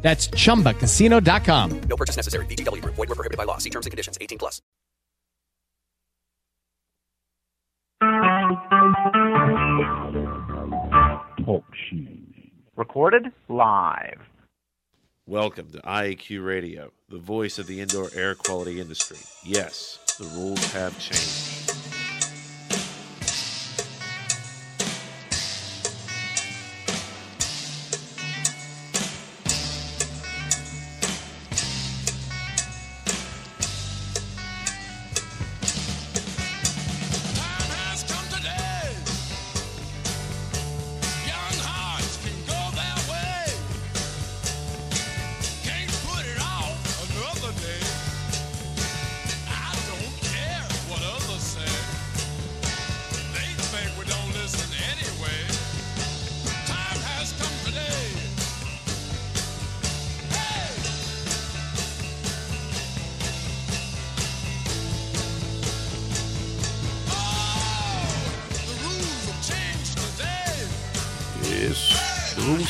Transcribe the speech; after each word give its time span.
That's 0.00 0.28
chumbacasino.com. 0.28 1.80
No 1.80 1.96
purchase 1.96 2.16
necessary. 2.16 2.46
VGW 2.46 2.82
Group. 2.82 2.94
Void 2.94 3.08
were 3.08 3.14
prohibited 3.14 3.36
by 3.36 3.44
law. 3.44 3.58
See 3.58 3.70
terms 3.70 3.84
and 3.84 3.90
conditions. 3.90 4.16
18 4.20 4.38
plus. 4.38 4.62
Talk 11.44 11.64
Recorded 12.76 13.32
live. 13.48 14.20
Welcome 15.26 15.70
to 15.72 15.78
IAQ 15.78 16.46
Radio, 16.46 16.92
the 17.08 17.18
voice 17.18 17.58
of 17.58 17.66
the 17.66 17.80
indoor 17.80 18.08
air 18.14 18.34
quality 18.34 18.80
industry. 18.80 19.18
Yes, 19.44 19.98
the 20.18 20.24
rules 20.24 20.72
have 20.72 20.98
changed. 20.98 21.77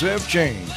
Have 0.00 0.28
changed. 0.28 0.72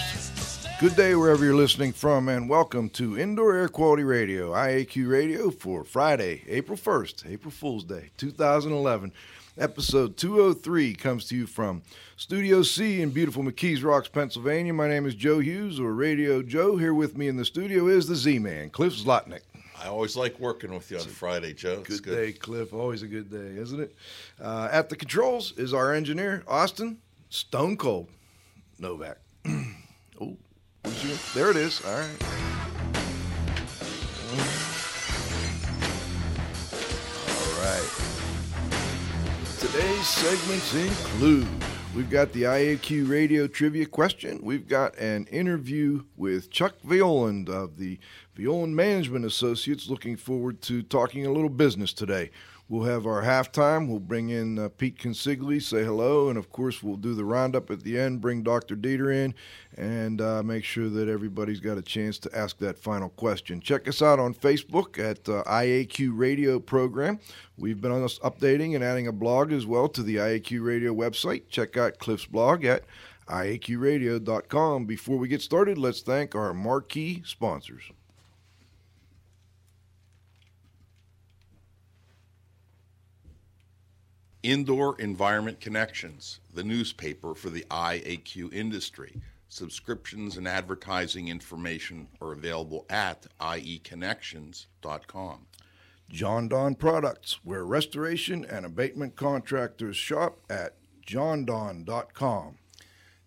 Good 0.80 0.96
day 0.96 1.14
wherever 1.14 1.46
you're 1.46 1.54
listening 1.54 1.92
from, 1.92 2.28
and 2.28 2.50
welcome 2.50 2.90
to 2.90 3.20
Indoor 3.20 3.54
Air 3.54 3.68
Quality 3.68 4.04
Radio, 4.04 4.52
IAQ 4.52 5.08
Radio, 5.08 5.52
for 5.52 5.84
Friday, 5.84 6.42
April 6.48 6.76
1st, 6.76 7.32
April 7.32 7.52
Fool's 7.52 7.84
Day, 7.84 8.10
2011. 8.18 9.12
Episode 9.60 10.18
203 10.18 10.96
comes 10.96 11.28
to 11.28 11.36
you 11.36 11.46
from 11.46 11.84
Studio 12.18 12.64
C 12.64 13.04
in 13.04 13.12
beautiful 13.12 13.44
McKees 13.44 13.84
Rocks, 13.84 14.08
Pennsylvania. 14.08 14.74
My 14.74 14.88
name 14.88 15.06
is 15.06 15.14
Joe 15.14 15.38
Hughes, 15.38 15.80
or 15.80 15.94
Radio 15.94 16.42
Joe. 16.42 16.78
Here 16.78 16.96
with 16.96 17.16
me 17.16 17.28
in 17.28 17.38
the 17.38 17.46
studio 17.46 17.90
is 17.90 18.08
the 18.08 18.16
Z 18.16 18.40
Man, 18.40 18.72
Cliff 18.72 18.94
Zlotnick. 18.94 19.42
I 19.80 19.86
always 19.86 20.16
like 20.16 20.40
working 20.40 20.74
with 20.74 20.90
you 20.90 20.98
on 20.98 21.04
Friday, 21.04 21.54
Joe. 21.54 21.84
It's 21.88 22.00
Good, 22.00 22.16
day, 22.16 22.32
Cliff. 22.32 22.74
Always 22.74 23.04
a 23.04 23.08
good 23.08 23.30
day, 23.30 23.62
isn't 23.62 23.82
it? 23.82 23.96
Uh, 24.42 24.68
at 24.72 24.90
the 24.90 24.96
controls 24.96 25.54
is 25.58 25.76
our 25.76 25.94
engineer, 25.94 26.44
Austin 26.48 26.98
Stone 27.30 27.78
Cold 27.78 28.08
Novak. 28.82 29.20
oh, 30.22 30.36
there 31.36 31.52
it 31.52 31.56
is. 31.56 31.86
All 31.86 32.00
right. 32.00 32.24
All 37.30 37.54
right. 37.62 37.90
Today's 39.60 40.08
segments 40.08 40.74
include 40.74 41.48
we've 41.96 42.10
got 42.10 42.34
the 42.34 42.44
IAQ 42.44 43.08
radio 43.08 43.46
trivia 43.46 43.86
question, 43.86 44.40
we've 44.42 44.68
got 44.68 44.98
an 44.98 45.28
interview 45.28 46.04
with 46.18 46.50
Chuck 46.50 46.74
Violand 46.84 47.50
of 47.50 47.78
the 47.78 48.00
Violand 48.36 48.72
Management 48.72 49.26
Associates. 49.26 49.90
Looking 49.90 50.18
forward 50.18 50.60
to 50.64 50.82
talking 50.82 51.28
a 51.28 51.32
little 51.32 51.50
business 51.50 51.94
today. 51.94 52.32
We'll 52.72 52.88
have 52.88 53.06
our 53.06 53.22
halftime. 53.22 53.90
We'll 53.90 54.00
bring 54.00 54.30
in 54.30 54.58
uh, 54.58 54.70
Pete 54.70 54.98
Consigli, 54.98 55.62
say 55.62 55.84
hello, 55.84 56.30
and 56.30 56.38
of 56.38 56.54
course, 56.54 56.82
we'll 56.82 56.96
do 56.96 57.14
the 57.14 57.26
roundup 57.26 57.70
at 57.70 57.84
the 57.84 58.00
end, 58.00 58.22
bring 58.22 58.44
Dr. 58.44 58.78
Dieter 58.78 59.14
in, 59.14 59.36
and 59.76 60.22
uh, 60.22 60.42
make 60.42 60.64
sure 60.64 60.88
that 60.88 61.10
everybody's 61.10 61.60
got 61.60 61.78
a 61.78 61.82
chance 61.82 62.18
to 62.20 62.34
ask 62.34 62.58
that 62.60 62.80
final 62.80 63.10
question. 63.10 63.60
Check 63.60 63.90
us 63.90 64.02
out 64.02 64.20
on 64.20 64.34
Facebook 64.34 64.98
at 64.98 65.28
uh, 65.28 65.44
IAQ 65.44 66.12
Radio 66.14 66.62
Program. 66.62 67.20
We've 67.58 67.82
been 67.82 67.92
updating 67.92 68.74
and 68.74 68.86
adding 68.86 69.08
a 69.08 69.12
blog 69.12 69.52
as 69.52 69.66
well 69.66 69.90
to 69.90 70.02
the 70.02 70.16
IAQ 70.16 70.64
Radio 70.64 70.94
website. 70.94 71.50
Check 71.50 71.76
out 71.76 72.00
Cliff's 72.00 72.26
blog 72.26 72.64
at 72.64 72.86
IAQradio.com. 73.28 74.86
Before 74.86 75.18
we 75.18 75.28
get 75.28 75.42
started, 75.42 75.78
let's 75.78 76.00
thank 76.00 76.36
our 76.36 76.54
marquee 76.54 77.22
sponsors. 77.26 77.92
Indoor 84.44 85.00
Environment 85.00 85.60
Connections, 85.60 86.40
the 86.52 86.64
newspaper 86.64 87.36
for 87.36 87.52
the 87.52 87.64
IAQ 87.70 88.52
industry. 88.52 89.22
Subscriptions 89.50 90.38
and 90.38 90.48
advertising 90.48 91.28
information 91.28 92.08
are 92.22 92.32
available 92.32 92.88
at 92.90 93.28
ieconnections.com. 93.40 95.46
Jon-Don 96.10 96.76
Products, 96.76 97.40
where 97.44 97.66
restoration 97.66 98.44
and 98.46 98.66
abatement 98.66 99.16
contractors 99.16 99.96
shop 99.96 100.40
at 100.50 100.76
jondon.com. 101.06 102.58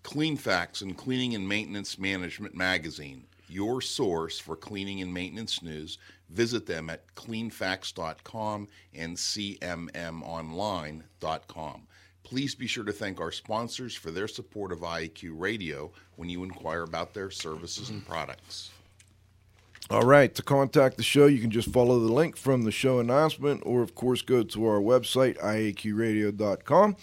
Clean 0.03 0.37
Facts 0.37 0.81
and 0.81 0.99
Cleaning 0.99 1.35
and 1.35 1.49
Maintenance 1.49 1.97
Management 1.99 2.57
Magazine, 2.57 3.27
your 3.49 3.81
source 3.81 4.41
for 4.41 4.57
cleaning 4.57 5.01
and 5.01 5.15
maintenance 5.15 5.63
news. 5.63 5.99
Visit 6.31 6.67
them 6.67 6.91
at 6.91 7.15
cleanfacts.com 7.15 8.69
and 8.95 9.17
cmmonline.com. 9.17 11.03
Please 12.23 12.55
be 12.55 12.67
sure 12.67 12.85
to 12.85 12.93
thank 12.93 13.21
our 13.21 13.31
sponsors 13.31 13.95
for 13.95 14.11
their 14.11 14.27
support 14.27 14.73
of 14.73 14.81
IAQ 14.81 15.33
Radio 15.35 15.93
when 16.17 16.29
you 16.31 16.43
inquire 16.43 16.83
about 16.83 17.13
their 17.13 17.31
services 17.31 17.91
and 17.91 18.05
products. 18.07 18.71
All 19.91 20.07
right, 20.07 20.35
to 20.35 20.43
contact 20.43 20.97
the 20.97 21.03
show, 21.03 21.27
you 21.27 21.43
can 21.43 21.51
just 21.51 21.71
follow 21.71 22.01
the 22.01 22.11
link 22.11 22.39
from 22.39 22.63
the 22.63 22.71
show 22.71 23.01
announcement, 23.01 23.63
or 23.67 23.83
of 23.83 23.95
course, 23.95 24.23
go 24.23 24.43
to 24.43 24.67
our 24.67 24.81
website, 24.81 25.37
iaqradio.com, 25.41 26.97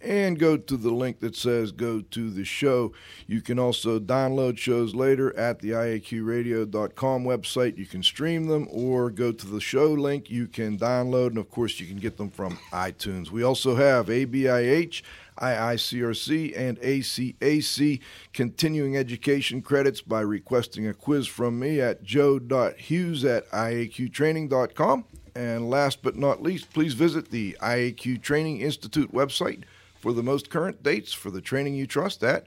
and 0.00 0.38
go 0.38 0.56
to 0.56 0.76
the 0.76 0.90
link 0.90 1.20
that 1.20 1.36
says 1.36 1.72
go 1.72 2.00
to 2.00 2.30
the 2.30 2.44
show. 2.44 2.92
You 3.26 3.40
can 3.40 3.58
also 3.58 3.98
download 3.98 4.58
shows 4.58 4.94
later 4.94 5.36
at 5.36 5.60
the 5.60 5.70
iaqradio.com 5.70 7.24
website. 7.24 7.78
You 7.78 7.86
can 7.86 8.02
stream 8.02 8.46
them 8.46 8.68
or 8.70 9.10
go 9.10 9.32
to 9.32 9.46
the 9.46 9.60
show 9.60 9.92
link. 9.92 10.30
You 10.30 10.46
can 10.46 10.78
download, 10.78 11.28
and 11.28 11.38
of 11.38 11.50
course, 11.50 11.80
you 11.80 11.86
can 11.86 11.98
get 11.98 12.16
them 12.16 12.30
from 12.30 12.58
iTunes. 12.72 13.30
We 13.30 13.42
also 13.42 13.76
have 13.76 14.06
ABIH. 14.06 15.02
IICRC 15.38 16.52
and 16.56 16.80
ACAC 16.80 18.00
continuing 18.32 18.96
education 18.96 19.62
credits 19.62 20.00
by 20.00 20.20
requesting 20.20 20.88
a 20.88 20.92
quiz 20.94 21.28
from 21.28 21.60
me 21.60 21.80
at 21.80 22.02
joe.hughes 22.02 23.24
at 23.24 23.48
iaqtraining.com. 23.50 25.04
And 25.36 25.70
last 25.70 26.02
but 26.02 26.16
not 26.16 26.42
least, 26.42 26.72
please 26.72 26.94
visit 26.94 27.30
the 27.30 27.56
IAQ 27.60 28.20
Training 28.20 28.60
Institute 28.60 29.12
website 29.12 29.62
for 29.98 30.12
the 30.12 30.22
most 30.22 30.50
current 30.50 30.82
dates 30.82 31.12
for 31.12 31.30
the 31.30 31.40
training 31.40 31.74
you 31.74 31.86
trust 31.86 32.22
at 32.22 32.46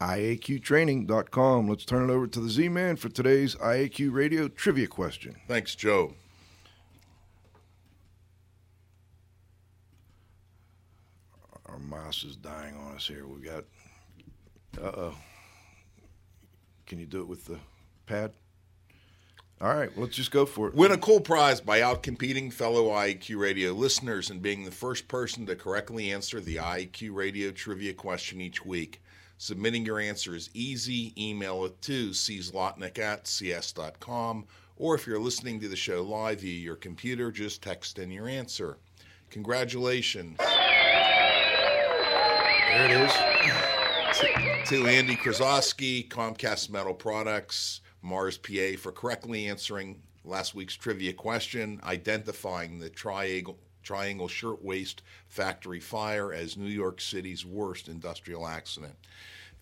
iaqtraining.com. 0.00 1.68
Let's 1.68 1.84
turn 1.84 2.08
it 2.08 2.12
over 2.12 2.26
to 2.26 2.40
the 2.40 2.48
Z 2.50 2.68
Man 2.68 2.96
for 2.96 3.08
today's 3.08 3.54
IAQ 3.56 4.12
Radio 4.12 4.48
trivia 4.48 4.86
question. 4.86 5.36
Thanks, 5.48 5.74
Joe. 5.74 6.14
Our 11.66 11.78
mouse 11.78 12.24
is 12.24 12.36
dying 12.36 12.76
on 12.76 12.96
us 12.96 13.06
here. 13.06 13.26
We've 13.26 13.44
got. 13.44 13.64
Uh 14.80 14.92
oh. 14.96 15.14
Can 16.86 16.98
you 16.98 17.06
do 17.06 17.20
it 17.20 17.28
with 17.28 17.46
the 17.46 17.58
pad? 18.06 18.32
All 19.64 19.74
right, 19.74 19.90
let's 19.96 20.14
just 20.14 20.30
go 20.30 20.44
for 20.44 20.68
it. 20.68 20.74
Win 20.74 20.92
a 20.92 20.98
cool 20.98 21.20
prize 21.20 21.58
by 21.58 21.80
outcompeting 21.80 22.52
fellow 22.52 22.90
IEQ 22.90 23.38
Radio 23.38 23.72
listeners 23.72 24.28
and 24.28 24.42
being 24.42 24.62
the 24.62 24.70
first 24.70 25.08
person 25.08 25.46
to 25.46 25.56
correctly 25.56 26.12
answer 26.12 26.38
the 26.38 26.56
IEQ 26.56 27.14
Radio 27.14 27.50
trivia 27.50 27.94
question 27.94 28.42
each 28.42 28.62
week. 28.66 29.00
Submitting 29.38 29.86
your 29.86 29.98
answer 29.98 30.34
is 30.34 30.50
easy. 30.52 31.14
Email 31.16 31.64
it 31.64 31.80
to 31.80 32.10
czlotnick 32.10 32.98
at 32.98 33.26
cs.com 33.26 34.44
Or 34.76 34.94
if 34.94 35.06
you're 35.06 35.18
listening 35.18 35.60
to 35.60 35.68
the 35.68 35.76
show 35.76 36.02
live 36.02 36.42
via 36.42 36.60
your 36.60 36.76
computer, 36.76 37.32
just 37.32 37.62
text 37.62 37.98
in 37.98 38.10
your 38.10 38.28
answer. 38.28 38.76
Congratulations. 39.30 40.36
There 40.36 40.50
it 42.84 42.90
is. 42.90 43.12
To, 44.18 44.26
to 44.76 44.86
Andy 44.88 45.16
Krasowski, 45.16 46.06
Comcast 46.08 46.68
Metal 46.68 46.92
Products, 46.92 47.80
Mars 48.04 48.36
PA, 48.36 48.76
for 48.78 48.92
correctly 48.92 49.48
answering 49.48 50.02
last 50.24 50.54
week's 50.54 50.76
trivia 50.76 51.14
question, 51.14 51.80
identifying 51.82 52.78
the 52.78 52.90
triangle, 52.90 53.58
triangle 53.82 54.28
Shirtwaist 54.28 55.00
factory 55.26 55.80
fire 55.80 56.30
as 56.30 56.58
New 56.58 56.68
York 56.68 57.00
City's 57.00 57.46
worst 57.46 57.88
industrial 57.88 58.46
accident. 58.46 58.94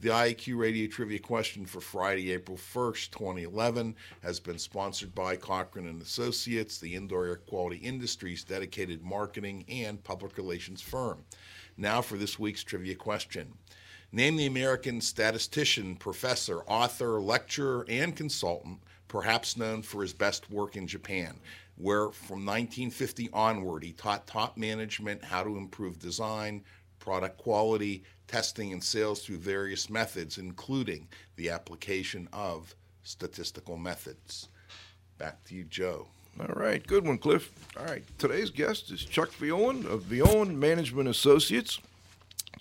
The 0.00 0.08
IAQ 0.08 0.58
Radio 0.58 0.88
Trivia 0.88 1.20
question 1.20 1.64
for 1.64 1.80
Friday, 1.80 2.32
April 2.32 2.56
1st, 2.56 3.12
2011, 3.12 3.94
has 4.24 4.40
been 4.40 4.58
sponsored 4.58 5.14
by 5.14 5.36
Cochran 5.36 5.86
and 5.86 6.02
Associates, 6.02 6.78
the 6.78 6.96
indoor 6.96 7.26
air 7.26 7.36
quality 7.36 7.76
industry's 7.76 8.42
dedicated 8.42 9.04
marketing 9.04 9.64
and 9.68 10.02
public 10.02 10.36
relations 10.36 10.82
firm. 10.82 11.24
Now 11.76 12.02
for 12.02 12.16
this 12.16 12.40
week's 12.40 12.64
trivia 12.64 12.96
question. 12.96 13.52
Name 14.14 14.36
the 14.36 14.44
American 14.44 15.00
statistician, 15.00 15.96
professor, 15.96 16.60
author, 16.64 17.18
lecturer, 17.18 17.86
and 17.88 18.14
consultant, 18.14 18.78
perhaps 19.08 19.56
known 19.56 19.80
for 19.80 20.02
his 20.02 20.12
best 20.12 20.50
work 20.50 20.76
in 20.76 20.86
Japan, 20.86 21.34
where 21.76 22.10
from 22.10 22.44
1950 22.44 23.30
onward 23.32 23.82
he 23.82 23.92
taught 23.92 24.26
top 24.26 24.58
management 24.58 25.24
how 25.24 25.42
to 25.42 25.56
improve 25.56 25.98
design, 25.98 26.62
product 26.98 27.38
quality, 27.38 28.04
testing, 28.28 28.74
and 28.74 28.84
sales 28.84 29.24
through 29.24 29.38
various 29.38 29.88
methods, 29.88 30.36
including 30.36 31.08
the 31.36 31.48
application 31.48 32.28
of 32.34 32.74
statistical 33.04 33.78
methods. 33.78 34.50
Back 35.16 35.42
to 35.44 35.54
you, 35.54 35.64
Joe. 35.64 36.06
All 36.38 36.54
right, 36.54 36.86
good 36.86 37.06
one, 37.06 37.16
Cliff. 37.16 37.50
All 37.78 37.86
right, 37.86 38.04
today's 38.18 38.50
guest 38.50 38.90
is 38.90 39.04
Chuck 39.06 39.30
Violand 39.30 39.86
of 39.86 40.02
Violand 40.02 40.54
Management 40.54 41.08
Associates. 41.08 41.78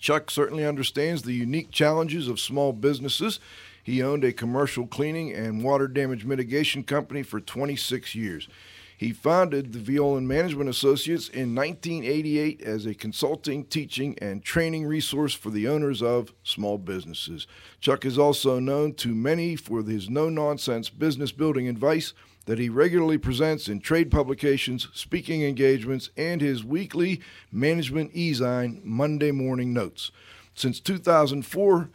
Chuck 0.02 0.32
certainly 0.32 0.66
understands 0.66 1.22
the 1.22 1.32
unique 1.32 1.70
challenges 1.70 2.26
of 2.26 2.40
small 2.40 2.72
businesses. 2.72 3.38
He 3.84 4.02
owned 4.02 4.24
a 4.24 4.32
commercial 4.32 4.84
cleaning 4.84 5.32
and 5.32 5.62
water 5.62 5.86
damage 5.86 6.24
mitigation 6.24 6.82
company 6.82 7.22
for 7.22 7.40
26 7.40 8.12
years. 8.16 8.48
He 8.96 9.12
founded 9.12 9.72
the 9.72 9.78
Violand 9.78 10.24
Management 10.24 10.68
Associates 10.68 11.28
in 11.28 11.54
1988 11.54 12.62
as 12.62 12.84
a 12.84 12.94
consulting, 12.94 13.64
teaching, 13.64 14.18
and 14.20 14.42
training 14.42 14.86
resource 14.86 15.34
for 15.34 15.50
the 15.50 15.68
owners 15.68 16.02
of 16.02 16.32
small 16.42 16.78
businesses. 16.78 17.46
Chuck 17.80 18.04
is 18.04 18.18
also 18.18 18.58
known 18.58 18.94
to 18.94 19.14
many 19.14 19.54
for 19.54 19.84
his 19.84 20.10
no 20.10 20.28
nonsense 20.28 20.90
business 20.90 21.30
building 21.30 21.68
advice 21.68 22.12
that 22.46 22.58
he 22.58 22.68
regularly 22.68 23.18
presents 23.18 23.68
in 23.68 23.80
trade 23.80 24.10
publications, 24.10 24.88
speaking 24.92 25.42
engagements, 25.42 26.10
and 26.16 26.40
his 26.40 26.64
weekly 26.64 27.20
Management 27.50 28.10
E-Zine 28.14 28.84
Monday 28.84 29.30
Morning 29.30 29.72
Notes. 29.72 30.10
Since 30.54 30.80
2004, 30.80 31.90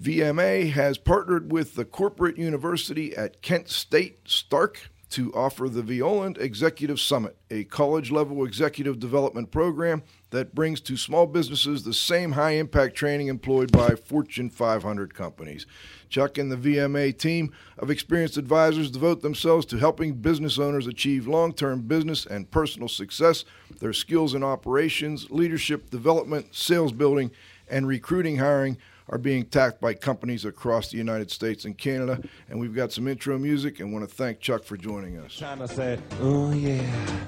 VMA 0.00 0.70
has 0.72 0.98
partnered 0.98 1.52
with 1.52 1.74
the 1.74 1.84
corporate 1.84 2.38
university 2.38 3.14
at 3.16 3.42
Kent 3.42 3.68
State, 3.68 4.20
Stark, 4.24 4.90
to 5.10 5.32
offer 5.34 5.68
the 5.68 5.82
Violand 5.82 6.40
Executive 6.40 7.00
Summit, 7.00 7.36
a 7.50 7.64
college 7.64 8.10
level 8.10 8.44
executive 8.44 9.00
development 9.00 9.50
program 9.50 10.02
that 10.30 10.54
brings 10.54 10.80
to 10.82 10.96
small 10.96 11.26
businesses 11.26 11.82
the 11.82 11.92
same 11.92 12.32
high 12.32 12.52
impact 12.52 12.94
training 12.94 13.26
employed 13.26 13.72
by 13.72 13.96
Fortune 13.96 14.48
500 14.48 15.12
companies. 15.12 15.66
Chuck 16.10 16.36
and 16.36 16.52
the 16.52 16.56
VMA 16.56 17.16
team 17.16 17.52
of 17.78 17.90
experienced 17.90 18.36
advisors 18.36 18.90
devote 18.90 19.22
themselves 19.22 19.64
to 19.66 19.78
helping 19.78 20.14
business 20.14 20.58
owners 20.58 20.86
achieve 20.86 21.26
long 21.26 21.52
term 21.52 21.80
business 21.82 22.26
and 22.26 22.50
personal 22.50 22.88
success. 22.88 23.44
Their 23.78 23.92
skills 23.92 24.34
in 24.34 24.42
operations, 24.42 25.30
leadership 25.30 25.88
development, 25.88 26.54
sales 26.54 26.92
building, 26.92 27.30
and 27.68 27.86
recruiting 27.86 28.36
hiring 28.36 28.76
are 29.08 29.18
being 29.18 29.44
tapped 29.44 29.80
by 29.80 29.92
companies 29.94 30.44
across 30.44 30.90
the 30.90 30.96
United 30.96 31.30
States 31.30 31.64
and 31.64 31.76
Canada. 31.76 32.20
And 32.48 32.60
we've 32.60 32.74
got 32.74 32.92
some 32.92 33.08
intro 33.08 33.38
music 33.38 33.80
and 33.80 33.92
want 33.92 34.08
to 34.08 34.14
thank 34.14 34.40
Chuck 34.40 34.64
for 34.64 34.76
joining 34.76 35.18
us. 35.18 35.36
To 35.36 35.68
say, 35.68 35.98
oh 36.20 36.52
yeah, 36.52 37.20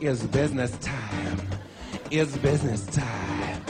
it's 0.00 0.22
business 0.24 0.76
time. 0.78 1.40
It's 2.10 2.36
business 2.36 2.86
time. 2.86 3.62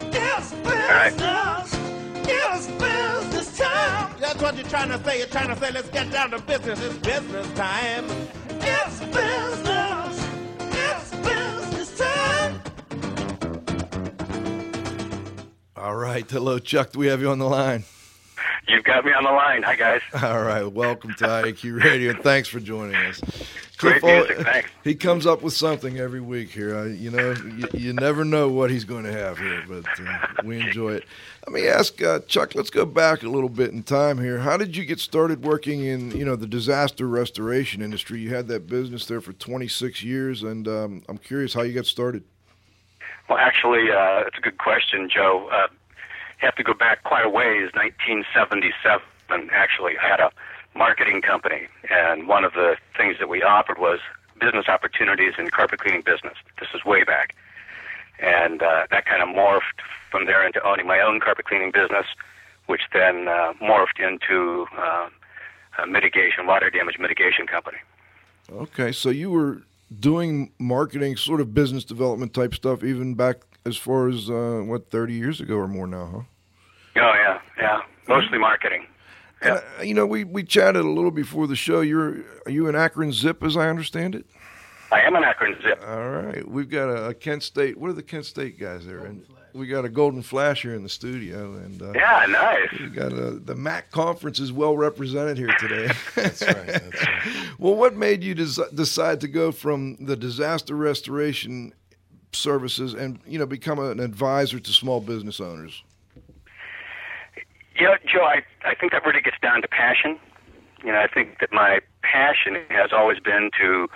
It's 0.00 0.52
business. 0.52 1.93
It's 2.26 2.66
business 2.66 3.58
time. 3.58 4.14
That's 4.20 4.40
what 4.42 4.56
you're 4.56 4.66
trying 4.66 4.88
to 4.90 5.02
say. 5.04 5.18
You're 5.18 5.26
trying 5.28 5.48
to 5.48 5.56
say, 5.56 5.70
let's 5.72 5.88
get 5.90 6.10
down 6.10 6.30
to 6.30 6.38
business. 6.40 6.80
It's 6.82 6.96
business 6.98 7.52
time. 7.52 8.04
It's 8.50 9.00
business. 9.00 10.28
It's 10.60 11.10
business 11.10 11.98
time. 11.98 12.62
All 15.76 15.96
right. 15.96 16.28
Hello, 16.30 16.58
Chuck. 16.58 16.92
Do 16.92 16.98
we 17.00 17.08
have 17.08 17.20
you 17.20 17.30
on 17.30 17.38
the 17.38 17.48
line? 17.48 17.84
You've 18.66 18.84
got 18.84 19.04
me 19.04 19.12
on 19.12 19.24
the 19.24 19.30
line. 19.30 19.62
Hi, 19.62 19.76
guys. 19.76 20.00
All 20.22 20.42
right. 20.42 20.64
Welcome 20.64 21.14
to 21.14 21.24
IAQ 21.24 21.82
Radio. 21.84 22.14
Thanks 22.14 22.48
for 22.48 22.60
joining 22.60 22.96
us. 22.96 23.20
Great 23.76 24.00
Cliff, 24.00 24.28
music, 24.28 24.46
thanks. 24.46 24.70
He 24.84 24.94
comes 24.94 25.26
up 25.26 25.42
with 25.42 25.52
something 25.54 25.98
every 25.98 26.20
week 26.20 26.50
here. 26.50 26.76
I, 26.76 26.86
you 26.86 27.10
know, 27.10 27.32
you, 27.32 27.66
you 27.72 27.92
never 27.92 28.24
know 28.24 28.48
what 28.48 28.70
he's 28.70 28.84
going 28.84 29.04
to 29.04 29.12
have 29.12 29.38
here, 29.38 29.64
but 29.66 29.84
uh, 29.98 30.26
we 30.44 30.60
enjoy 30.66 30.92
it. 30.92 31.04
Let 31.46 31.54
me 31.54 31.66
ask 31.66 32.00
uh, 32.02 32.20
Chuck. 32.20 32.54
Let's 32.54 32.70
go 32.70 32.84
back 32.84 33.22
a 33.22 33.28
little 33.28 33.48
bit 33.48 33.70
in 33.70 33.82
time 33.82 34.18
here. 34.18 34.38
How 34.38 34.56
did 34.56 34.76
you 34.76 34.84
get 34.84 35.00
started 35.00 35.44
working 35.44 35.84
in 35.84 36.12
you 36.12 36.24
know 36.24 36.36
the 36.36 36.46
disaster 36.46 37.08
restoration 37.08 37.82
industry? 37.82 38.20
You 38.20 38.34
had 38.34 38.46
that 38.48 38.68
business 38.68 39.06
there 39.06 39.20
for 39.20 39.32
26 39.32 40.04
years, 40.04 40.42
and 40.42 40.68
um, 40.68 41.02
I'm 41.08 41.18
curious 41.18 41.54
how 41.54 41.62
you 41.62 41.72
got 41.72 41.86
started. 41.86 42.22
Well, 43.28 43.38
actually, 43.38 43.90
uh, 43.90 44.20
it's 44.26 44.38
a 44.38 44.40
good 44.40 44.58
question, 44.58 45.08
Joe. 45.12 45.48
Uh, 45.50 45.68
you 46.40 46.46
have 46.46 46.56
to 46.56 46.62
go 46.62 46.74
back 46.74 47.02
quite 47.04 47.24
a 47.24 47.30
ways. 47.30 47.70
1977, 47.74 49.50
actually, 49.50 49.94
I 49.98 50.06
had 50.06 50.20
a 50.20 50.30
marketing 50.74 51.22
company, 51.22 51.68
and 51.90 52.28
one 52.28 52.44
of 52.44 52.52
the 52.52 52.76
things 52.96 53.16
that 53.18 53.28
we 53.28 53.42
offered 53.42 53.78
was 53.78 54.00
business 54.40 54.66
opportunities 54.68 55.34
in 55.38 55.48
carpet 55.48 55.80
cleaning 55.80 56.02
business. 56.02 56.34
This 56.58 56.68
is 56.74 56.84
way 56.84 57.04
back, 57.04 57.34
and 58.18 58.62
uh, 58.62 58.86
that 58.90 59.06
kind 59.06 59.22
of 59.22 59.28
morphed 59.28 59.80
from 60.10 60.26
there 60.26 60.44
into 60.46 60.62
owning 60.66 60.86
my 60.86 61.00
own 61.00 61.20
carpet 61.20 61.46
cleaning 61.46 61.70
business, 61.70 62.06
which 62.66 62.82
then 62.92 63.28
uh, 63.28 63.52
morphed 63.60 64.00
into 64.00 64.66
uh, 64.76 65.08
a 65.78 65.86
mitigation, 65.86 66.46
water 66.46 66.70
damage 66.70 66.98
mitigation 66.98 67.46
company. 67.46 67.78
Okay, 68.52 68.92
so 68.92 69.10
you 69.10 69.30
were 69.30 69.62
doing 70.00 70.52
marketing, 70.58 71.16
sort 71.16 71.40
of 71.40 71.54
business 71.54 71.84
development 71.84 72.34
type 72.34 72.54
stuff, 72.54 72.82
even 72.82 73.14
back 73.14 73.38
as 73.64 73.76
far 73.76 74.08
as 74.08 74.28
uh, 74.28 74.62
what 74.64 74.90
30 74.90 75.14
years 75.14 75.40
ago 75.40 75.54
or 75.56 75.68
more 75.68 75.86
now, 75.86 76.06
huh? 76.06 76.20
Oh 76.96 77.12
yeah, 77.14 77.40
yeah, 77.58 77.80
mostly 78.08 78.38
marketing. 78.38 78.86
And, 79.44 79.62
uh, 79.78 79.82
you 79.82 79.94
know, 79.94 80.06
we, 80.06 80.24
we 80.24 80.42
chatted 80.42 80.84
a 80.84 80.88
little 80.88 81.10
before 81.10 81.46
the 81.46 81.56
show. 81.56 81.80
You're 81.82 82.16
are 82.46 82.50
you 82.50 82.68
an 82.68 82.74
Akron 82.74 83.12
Zip, 83.12 83.42
as 83.42 83.56
I 83.56 83.68
understand 83.68 84.14
it? 84.14 84.26
I 84.92 85.00
am 85.02 85.14
an 85.16 85.24
Akron 85.24 85.56
Zip. 85.62 85.82
All 85.86 86.10
right, 86.10 86.46
we've 86.48 86.70
got 86.70 86.88
a, 86.88 87.08
a 87.08 87.14
Kent 87.14 87.42
State. 87.42 87.76
What 87.78 87.90
are 87.90 87.94
the 87.94 88.02
Kent 88.02 88.26
State 88.26 88.58
guys 88.58 88.86
there? 88.86 88.98
And 89.04 89.24
we 89.52 89.66
got 89.66 89.84
a 89.84 89.88
Golden 89.88 90.22
Flash 90.22 90.62
here 90.62 90.74
in 90.74 90.82
the 90.82 90.88
studio, 90.88 91.54
and 91.54 91.80
uh, 91.82 91.92
Yeah, 91.94 92.26
nice. 92.28 92.80
we 92.80 92.88
got 92.88 93.12
a, 93.12 93.32
the 93.32 93.54
MAC 93.54 93.90
conference 93.90 94.40
is 94.40 94.52
well 94.52 94.76
represented 94.76 95.36
here 95.38 95.54
today. 95.58 95.92
That's 96.14 96.42
right. 96.42 96.66
That's 96.66 97.06
right. 97.06 97.22
well, 97.58 97.74
what 97.74 97.96
made 97.96 98.22
you 98.24 98.34
des- 98.34 98.70
decide 98.74 99.20
to 99.22 99.28
go 99.28 99.52
from 99.52 99.96
the 100.00 100.16
disaster 100.16 100.74
restoration 100.76 101.72
services 102.32 102.94
and 102.94 103.20
you 103.26 103.38
know 103.38 103.46
become 103.46 103.78
an 103.78 104.00
advisor 104.00 104.58
to 104.60 104.72
small 104.72 105.00
business 105.00 105.40
owners? 105.40 105.82
You 107.76 107.86
know, 107.86 107.96
Joe, 108.06 108.22
I, 108.22 108.42
I 108.64 108.74
think 108.74 108.92
that 108.92 109.04
really 109.04 109.20
gets 109.20 109.36
down 109.42 109.62
to 109.62 109.68
passion. 109.68 110.18
You 110.84 110.92
know, 110.92 111.00
I 111.00 111.08
think 111.08 111.38
that 111.40 111.52
my 111.52 111.80
passion 112.02 112.56
has 112.70 112.92
always 112.92 113.18
been 113.18 113.50
to 113.60 113.88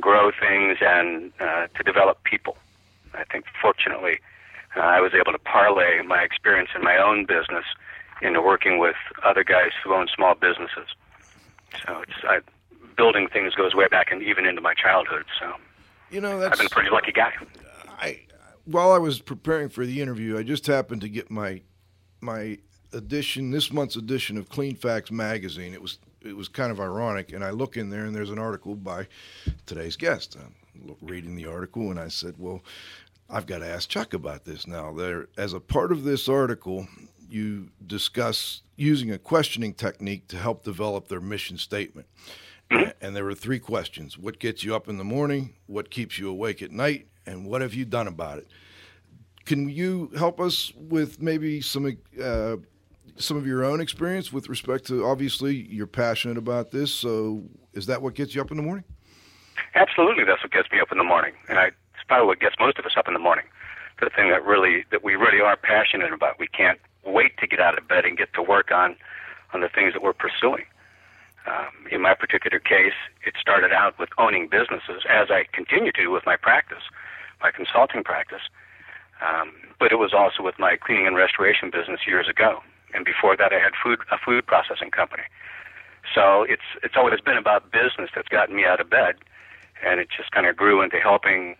grow 0.00 0.30
things 0.30 0.78
and 0.80 1.32
uh, 1.40 1.66
to 1.68 1.82
develop 1.84 2.22
people. 2.24 2.56
I 3.14 3.24
think, 3.24 3.44
fortunately, 3.60 4.18
uh, 4.76 4.80
I 4.80 5.00
was 5.00 5.12
able 5.14 5.32
to 5.32 5.38
parlay 5.38 6.02
my 6.02 6.22
experience 6.22 6.70
in 6.74 6.82
my 6.82 6.96
own 6.96 7.26
business 7.26 7.64
into 8.22 8.40
working 8.40 8.78
with 8.78 8.96
other 9.24 9.44
guys 9.44 9.72
who 9.82 9.94
own 9.94 10.08
small 10.14 10.34
businesses. 10.34 10.88
So 11.86 12.02
it's 12.02 12.12
I, 12.24 12.40
building 12.96 13.28
things 13.32 13.54
goes 13.54 13.74
way 13.74 13.88
back 13.88 14.10
and 14.10 14.22
even 14.22 14.46
into 14.46 14.60
my 14.60 14.74
childhood. 14.74 15.24
So 15.38 15.54
You 16.10 16.20
know, 16.20 16.42
I've 16.42 16.56
been 16.56 16.66
a 16.66 16.70
pretty 16.70 16.90
lucky 16.90 17.12
guy. 17.12 17.32
I 17.88 18.20
while 18.64 18.92
I 18.92 18.98
was 18.98 19.20
preparing 19.20 19.68
for 19.68 19.86
the 19.86 20.00
interview, 20.02 20.38
I 20.38 20.42
just 20.42 20.66
happened 20.66 21.00
to 21.02 21.08
get 21.08 21.30
my 21.30 21.62
my 22.20 22.58
edition 22.92 23.50
this 23.50 23.72
month's 23.72 23.96
edition 23.96 24.36
of 24.36 24.48
Clean 24.48 24.74
Facts 24.74 25.10
magazine. 25.10 25.74
It 25.74 25.82
was 25.82 25.98
it 26.22 26.36
was 26.36 26.48
kind 26.48 26.70
of 26.70 26.80
ironic, 26.80 27.32
and 27.32 27.44
I 27.44 27.50
look 27.50 27.76
in 27.76 27.90
there 27.90 28.04
and 28.04 28.14
there's 28.14 28.30
an 28.30 28.38
article 28.38 28.74
by 28.74 29.06
today's 29.66 29.96
guest. 29.96 30.36
I'm 30.36 30.96
reading 31.00 31.34
the 31.34 31.46
article, 31.46 31.90
and 31.90 31.98
I 31.98 32.08
said, 32.08 32.34
"Well, 32.38 32.62
I've 33.28 33.46
got 33.46 33.58
to 33.58 33.66
ask 33.66 33.88
Chuck 33.88 34.14
about 34.14 34.44
this 34.44 34.66
now." 34.66 34.92
There, 34.92 35.28
as 35.36 35.52
a 35.52 35.60
part 35.60 35.92
of 35.92 36.04
this 36.04 36.28
article, 36.28 36.86
you 37.28 37.70
discuss 37.86 38.62
using 38.76 39.10
a 39.10 39.18
questioning 39.18 39.74
technique 39.74 40.28
to 40.28 40.36
help 40.36 40.64
develop 40.64 41.08
their 41.08 41.20
mission 41.20 41.56
statement. 41.58 42.06
and 42.70 43.16
there 43.16 43.24
were 43.24 43.34
three 43.34 43.58
questions: 43.58 44.18
What 44.18 44.38
gets 44.38 44.62
you 44.62 44.74
up 44.74 44.88
in 44.88 44.98
the 44.98 45.04
morning? 45.04 45.54
What 45.66 45.90
keeps 45.90 46.18
you 46.18 46.28
awake 46.28 46.62
at 46.62 46.70
night? 46.70 47.06
And 47.26 47.46
what 47.46 47.60
have 47.60 47.74
you 47.74 47.84
done 47.84 48.08
about 48.08 48.38
it? 48.38 48.48
Can 49.44 49.68
you 49.68 50.10
help 50.16 50.40
us 50.40 50.72
with 50.76 51.20
maybe 51.20 51.60
some 51.60 51.96
uh, 52.22 52.56
some 53.16 53.36
of 53.36 53.46
your 53.46 53.64
own 53.64 53.80
experience 53.80 54.32
with 54.32 54.48
respect 54.48 54.86
to? 54.86 55.04
Obviously, 55.04 55.54
you're 55.54 55.86
passionate 55.86 56.36
about 56.36 56.70
this, 56.70 56.92
so 56.92 57.42
is 57.72 57.86
that 57.86 58.02
what 58.02 58.14
gets 58.14 58.34
you 58.34 58.40
up 58.40 58.50
in 58.50 58.56
the 58.56 58.62
morning? 58.62 58.84
Absolutely, 59.74 60.24
that's 60.24 60.42
what 60.42 60.52
gets 60.52 60.70
me 60.72 60.80
up 60.80 60.90
in 60.90 60.98
the 60.98 61.04
morning, 61.04 61.32
and 61.48 61.58
I, 61.58 61.66
it's 61.66 62.04
probably 62.08 62.26
what 62.26 62.40
gets 62.40 62.56
most 62.58 62.78
of 62.78 62.86
us 62.86 62.92
up 62.96 63.06
in 63.08 63.14
the 63.14 63.20
morning. 63.20 63.44
The 64.00 64.10
thing 64.10 64.30
that 64.30 64.44
really 64.44 64.84
that 64.90 65.04
we 65.04 65.14
really 65.14 65.42
are 65.42 65.56
passionate 65.56 66.12
about. 66.12 66.38
We 66.38 66.48
can't 66.48 66.80
wait 67.04 67.36
to 67.38 67.46
get 67.46 67.60
out 67.60 67.76
of 67.76 67.86
bed 67.86 68.06
and 68.06 68.16
get 68.16 68.32
to 68.32 68.42
work 68.42 68.70
on 68.72 68.96
on 69.52 69.60
the 69.60 69.68
things 69.68 69.92
that 69.92 70.02
we're 70.02 70.14
pursuing. 70.14 70.64
Um, 71.46 71.86
in 71.90 72.00
my 72.00 72.14
particular 72.14 72.58
case, 72.58 72.94
it 73.26 73.34
started 73.40 73.72
out 73.72 73.98
with 73.98 74.08
owning 74.18 74.48
businesses, 74.48 75.04
as 75.08 75.30
I 75.30 75.44
continue 75.52 75.92
to 75.92 76.02
do 76.02 76.10
with 76.10 76.24
my 76.24 76.36
practice, 76.36 76.82
my 77.42 77.50
consulting 77.50 78.04
practice. 78.04 78.42
Um, 79.20 79.52
but 79.78 79.92
it 79.92 79.98
was 79.98 80.12
also 80.14 80.42
with 80.42 80.58
my 80.58 80.76
cleaning 80.76 81.06
and 81.06 81.16
restoration 81.16 81.70
business 81.70 82.00
years 82.06 82.28
ago, 82.28 82.62
and 82.94 83.04
before 83.04 83.36
that, 83.36 83.52
I 83.52 83.58
had 83.58 83.72
food 83.82 84.00
a 84.10 84.18
food 84.18 84.46
processing 84.46 84.90
company. 84.90 85.24
So 86.14 86.42
it's 86.48 86.62
it's 86.82 86.94
always 86.96 87.20
been 87.20 87.36
about 87.36 87.70
business 87.70 88.10
that's 88.14 88.28
gotten 88.28 88.56
me 88.56 88.64
out 88.64 88.80
of 88.80 88.90
bed, 88.90 89.16
and 89.84 90.00
it 90.00 90.08
just 90.16 90.30
kind 90.32 90.46
of 90.46 90.56
grew 90.56 90.82
into 90.82 90.98
helping 90.98 91.56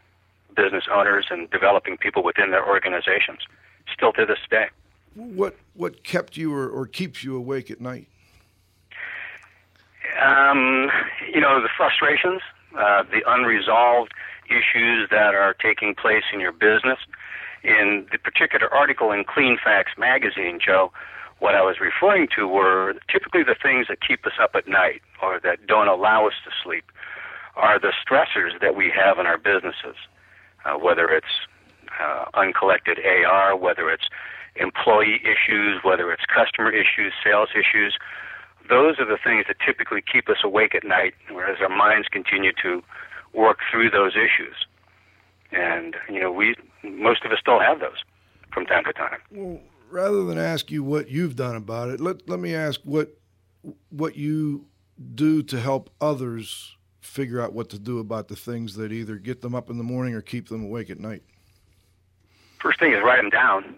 business 0.56 0.84
owners 0.92 1.26
and 1.30 1.48
developing 1.50 1.96
people 1.96 2.22
within 2.22 2.50
their 2.50 2.66
organizations. 2.66 3.40
Still 3.92 4.12
to 4.14 4.26
this 4.26 4.38
day. 4.50 4.68
What 5.14 5.56
what 5.74 6.02
kept 6.04 6.36
you 6.36 6.54
or, 6.54 6.68
or 6.68 6.86
keeps 6.86 7.24
you 7.24 7.36
awake 7.36 7.70
at 7.70 7.80
night? 7.80 8.06
Um, 10.20 10.90
you 11.32 11.40
know, 11.40 11.60
the 11.60 11.68
frustrations, 11.76 12.42
uh, 12.76 13.04
the 13.04 13.22
unresolved 13.26 14.12
issues 14.46 15.08
that 15.10 15.34
are 15.34 15.54
taking 15.54 15.94
place 15.94 16.24
in 16.32 16.40
your 16.40 16.52
business. 16.52 16.98
In 17.62 18.06
the 18.10 18.18
particular 18.18 18.72
article 18.72 19.12
in 19.12 19.24
Clean 19.24 19.58
Facts 19.62 19.92
magazine, 19.98 20.58
Joe, 20.64 20.92
what 21.40 21.54
I 21.54 21.62
was 21.62 21.80
referring 21.80 22.28
to 22.36 22.46
were 22.46 22.94
typically 23.10 23.42
the 23.42 23.56
things 23.60 23.86
that 23.88 23.98
keep 24.06 24.24
us 24.26 24.34
up 24.40 24.54
at 24.54 24.68
night 24.68 25.02
or 25.22 25.40
that 25.42 25.66
don't 25.66 25.88
allow 25.88 26.26
us 26.26 26.34
to 26.44 26.50
sleep 26.62 26.84
are 27.56 27.78
the 27.78 27.92
stressors 27.92 28.60
that 28.60 28.76
we 28.76 28.92
have 28.94 29.18
in 29.18 29.26
our 29.26 29.38
businesses, 29.38 29.96
uh, 30.64 30.74
whether 30.74 31.08
it's 31.08 31.34
uh, 32.00 32.26
uncollected 32.34 32.98
AR, 33.04 33.56
whether 33.56 33.90
it's 33.90 34.08
employee 34.56 35.20
issues, 35.24 35.80
whether 35.82 36.12
it's 36.12 36.22
customer 36.26 36.70
issues, 36.70 37.12
sales 37.24 37.48
issues. 37.54 37.98
Those 38.68 38.98
are 38.98 39.06
the 39.06 39.18
things 39.22 39.46
that 39.48 39.56
typically 39.64 40.02
keep 40.02 40.28
us 40.28 40.38
awake 40.44 40.74
at 40.74 40.84
night, 40.84 41.14
whereas 41.30 41.58
our 41.60 41.68
minds 41.68 42.08
continue 42.08 42.52
to 42.62 42.82
work 43.32 43.58
through 43.70 43.90
those 43.90 44.12
issues. 44.12 44.54
And 45.52 45.96
you 46.08 46.20
know, 46.20 46.30
we 46.30 46.54
most 46.82 47.24
of 47.24 47.32
us 47.32 47.38
still 47.40 47.60
have 47.60 47.80
those 47.80 48.04
from 48.52 48.66
time 48.66 48.84
to 48.84 48.92
time. 48.92 49.60
Rather 49.90 50.24
than 50.24 50.38
ask 50.38 50.70
you 50.70 50.84
what 50.84 51.08
you've 51.08 51.36
done 51.36 51.56
about 51.56 51.90
it, 51.90 52.00
let 52.00 52.28
let 52.28 52.38
me 52.38 52.54
ask 52.54 52.80
what 52.84 53.16
what 53.90 54.16
you 54.16 54.66
do 55.14 55.42
to 55.42 55.60
help 55.60 55.90
others 56.00 56.76
figure 57.00 57.40
out 57.40 57.52
what 57.52 57.68
to 57.70 57.78
do 57.78 57.98
about 57.98 58.28
the 58.28 58.36
things 58.36 58.74
that 58.76 58.92
either 58.92 59.16
get 59.16 59.40
them 59.40 59.54
up 59.54 59.70
in 59.70 59.78
the 59.78 59.84
morning 59.84 60.14
or 60.14 60.20
keep 60.20 60.48
them 60.48 60.64
awake 60.64 60.90
at 60.90 61.00
night. 61.00 61.22
First 62.60 62.78
thing 62.78 62.92
is 62.92 63.02
write 63.02 63.16
them 63.16 63.30
down. 63.30 63.74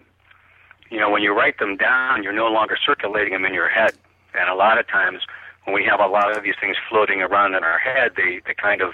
You 0.91 0.99
know, 0.99 1.09
when 1.09 1.23
you 1.23 1.33
write 1.33 1.57
them 1.57 1.77
down, 1.77 2.21
you're 2.21 2.33
no 2.33 2.47
longer 2.47 2.77
circulating 2.85 3.33
them 3.33 3.45
in 3.45 3.53
your 3.53 3.69
head. 3.69 3.93
And 4.33 4.49
a 4.49 4.55
lot 4.55 4.77
of 4.77 4.87
times, 4.87 5.21
when 5.63 5.73
we 5.73 5.83
have 5.85 5.99
a 5.99 6.07
lot 6.07 6.35
of 6.35 6.43
these 6.43 6.55
things 6.59 6.75
floating 6.89 7.21
around 7.21 7.55
in 7.55 7.63
our 7.63 7.79
head, 7.79 8.11
they, 8.15 8.41
they 8.45 8.53
kind 8.53 8.81
of 8.81 8.93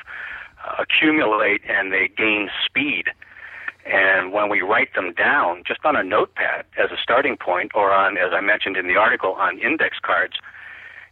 uh, 0.66 0.76
accumulate 0.84 1.62
and 1.68 1.92
they 1.92 2.08
gain 2.08 2.50
speed. 2.66 3.06
And 3.89 4.31
when 4.31 4.50
we 4.50 4.62
write 4.62 4.93
them 4.93 5.13
down, 5.13 5.63
just 5.65 5.84
on 5.84 5.96
a 5.96 6.03
notepad 6.03 6.65
as 6.77 6.91
a 6.91 6.98
starting 7.01 7.38
point, 7.38 7.72
or 7.74 7.91
on, 7.91 8.17
as 8.17 8.31
I 8.31 8.39
mentioned 8.39 8.77
in 8.77 8.88
the 8.88 8.98
article, 8.98 9.34
on 9.34 9.58
index 9.58 9.98
cards, 10.00 10.36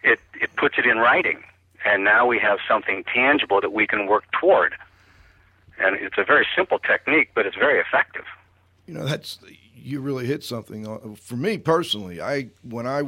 it, 0.03 0.19
it 0.39 0.55
puts 0.57 0.77
it 0.77 0.85
in 0.85 0.97
writing. 0.97 1.43
And 1.83 2.03
now 2.03 2.27
we 2.27 2.37
have 2.37 2.59
something 2.67 3.03
tangible 3.03 3.61
that 3.61 3.73
we 3.73 3.87
can 3.87 4.05
work 4.05 4.25
toward. 4.39 4.75
And 5.79 5.95
it's 5.95 6.17
a 6.19 6.23
very 6.23 6.45
simple 6.55 6.77
technique, 6.77 7.31
but 7.33 7.47
it's 7.47 7.55
very 7.55 7.79
effective. 7.79 8.25
You 8.85 8.93
know, 8.93 9.05
that's 9.05 9.39
you 9.75 9.99
really 9.99 10.25
hit 10.25 10.43
something. 10.43 10.87
Uh, 10.87 11.15
For 11.15 11.35
me 11.35 11.57
personally, 11.57 12.21
I 12.21 12.49
when 12.63 12.87
I 12.87 13.03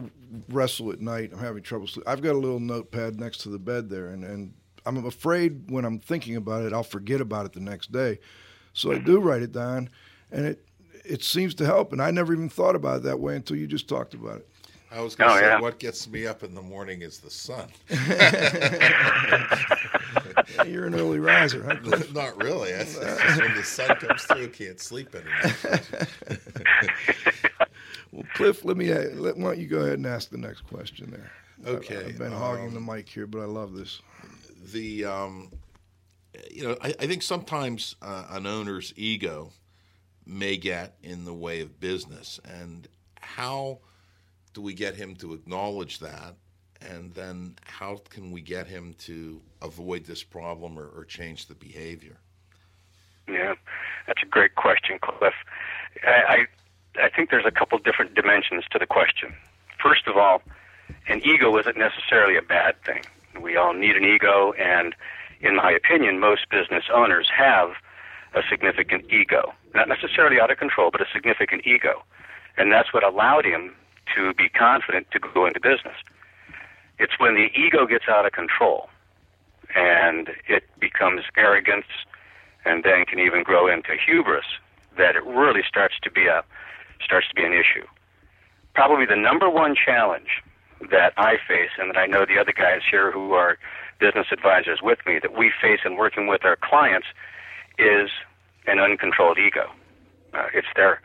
wrestle 0.49 0.91
at 0.91 0.99
night, 0.99 1.31
I'm 1.33 1.39
having 1.39 1.63
trouble 1.63 1.88
sleep. 1.88 2.07
I've 2.07 2.21
got 2.21 2.33
a 2.33 2.38
little 2.38 2.59
notepad 2.59 3.19
next 3.19 3.39
to 3.39 3.49
the 3.49 3.59
bed 3.59 3.89
there, 3.89 4.07
and 4.07 4.23
and 4.23 4.53
I'm 4.85 5.03
afraid 5.05 5.71
when 5.71 5.85
I'm 5.85 5.99
thinking 5.99 6.35
about 6.35 6.63
it, 6.63 6.73
I'll 6.73 6.83
forget 6.83 7.21
about 7.21 7.45
it 7.45 7.53
the 7.53 7.59
next 7.59 7.91
day. 7.91 8.19
So 8.79 8.91
I 8.93 8.98
do 8.98 9.19
write 9.19 9.41
it 9.41 9.51
down, 9.51 9.89
and 10.31 10.45
it 10.45 10.63
it 11.05 11.24
seems 11.24 11.53
to 11.55 11.65
help. 11.65 11.91
And 11.91 12.01
I 12.01 12.12
never 12.12 12.31
even 12.33 12.50
thought 12.50 12.75
about 12.75 12.98
it 12.98 13.03
that 13.03 13.19
way 13.19 13.36
until 13.36 13.57
you 13.57 13.67
just 13.67 13.88
talked 13.89 14.13
about 14.13 14.38
it. 14.38 14.48
I 14.91 15.01
was 15.01 15.15
going 15.15 15.29
to 15.29 15.36
Oh, 15.36 15.39
say, 15.39 15.45
yeah. 15.45 15.59
what 15.59 15.77
gets 15.77 16.09
me 16.09 16.25
up 16.25 16.41
in 16.43 16.55
the 16.55 16.63
morning 16.63 17.03
is 17.03 17.19
the 17.19 17.29
sun. 17.29 17.67
You're 20.67 20.88
an 20.88 20.95
early 20.95 21.19
riser, 21.19 21.63
huh? 21.63 21.75
Cliff? 21.83 22.12
Not 22.15 22.41
really. 22.41 22.71
That's, 22.71 22.98
that's 22.98 23.21
just 23.21 23.39
when 23.41 23.55
the 23.55 23.63
sun 23.63 23.95
comes 23.98 24.24
through, 24.24 24.50
can't 24.50 24.79
sleep 24.79 25.13
anymore. 25.13 25.77
Well, 28.12 28.24
Cliff, 28.33 28.65
let 28.65 28.77
me 28.77 28.91
uh, 28.91 29.09
let, 29.13 29.38
why 29.38 29.51
don't 29.51 29.59
you 29.59 29.67
go 29.67 29.81
ahead 29.81 29.93
and 30.00 30.07
ask 30.07 30.31
the 30.31 30.38
next 30.38 30.62
question 30.62 31.12
there. 31.12 31.29
I- 31.65 31.69
Okay, 31.77 31.98
I've 32.05 32.17
been 32.17 32.31
hogging 32.31 32.69
um, 32.69 32.74
the 32.74 32.79
mic 32.79 33.07
here, 33.09 33.27
but 33.27 33.41
I 33.41 33.45
love 33.45 33.74
this. 33.74 34.01
the 34.71 35.03
um, 35.05 35.51
you 36.51 36.63
know, 36.63 36.77
I, 36.81 36.89
I 37.00 37.07
think 37.07 37.24
sometimes 37.24 37.95
uh, 38.01 38.25
an 38.29 38.45
owner's 38.45 38.93
ego 38.95 39.51
may 40.25 40.57
get 40.57 40.95
in 41.01 41.25
the 41.25 41.33
way 41.33 41.62
of 41.62 41.79
business, 41.79 42.39
and 42.45 42.88
how 43.19 43.79
do 44.53 44.62
we 44.62 44.74
get 44.74 44.95
him 44.95 45.15
to 45.15 45.33
acknowledge 45.33 46.00
that, 46.00 46.36
and 46.81 47.13
then 47.13 47.55
how 47.65 48.00
can 48.09 48.31
we 48.31 48.41
get 48.41 48.67
him 48.67 48.93
to 49.00 49.41
avoid 49.62 50.05
this 50.05 50.24
problem 50.24 50.77
or, 50.77 50.88
or 50.88 51.03
change 51.05 51.48
the 51.48 51.55
behavior? 51.55 52.17
Yeah, 53.27 53.55
that's 54.07 54.24
a 54.24 54.25
great 54.25 54.55
question, 54.55 55.00
Cliff. 55.01 55.33
I, 56.03 56.48
I, 56.98 57.05
I 57.05 57.09
think 57.09 57.29
there's 57.29 57.45
a 57.45 57.51
couple 57.51 57.77
different 57.79 58.15
dimensions 58.15 58.65
to 58.71 58.79
the 58.79 58.88
question. 58.88 59.33
First 59.81 60.07
of 60.07 60.17
all, 60.17 60.41
an 61.07 61.21
ego 61.24 61.57
isn't 61.57 61.77
necessarily 61.77 62.38
a 62.38 62.41
bad 62.41 62.75
thing. 62.83 63.03
We 63.41 63.55
all 63.55 63.74
need 63.74 63.95
an 63.95 64.03
ego, 64.03 64.53
and 64.53 64.95
in 65.41 65.55
my 65.55 65.72
opinion, 65.72 66.19
most 66.19 66.50
business 66.50 66.86
owners 66.93 67.27
have 67.36 67.69
a 68.34 68.41
significant 68.50 69.05
ego. 69.12 69.53
Not 69.74 69.88
necessarily 69.88 70.39
out 70.39 70.51
of 70.51 70.58
control, 70.58 70.89
but 70.91 71.01
a 71.01 71.05
significant 71.12 71.65
ego. 71.65 72.03
And 72.58 72.72
that's 72.72 72.93
what 72.93 73.03
allowed 73.03 73.46
him 73.46 73.74
to 74.15 74.34
be 74.34 74.50
confident 74.50 75.08
to 75.12 75.19
go 75.19 75.46
into 75.46 75.60
business. 75.60 75.96
It's 76.98 77.13
when 77.17 77.36
the 77.36 77.50
ego 77.55 77.86
gets 77.86 78.05
out 78.10 78.25
of 78.25 78.34
control 78.34 78.89
and 79.75 80.29
it 80.48 80.63
becomes 80.79 81.22
arrogance 81.38 81.86
and 82.65 82.84
then 82.84 83.05
can 83.05 83.19
even 83.19 83.43
grow 83.43 83.67
into 83.72 83.96
hubris 83.96 84.46
that 84.98 85.15
it 85.15 85.24
really 85.24 85.62
starts 85.67 85.96
to 86.03 86.12
be 86.12 86.25
a 86.25 86.43
starts 87.03 87.27
to 87.29 87.36
be 87.36 87.46
an 87.46 87.53
issue. 87.53 87.86
Probably 88.74 89.05
the 89.05 89.15
number 89.15 89.50
one 89.50 89.75
challenge 89.75 90.43
that 90.91 91.13
I 91.17 91.38
face 91.48 91.71
and 91.77 91.89
that 91.89 91.98
I 91.98 92.05
know 92.05 92.25
the 92.25 92.39
other 92.39 92.53
guys 92.53 92.81
here 92.89 93.12
who 93.12 93.33
are 93.33 93.57
business 94.00 94.27
advisors 94.31 94.79
with 94.81 95.00
me 95.05 95.19
that 95.21 95.38
we 95.38 95.51
face 95.62 95.81
in 95.86 95.95
working 95.95 96.27
with 96.27 96.45
our 96.45 96.55
clients 96.55 97.07
is 97.77 98.09
an 98.67 98.79
uncontrolled 98.79 99.38
ego. 99.38 99.69
Uh, 100.33 100.48
it's 100.53 100.67
their 100.75 101.01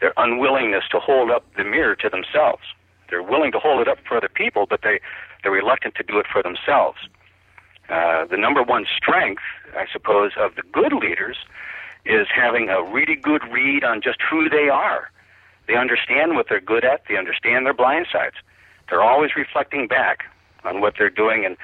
their 0.00 0.12
unwillingness 0.18 0.84
to 0.90 1.00
hold 1.00 1.30
up 1.30 1.44
the 1.56 1.64
mirror 1.64 1.96
to 1.96 2.10
themselves. 2.10 2.62
They're 3.08 3.22
willing 3.22 3.50
to 3.52 3.58
hold 3.58 3.80
it 3.80 3.88
up 3.88 3.98
for 4.06 4.18
other 4.18 4.28
people, 4.28 4.66
but 4.68 4.80
they 4.82 5.00
they're 5.42 5.52
reluctant 5.52 5.94
to 5.94 6.02
do 6.02 6.18
it 6.18 6.26
for 6.30 6.42
themselves. 6.42 6.98
Uh, 7.88 8.26
the 8.26 8.36
number 8.36 8.62
one 8.62 8.84
strength, 8.96 9.42
I 9.76 9.86
suppose, 9.92 10.32
of 10.36 10.56
the 10.56 10.62
good 10.72 10.92
leaders 10.92 11.36
is 12.04 12.26
having 12.34 12.68
a 12.68 12.82
really 12.82 13.14
good 13.14 13.42
read 13.50 13.84
on 13.84 14.00
just 14.02 14.18
who 14.28 14.48
they 14.48 14.68
are. 14.68 15.10
They 15.68 15.76
understand 15.76 16.34
what 16.34 16.46
they're 16.48 16.60
good 16.60 16.84
at. 16.84 17.02
They 17.08 17.16
understand 17.16 17.66
their 17.66 17.74
blind 17.74 18.06
sides. 18.12 18.36
They're 18.88 19.02
always 19.02 19.36
reflecting 19.36 19.86
back 19.86 20.24
on 20.64 20.80
what 20.80 20.94
they're 20.98 21.10
doing 21.10 21.44
and 21.44 21.56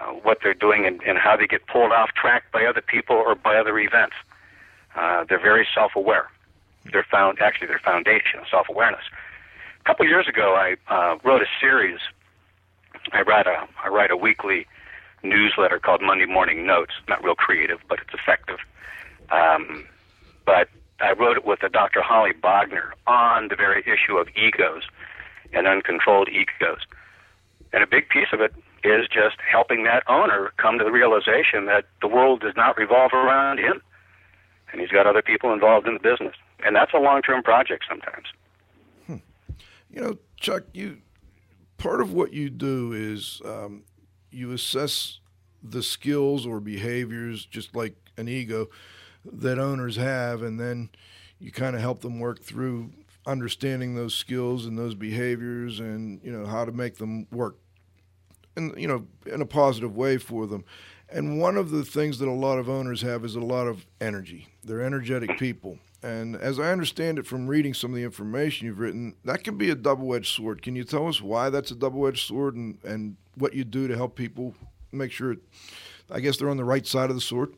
uh, 0.00 0.12
what 0.12 0.38
they're 0.42 0.54
doing 0.54 0.86
and, 0.86 1.02
and 1.02 1.18
how 1.18 1.36
they 1.36 1.46
get 1.46 1.66
pulled 1.66 1.92
off 1.92 2.10
track 2.10 2.44
by 2.52 2.64
other 2.64 2.80
people 2.80 3.16
or 3.16 3.34
by 3.34 3.56
other 3.56 3.78
events. 3.78 4.16
Uh, 4.96 5.24
they're 5.28 5.40
very 5.40 5.66
self-aware. 5.74 6.28
They're 6.92 7.06
found 7.10 7.38
actually 7.40 7.68
their 7.68 7.80
foundation 7.80 8.40
of 8.40 8.46
self-awareness. 8.50 9.02
A 9.80 9.84
couple 9.84 10.06
years 10.06 10.28
ago, 10.28 10.54
I 10.54 10.76
uh, 10.92 11.18
wrote 11.24 11.42
a 11.42 11.46
series. 11.60 11.98
I 13.12 13.22
write 13.22 13.46
a 13.46 13.66
I 13.82 13.88
write 13.88 14.10
a 14.10 14.16
weekly 14.16 14.66
newsletter 15.22 15.78
called 15.78 16.00
Monday 16.00 16.26
Morning 16.26 16.66
Notes. 16.66 16.92
Not 17.08 17.22
real 17.22 17.34
creative, 17.34 17.80
but 17.88 17.98
it's 18.00 18.14
effective. 18.14 18.58
Um, 19.30 19.84
but 20.46 20.68
I 21.00 21.12
wrote 21.12 21.36
it 21.36 21.44
with 21.44 21.62
a 21.62 21.68
Dr. 21.68 22.02
Holly 22.02 22.32
Bogner 22.32 22.92
on 23.06 23.48
the 23.48 23.56
very 23.56 23.82
issue 23.82 24.16
of 24.16 24.28
egos 24.36 24.84
and 25.54 25.66
uncontrolled 25.66 26.28
egos. 26.28 26.80
And 27.72 27.82
a 27.82 27.86
big 27.86 28.08
piece 28.08 28.28
of 28.32 28.40
it 28.40 28.54
is 28.84 29.08
just 29.08 29.36
helping 29.50 29.84
that 29.84 30.02
owner 30.08 30.52
come 30.58 30.78
to 30.78 30.84
the 30.84 30.92
realization 30.92 31.66
that 31.66 31.86
the 32.00 32.08
world 32.08 32.40
does 32.40 32.54
not 32.56 32.76
revolve 32.76 33.12
around 33.12 33.58
him, 33.58 33.80
and 34.70 34.80
he's 34.80 34.90
got 34.90 35.06
other 35.06 35.22
people 35.22 35.52
involved 35.52 35.86
in 35.86 35.94
the 35.94 36.00
business, 36.00 36.34
and 36.64 36.76
that's 36.76 36.92
a 36.92 36.98
long-term 36.98 37.42
project 37.42 37.84
sometimes. 37.88 38.26
You 39.90 40.00
know, 40.00 40.18
Chuck, 40.38 40.64
you 40.72 40.98
part 41.78 42.00
of 42.00 42.12
what 42.12 42.32
you 42.32 42.50
do 42.50 42.92
is 42.92 43.40
um, 43.44 43.84
you 44.32 44.50
assess 44.52 45.20
the 45.62 45.82
skills 45.82 46.44
or 46.44 46.58
behaviors, 46.58 47.46
just 47.46 47.76
like 47.76 47.94
an 48.16 48.28
ego, 48.28 48.68
that 49.24 49.58
owners 49.58 49.96
have, 49.96 50.42
and 50.42 50.58
then 50.58 50.90
you 51.38 51.52
kind 51.52 51.76
of 51.76 51.80
help 51.80 52.00
them 52.00 52.18
work 52.18 52.40
through 52.40 52.90
understanding 53.26 53.94
those 53.94 54.14
skills 54.14 54.66
and 54.66 54.78
those 54.78 54.94
behaviors, 54.94 55.80
and 55.80 56.20
you 56.22 56.32
know 56.32 56.46
how 56.46 56.64
to 56.64 56.72
make 56.72 56.96
them 56.96 57.26
work, 57.30 57.56
and 58.56 58.74
you 58.76 58.88
know 58.88 59.06
in 59.26 59.40
a 59.40 59.46
positive 59.46 59.96
way 59.96 60.18
for 60.18 60.46
them. 60.46 60.64
And 61.08 61.38
one 61.40 61.56
of 61.56 61.70
the 61.70 61.84
things 61.84 62.18
that 62.18 62.28
a 62.28 62.32
lot 62.32 62.58
of 62.58 62.68
owners 62.68 63.02
have 63.02 63.24
is 63.24 63.36
a 63.36 63.40
lot 63.40 63.66
of 63.66 63.86
energy. 64.00 64.48
They're 64.64 64.82
energetic 64.82 65.38
people. 65.38 65.78
And 66.02 66.36
as 66.36 66.58
I 66.58 66.70
understand 66.70 67.18
it 67.18 67.26
from 67.26 67.46
reading 67.46 67.72
some 67.72 67.90
of 67.92 67.96
the 67.96 68.02
information 68.02 68.66
you've 68.66 68.78
written, 68.78 69.14
that 69.24 69.42
can 69.42 69.56
be 69.56 69.70
a 69.70 69.74
double 69.74 70.14
edged 70.14 70.34
sword. 70.34 70.60
Can 70.60 70.76
you 70.76 70.84
tell 70.84 71.06
us 71.08 71.22
why 71.22 71.50
that's 71.50 71.70
a 71.70 71.74
double 71.74 72.06
edged 72.06 72.26
sword 72.26 72.56
and, 72.56 72.78
and 72.84 73.16
what 73.36 73.54
you 73.54 73.64
do 73.64 73.88
to 73.88 73.96
help 73.96 74.16
people 74.16 74.54
make 74.92 75.12
sure, 75.12 75.36
I 76.10 76.20
guess, 76.20 76.36
they're 76.36 76.50
on 76.50 76.56
the 76.56 76.64
right 76.64 76.86
side 76.86 77.10
of 77.10 77.16
the 77.16 77.22
sword? 77.22 77.54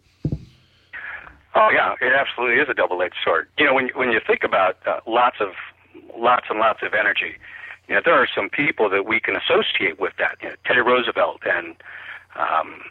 Oh 1.56 1.70
yeah, 1.72 1.94
it 2.02 2.12
absolutely 2.12 2.60
is 2.60 2.68
a 2.68 2.74
double-edged 2.74 3.16
sword. 3.24 3.48
You 3.56 3.64
know, 3.64 3.74
when 3.74 3.88
when 3.94 4.12
you 4.12 4.20
think 4.24 4.44
about 4.44 4.76
uh, 4.86 5.00
lots 5.06 5.36
of 5.40 5.52
lots 6.14 6.46
and 6.50 6.58
lots 6.58 6.80
of 6.82 6.92
energy, 6.92 7.40
you 7.88 7.94
know, 7.94 8.02
there 8.04 8.14
are 8.14 8.28
some 8.28 8.50
people 8.50 8.90
that 8.90 9.06
we 9.06 9.20
can 9.20 9.36
associate 9.36 9.98
with 9.98 10.12
that. 10.18 10.36
You 10.42 10.50
know, 10.50 10.54
Teddy 10.66 10.80
Roosevelt 10.80 11.40
and 11.46 11.74
um, 12.36 12.82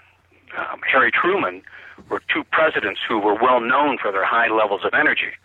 um, 0.57 0.81
Harry 0.91 1.11
Truman 1.11 1.61
were 2.09 2.21
two 2.33 2.43
presidents 2.51 2.99
who 3.07 3.19
were 3.19 3.35
well 3.35 3.61
known 3.61 3.99
for 4.01 4.11
their 4.11 4.25
high 4.25 4.49
levels 4.49 4.81
of 4.83 4.95
energy. 4.95 5.37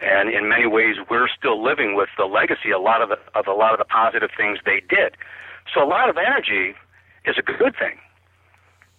And 0.00 0.28
in 0.28 0.48
many 0.48 0.66
ways, 0.66 0.96
we're 1.10 1.28
still 1.28 1.62
living 1.62 1.94
with 1.94 2.08
the 2.16 2.24
legacy 2.24 2.70
a 2.70 2.78
lot 2.78 3.02
of 3.02 3.08
the, 3.08 3.18
of 3.38 3.46
a 3.46 3.52
lot 3.52 3.72
of 3.72 3.78
the 3.78 3.84
positive 3.84 4.30
things 4.36 4.58
they 4.64 4.82
did. 4.88 5.14
So 5.72 5.82
a 5.82 5.86
lot 5.86 6.08
of 6.08 6.16
energy 6.16 6.74
is 7.24 7.36
a 7.38 7.42
good 7.42 7.74
thing. 7.78 7.98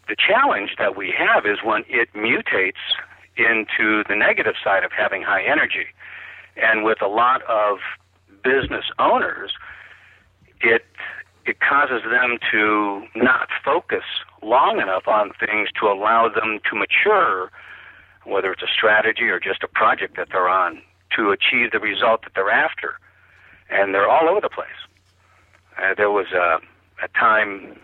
The 0.07 0.15
challenge 0.15 0.71
that 0.77 0.95
we 0.97 1.13
have 1.17 1.45
is 1.45 1.59
when 1.63 1.83
it 1.87 2.09
mutates 2.13 2.83
into 3.39 4.03
the 4.07 4.15
negative 4.15 4.55
side 4.63 4.83
of 4.83 4.91
having 4.91 5.21
high 5.21 5.43
energy. 5.43 5.87
And 6.57 6.83
with 6.83 7.01
a 7.01 7.07
lot 7.07 7.41
of 7.43 7.79
business 8.43 8.85
owners, 8.99 9.51
it 10.61 10.85
it 11.45 11.59
causes 11.61 12.03
them 12.03 12.37
to 12.51 13.07
not 13.15 13.49
focus 13.63 14.03
long 14.43 14.79
enough 14.79 15.07
on 15.07 15.31
things 15.39 15.69
to 15.79 15.87
allow 15.87 16.29
them 16.29 16.59
to 16.69 16.75
mature, 16.77 17.49
whether 18.25 18.51
it's 18.51 18.61
a 18.61 18.67
strategy 18.67 19.23
or 19.23 19.39
just 19.39 19.63
a 19.63 19.67
project 19.67 20.15
that 20.17 20.27
they're 20.31 20.49
on, 20.49 20.81
to 21.15 21.31
achieve 21.31 21.71
the 21.71 21.79
result 21.79 22.21
that 22.21 22.33
they're 22.35 22.51
after. 22.51 22.99
And 23.71 23.95
they're 23.95 24.07
all 24.07 24.29
over 24.29 24.41
the 24.41 24.49
place. 24.49 24.67
Uh, 25.81 25.95
there 25.95 26.11
was 26.11 26.27
a, 26.33 26.59
a 27.03 27.07
time 27.17 27.79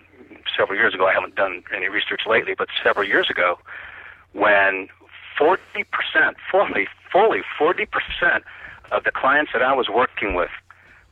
several 0.55 0.77
years 0.77 0.93
ago, 0.93 1.07
I 1.07 1.13
haven't 1.13 1.35
done 1.35 1.63
any 1.75 1.89
research 1.89 2.21
lately, 2.27 2.53
but 2.57 2.67
several 2.83 3.07
years 3.07 3.29
ago, 3.29 3.57
when 4.33 4.89
40%, 5.39 5.55
fully, 6.51 6.87
fully 7.11 7.41
40% 7.59 8.41
of 8.91 9.03
the 9.03 9.11
clients 9.11 9.51
that 9.53 9.61
I 9.61 9.73
was 9.73 9.87
working 9.89 10.35
with 10.35 10.49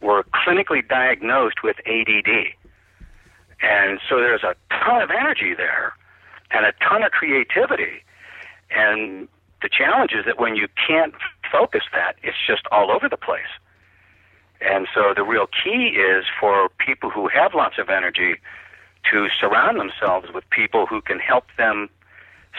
were 0.02 0.24
clinically 0.34 0.88
diagnosed 0.88 1.64
with 1.64 1.78
ADD. 1.86 2.54
And 3.62 4.00
so 4.10 4.18
there's 4.18 4.44
a 4.44 4.56
ton 4.70 5.02
of 5.02 5.10
energy 5.10 5.54
there 5.56 5.94
and 6.52 6.66
a 6.66 6.74
ton 6.88 7.04
of 7.04 7.12
creativity. 7.12 8.04
And 8.70 9.28
the 9.62 9.70
challenge 9.70 10.12
is 10.12 10.26
that 10.26 10.40
when 10.40 10.56
you 10.56 10.68
can't 10.88 11.14
focus 11.52 11.84
that, 11.94 12.16
it's 12.22 12.38
just 12.46 12.64
all 12.72 12.92
over 12.92 13.08
the 13.08 13.18
place. 13.18 13.54
And 14.62 14.88
so 14.94 15.14
the 15.16 15.24
real 15.24 15.48
key 15.48 15.98
is 15.98 16.26
for 16.40 16.70
people 16.86 17.10
who 17.10 17.28
have 17.28 17.54
lots 17.54 17.76
of 17.78 17.90
energy 17.90 18.36
to 19.12 19.28
surround 19.40 19.80
themselves 19.80 20.28
with 20.34 20.50
people 20.50 20.86
who 20.86 21.02
can 21.02 21.20
help 21.20 21.46
them 21.58 21.90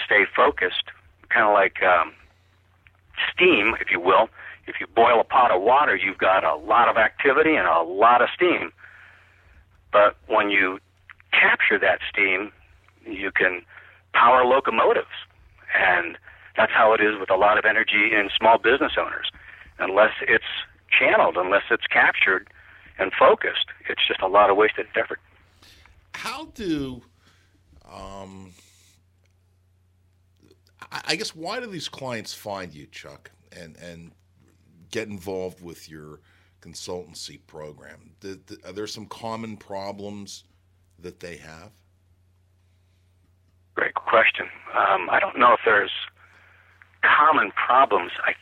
stay 0.04 0.24
focused, 0.36 0.84
kind 1.28 1.46
of 1.46 1.52
like 1.52 1.82
um, 1.82 2.12
steam, 3.32 3.74
if 3.80 3.90
you 3.90 4.00
will. 4.00 4.28
If 4.66 4.76
you 4.80 4.86
boil 4.86 5.20
a 5.20 5.24
pot 5.24 5.50
of 5.50 5.62
water, 5.62 5.94
you've 5.94 6.18
got 6.18 6.42
a 6.42 6.56
lot 6.56 6.88
of 6.88 6.96
activity 6.96 7.54
and 7.54 7.66
a 7.66 7.82
lot 7.82 8.22
of 8.22 8.28
steam. 8.34 8.72
But 9.92 10.16
when 10.26 10.50
you 10.50 10.78
capture 11.32 11.78
that 11.78 12.00
steam, 12.10 12.50
you 13.06 13.30
can 13.30 13.62
power 14.14 14.44
locomotives. 14.44 15.06
And 15.78 16.16
that's 16.56 16.72
how 16.72 16.94
it 16.94 17.00
is 17.00 17.18
with 17.18 17.30
a 17.30 17.36
lot 17.36 17.58
of 17.58 17.64
energy 17.64 18.10
in 18.12 18.30
small 18.38 18.58
business 18.58 18.92
owners. 18.98 19.30
Unless 19.78 20.12
it's 20.22 20.44
channeled, 20.98 21.36
unless 21.36 21.64
it's 21.70 21.86
captured 21.86 22.48
and 22.98 23.12
focused, 23.18 23.66
it's 23.88 24.06
just 24.06 24.22
a 24.22 24.28
lot 24.28 24.50
of 24.50 24.56
wasted 24.56 24.86
effort. 24.96 25.20
How 26.14 26.46
do, 26.54 27.02
um, 27.92 28.52
I 30.90 31.16
guess, 31.16 31.34
why 31.34 31.60
do 31.60 31.66
these 31.66 31.88
clients 31.88 32.32
find 32.32 32.72
you, 32.74 32.86
Chuck, 32.86 33.30
and 33.52 33.76
and 33.76 34.12
get 34.90 35.08
involved 35.08 35.62
with 35.62 35.88
your 35.88 36.20
consultancy 36.60 37.38
program? 37.46 38.14
Are 38.64 38.72
there 38.72 38.86
some 38.86 39.06
common 39.06 39.56
problems 39.56 40.44
that 40.98 41.20
they 41.20 41.36
have? 41.36 41.70
Great 43.74 43.94
question. 43.94 44.46
Um, 44.74 45.08
I 45.10 45.18
don't 45.20 45.38
know 45.38 45.52
if 45.52 45.60
there's 45.64 45.90
common 47.02 47.50
problems. 47.52 48.12
I 48.24 48.34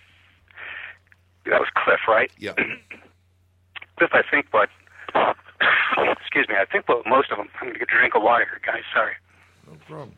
that 1.47 1.59
was 1.59 1.69
Cliff, 1.75 2.01
right? 2.07 2.31
Yeah. 2.39 2.53
Cliff, 3.99 4.11
I 4.13 4.23
think 4.31 4.47
what 4.53 4.69
excuse 6.21 6.49
me, 6.49 6.55
I 6.61 6.65
think 6.71 6.89
what 6.89 7.07
most 7.07 7.31
of 7.31 7.39
them. 7.39 7.49
I'm 7.61 7.69
going 7.69 7.75
to 7.75 7.79
get 7.79 7.89
a 7.89 7.99
drink 7.99 8.15
of 8.15 8.23
water 8.23 8.45
here, 8.45 8.61
guys. 8.65 8.83
Sorry. 8.95 9.15
No 9.67 9.77
problem. 9.87 10.17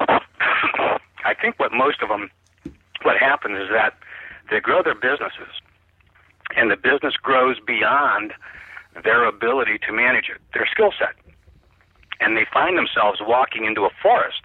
I 0.00 1.34
think 1.40 1.58
what 1.58 1.72
most 1.72 2.02
of 2.02 2.08
them, 2.08 2.30
what 3.02 3.16
happens 3.16 3.58
is 3.58 3.68
that 3.70 3.94
they 4.50 4.60
grow 4.60 4.82
their 4.82 4.94
businesses, 4.94 5.52
and 6.56 6.70
the 6.70 6.76
business 6.76 7.14
grows 7.16 7.56
beyond 7.60 8.32
their 9.04 9.24
ability 9.24 9.78
to 9.86 9.92
manage 9.92 10.28
it, 10.28 10.40
their 10.54 10.66
skill 10.70 10.92
set, 10.98 11.14
and 12.20 12.36
they 12.36 12.46
find 12.52 12.76
themselves 12.76 13.20
walking 13.22 13.64
into 13.64 13.82
a 13.84 13.90
forest. 14.02 14.42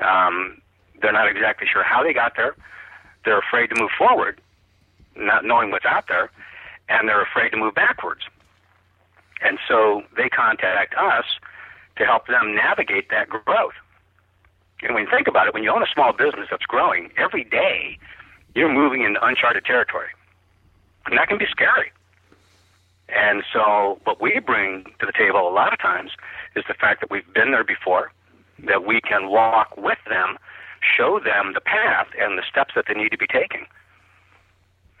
Um, 0.00 0.60
they're 1.00 1.12
not 1.12 1.28
exactly 1.28 1.66
sure 1.70 1.82
how 1.82 2.02
they 2.02 2.12
got 2.12 2.32
there. 2.36 2.54
They're 3.24 3.38
afraid 3.38 3.68
to 3.68 3.80
move 3.80 3.90
forward, 3.96 4.40
not 5.16 5.44
knowing 5.44 5.70
what's 5.70 5.84
out 5.84 6.08
there, 6.08 6.30
and 6.88 7.08
they're 7.08 7.22
afraid 7.22 7.50
to 7.50 7.56
move 7.56 7.74
backwards. 7.74 8.22
And 9.42 9.58
so 9.68 10.02
they 10.16 10.28
contact 10.28 10.94
us 10.94 11.24
to 11.96 12.04
help 12.04 12.26
them 12.26 12.54
navigate 12.54 13.10
that 13.10 13.28
growth. 13.28 13.74
And 14.84 14.94
when 14.94 15.04
you 15.04 15.10
think 15.10 15.26
about 15.26 15.46
it, 15.46 15.54
when 15.54 15.62
you 15.62 15.70
own 15.70 15.82
a 15.82 15.86
small 15.92 16.12
business 16.12 16.48
that's 16.50 16.66
growing, 16.66 17.10
every 17.16 17.44
day 17.44 17.98
you're 18.54 18.72
moving 18.72 19.02
into 19.02 19.24
uncharted 19.24 19.64
territory. 19.64 20.08
And 21.06 21.18
that 21.18 21.28
can 21.28 21.38
be 21.38 21.46
scary. 21.50 21.90
And 23.08 23.42
so 23.52 23.98
what 24.04 24.20
we 24.20 24.38
bring 24.40 24.84
to 25.00 25.06
the 25.06 25.12
table 25.12 25.48
a 25.48 25.52
lot 25.52 25.72
of 25.72 25.78
times 25.78 26.12
is 26.54 26.64
the 26.68 26.74
fact 26.74 27.00
that 27.00 27.10
we've 27.10 27.32
been 27.34 27.50
there 27.50 27.64
before, 27.64 28.12
that 28.64 28.84
we 28.86 29.00
can 29.00 29.28
walk 29.28 29.76
with 29.76 29.98
them, 30.08 30.36
show 30.96 31.18
them 31.18 31.52
the 31.54 31.60
path 31.60 32.08
and 32.18 32.38
the 32.38 32.42
steps 32.48 32.74
that 32.76 32.84
they 32.86 32.94
need 32.94 33.10
to 33.10 33.18
be 33.18 33.26
taking. 33.26 33.66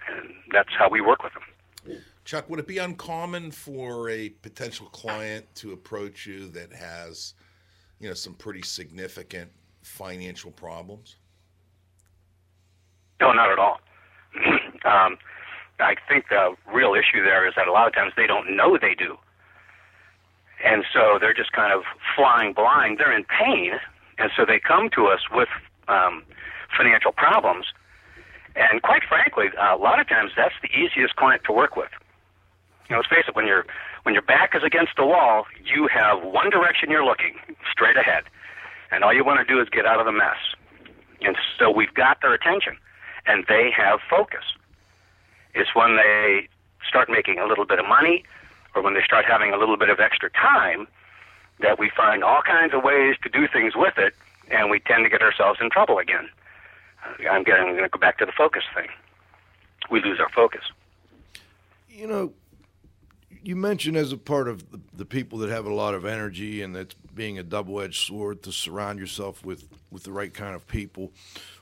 And 0.08 0.30
that's 0.50 0.70
how 0.78 0.88
we 0.88 1.00
work 1.00 1.22
with 1.22 1.32
them. 1.34 1.98
Chuck, 2.24 2.48
would 2.48 2.58
it 2.58 2.66
be 2.66 2.78
uncommon 2.78 3.50
for 3.50 4.08
a 4.08 4.30
potential 4.30 4.86
client 4.86 5.46
to 5.56 5.72
approach 5.72 6.26
you 6.26 6.48
that 6.48 6.72
has, 6.72 7.34
you 8.00 8.08
know, 8.08 8.14
some 8.14 8.32
pretty 8.34 8.62
significant 8.62 9.50
financial 9.84 10.50
problems? 10.50 11.16
No, 13.20 13.32
not 13.32 13.50
at 13.50 13.58
all. 13.58 13.80
um, 14.84 15.18
I 15.78 15.94
think 16.08 16.26
the 16.28 16.54
real 16.72 16.94
issue 16.94 17.22
there 17.22 17.46
is 17.46 17.54
that 17.56 17.68
a 17.68 17.72
lot 17.72 17.86
of 17.86 17.94
times 17.94 18.12
they 18.16 18.26
don't 18.26 18.56
know 18.56 18.78
they 18.80 18.94
do. 18.94 19.16
And 20.64 20.84
so 20.92 21.18
they're 21.20 21.34
just 21.34 21.52
kind 21.52 21.72
of 21.72 21.82
flying 22.16 22.54
blind. 22.54 22.98
They're 22.98 23.14
in 23.14 23.24
pain, 23.24 23.72
and 24.18 24.30
so 24.36 24.44
they 24.46 24.58
come 24.58 24.88
to 24.96 25.06
us 25.06 25.20
with 25.30 25.48
um, 25.88 26.24
financial 26.76 27.12
problems. 27.12 27.66
And 28.56 28.82
quite 28.82 29.02
frankly, 29.06 29.46
a 29.58 29.76
lot 29.76 30.00
of 30.00 30.08
times 30.08 30.32
that's 30.36 30.54
the 30.62 30.70
easiest 30.72 31.16
client 31.16 31.42
to 31.44 31.52
work 31.52 31.76
with. 31.76 31.90
You 32.88 32.94
know, 32.94 33.00
let's 33.00 33.08
face 33.08 33.24
it, 33.28 33.34
when 33.36 33.46
your 33.46 33.66
when 34.04 34.14
your 34.14 34.22
back 34.22 34.54
is 34.54 34.62
against 34.62 34.92
the 34.96 35.04
wall, 35.04 35.44
you 35.64 35.88
have 35.92 36.22
one 36.22 36.50
direction 36.50 36.90
you're 36.90 37.04
looking, 37.04 37.34
straight 37.72 37.96
ahead. 37.96 38.24
And 38.94 39.02
all 39.02 39.12
you 39.12 39.24
want 39.24 39.46
to 39.46 39.52
do 39.52 39.60
is 39.60 39.68
get 39.68 39.86
out 39.86 39.98
of 39.98 40.06
the 40.06 40.12
mess. 40.12 40.38
And 41.20 41.36
so 41.58 41.68
we've 41.68 41.92
got 41.92 42.20
their 42.22 42.32
attention, 42.32 42.76
and 43.26 43.44
they 43.48 43.70
have 43.76 43.98
focus. 44.08 44.44
It's 45.54 45.74
when 45.74 45.96
they 45.96 46.48
start 46.88 47.08
making 47.10 47.40
a 47.40 47.46
little 47.46 47.64
bit 47.64 47.80
of 47.80 47.86
money 47.88 48.24
or 48.74 48.82
when 48.82 48.94
they 48.94 49.02
start 49.04 49.24
having 49.24 49.52
a 49.52 49.56
little 49.56 49.76
bit 49.76 49.88
of 49.88 50.00
extra 50.00 50.30
time, 50.30 50.86
that 51.60 51.78
we 51.78 51.90
find 51.96 52.24
all 52.24 52.42
kinds 52.42 52.74
of 52.74 52.82
ways 52.82 53.16
to 53.22 53.28
do 53.28 53.46
things 53.46 53.74
with 53.76 53.94
it, 53.98 54.14
and 54.50 54.70
we 54.70 54.80
tend 54.80 55.04
to 55.04 55.10
get 55.10 55.22
ourselves 55.22 55.60
in 55.60 55.70
trouble 55.70 55.98
again. 55.98 56.28
Uh, 57.04 57.28
I'm, 57.28 57.44
going 57.44 57.76
to 57.76 57.88
go 57.88 57.98
back 57.98 58.18
to 58.18 58.26
the 58.26 58.32
focus 58.32 58.64
thing. 58.74 58.88
We 59.90 60.02
lose 60.02 60.18
our 60.18 60.28
focus. 60.30 60.62
You 61.88 62.08
know, 62.08 62.32
you 63.42 63.54
mentioned 63.54 63.96
as 63.96 64.12
a 64.12 64.16
part 64.16 64.48
of 64.48 64.70
the, 64.72 64.80
the 64.92 65.04
people 65.04 65.38
that 65.38 65.50
have 65.50 65.66
a 65.66 65.72
lot 65.72 65.94
of 65.94 66.04
energy 66.04 66.62
and 66.62 66.74
that's 66.74 66.96
being 67.14 67.38
a 67.38 67.42
double-edged 67.42 68.06
sword 68.06 68.42
to 68.42 68.52
surround 68.52 68.98
yourself 68.98 69.44
with 69.44 69.68
with 69.90 70.04
the 70.04 70.12
right 70.12 70.34
kind 70.34 70.54
of 70.54 70.66
people. 70.66 71.12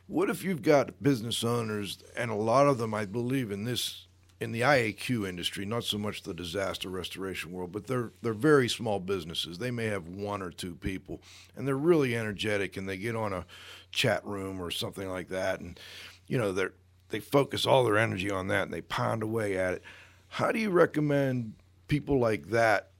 What 0.06 0.30
if 0.30 0.42
you've 0.44 0.62
got 0.62 1.02
business 1.02 1.44
owners 1.44 1.98
and 2.16 2.30
a 2.30 2.34
lot 2.34 2.66
of 2.66 2.78
them, 2.78 2.94
I 2.94 3.04
believe, 3.06 3.50
in 3.50 3.64
this 3.64 4.06
in 4.42 4.50
the 4.50 4.62
IAQ 4.62 5.28
industry, 5.28 5.64
not 5.64 5.84
so 5.84 5.96
much 5.98 6.24
the 6.24 6.34
disaster 6.34 6.88
restoration 6.88 7.52
world, 7.52 7.70
but 7.70 7.86
they're 7.86 8.10
they're 8.22 8.32
very 8.32 8.68
small 8.68 8.98
businesses. 8.98 9.58
They 9.58 9.70
may 9.70 9.86
have 9.86 10.08
one 10.08 10.42
or 10.42 10.50
two 10.50 10.74
people, 10.74 11.20
and 11.56 11.66
they're 11.66 11.76
really 11.76 12.16
energetic, 12.16 12.76
and 12.76 12.88
they 12.88 12.96
get 12.96 13.14
on 13.14 13.32
a 13.32 13.46
chat 13.92 14.26
room 14.26 14.60
or 14.60 14.72
something 14.72 15.08
like 15.08 15.28
that, 15.28 15.60
and 15.60 15.78
you 16.26 16.38
know 16.38 16.50
they're 16.50 16.72
they 17.10 17.20
focus 17.20 17.66
all 17.66 17.84
their 17.84 17.98
energy 17.98 18.30
on 18.30 18.48
that, 18.48 18.64
and 18.64 18.72
they 18.72 18.80
pound 18.80 19.22
away 19.22 19.56
at 19.56 19.74
it. 19.74 19.82
How 20.26 20.50
do 20.50 20.58
you 20.58 20.70
recommend 20.70 21.54
people 21.86 22.18
like 22.18 22.48
that 22.48 22.90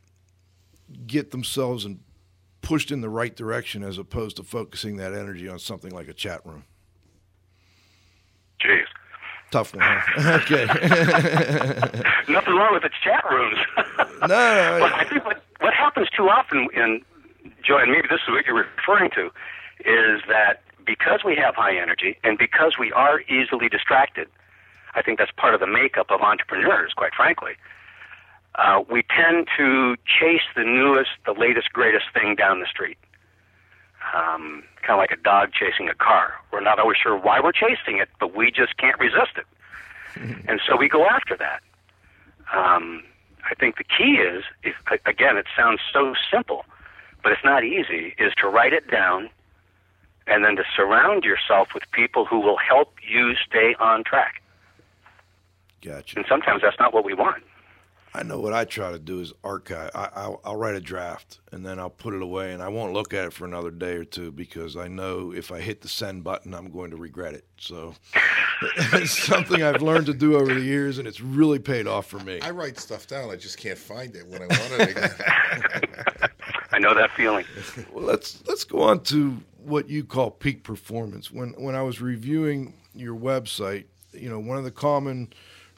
get 1.07 1.31
themselves 1.33 1.85
and 1.85 1.99
pushed 2.63 2.91
in 2.91 3.01
the 3.01 3.09
right 3.09 3.35
direction 3.35 3.83
as 3.83 3.99
opposed 3.99 4.37
to 4.37 4.43
focusing 4.43 4.97
that 4.97 5.13
energy 5.13 5.49
on 5.49 5.59
something 5.59 5.91
like 5.91 6.09
a 6.09 6.15
chat 6.15 6.45
room? 6.47 6.65
Jeez. 8.61 8.85
Tough 9.51 9.75
one. 9.75 9.85
huh? 9.85 10.41
okay. 10.43 10.65
Nothing 12.33 12.55
wrong 12.55 12.73
with 12.73 12.85
its 12.85 12.95
chat 13.05 13.23
rooms. 13.31 13.59
no, 13.77 14.27
no. 14.27 14.79
But 14.81 14.93
I 14.95 15.05
think 15.09 15.25
what, 15.27 15.43
what 15.61 15.75
happens 15.75 16.09
too 16.17 16.29
often, 16.29 16.69
in 16.75 17.03
Joe, 17.63 17.77
and 17.79 17.93
maybe 17.93 18.09
this 18.09 18.21
is 18.27 18.29
what 18.29 18.47
you're 18.47 18.67
referring 18.79 19.11
to, 19.11 19.27
is 19.81 20.23
that 20.29 20.63
because 20.87 21.21
we 21.25 21.37
have 21.37 21.55
high 21.55 21.77
energy 21.77 22.17
and 22.25 22.39
because 22.39 22.77
we 22.79 22.93
are 22.93 23.21
easily 23.23 23.69
distracted, 23.69 24.29
I 24.95 25.03
think 25.03 25.19
that's 25.19 25.33
part 25.37 25.55
of 25.55 25.61
the 25.61 25.67
makeup 25.67 26.11
of 26.11 26.21
entrepreneurs, 26.23 26.93
quite 26.97 27.15
frankly. 27.15 27.53
Uh, 28.55 28.83
we 28.91 29.03
tend 29.03 29.49
to 29.57 29.97
chase 30.05 30.43
the 30.55 30.65
newest, 30.65 31.11
the 31.25 31.33
latest, 31.33 31.73
greatest 31.73 32.07
thing 32.13 32.35
down 32.35 32.61
the 32.61 32.67
street. 32.67 32.99
Um, 34.15 34.65
kind 34.83 34.91
of 34.91 34.99
like 34.99 35.11
a 35.11 35.17
dog 35.17 35.53
chasing 35.53 35.89
a 35.89 35.95
car. 35.95 36.35
We're 36.53 36.61
not 36.61 36.79
always 36.79 36.99
sure 36.99 37.17
why 37.17 37.41
we're 37.41 37.53
chasing 37.53 37.99
it, 37.99 38.09
but 38.21 38.37
we 38.37 38.51
just 38.51 38.77
can't 38.77 38.99
resist 38.99 39.37
it. 39.37 39.47
and 40.49 40.61
so 40.67 40.77
we 40.77 40.89
go 40.89 41.07
after 41.07 41.37
that. 41.37 41.63
Um, 42.53 43.03
I 43.51 43.55
think 43.55 43.79
the 43.79 43.85
key 43.85 44.17
is, 44.17 44.45
if, 44.63 44.75
again, 45.07 45.39
it 45.39 45.47
sounds 45.57 45.81
so 45.93 46.15
simple, 46.31 46.67
but 47.23 47.33
it's 47.33 47.45
not 47.45 47.65
easy, 47.65 48.15
is 48.19 48.35
to 48.41 48.49
write 48.49 48.75
it 48.75 48.91
down 48.91 49.31
and 50.27 50.45
then 50.45 50.57
to 50.57 50.65
surround 50.77 51.25
yourself 51.25 51.69
with 51.75 51.85
people 51.93 52.25
who 52.27 52.39
will 52.41 52.59
help 52.59 52.95
you 53.09 53.35
stay 53.47 53.75
on 53.81 54.05
track. 54.05 54.43
Gotcha. 55.81 56.17
And 56.17 56.27
sometimes 56.29 56.63
that's 56.63 56.79
not 56.79 56.95
what 56.95 57.05
we 57.05 57.15
want. 57.15 57.43
I 58.15 58.23
know 58.23 58.39
what 58.39 58.53
I 58.53 58.67
try 58.67 58.93
to 58.93 58.99
do 58.99 59.21
is 59.21 59.33
archive. 59.43 59.91
I, 59.95 60.11
I'll, 60.15 60.41
I'll 60.45 60.57
write 60.57 60.75
a 60.75 60.81
draft 60.81 61.41
and 61.51 61.65
then 61.65 61.79
I'll 61.79 61.91
put 61.91 62.13
it 62.13 62.21
away, 62.21 62.53
and 62.53 62.63
I 62.63 62.69
won't 62.69 62.93
look 62.93 63.15
at 63.15 63.25
it 63.25 63.33
for 63.33 63.47
another 63.47 63.71
day 63.71 63.95
or 63.95 64.05
two 64.05 64.31
because 64.31 64.77
I 64.77 64.89
know 64.89 65.33
if 65.33 65.51
I 65.51 65.61
hit 65.61 65.81
the 65.81 65.89
send 65.89 66.23
button, 66.23 66.53
I'm 66.53 66.71
going 66.71 66.91
to 66.91 66.97
regret 66.97 67.33
it. 67.35 67.47
So 67.59 67.95
it's 68.93 69.17
something 69.17 69.63
I've 69.63 69.81
learned 69.81 70.07
to 70.07 70.15
do 70.15 70.37
over 70.37 70.53
the 70.53 70.61
years, 70.61 70.99
and 70.99 71.09
it's 71.09 71.21
really 71.23 71.59
paid 71.59 71.87
off 71.87 72.07
for 72.07 72.19
me. 72.21 72.41
I 72.41 72.51
write 72.51 72.79
stuff 72.79 73.07
down. 73.07 73.31
I 73.31 73.37
just 73.37 73.57
can't 73.57 73.79
find 73.79 74.15
it 74.15 74.27
when 74.27 74.43
I 74.43 74.47
want 74.47 74.73
it 74.73 74.91
again. 74.91 76.31
I 76.73 76.79
know 76.79 76.95
that 76.95 77.11
feeling. 77.13 77.45
Well, 77.93 78.05
let's 78.05 78.43
let's 78.47 78.65
go 78.65 78.83
on 78.83 79.01
to 79.05 79.39
what 79.59 79.89
you 79.89 80.05
call 80.05 80.31
peak 80.31 80.65
performance. 80.65 81.31
When 81.31 81.51
when 81.53 81.75
I 81.75 81.83
was 81.83 82.01
reviewing 82.01 82.75
your 82.95 83.15
website, 83.15 83.85
you 84.13 84.29
know, 84.29 84.39
one 84.39 84.59
of 84.59 84.65
the 84.65 84.71
common 84.71 85.33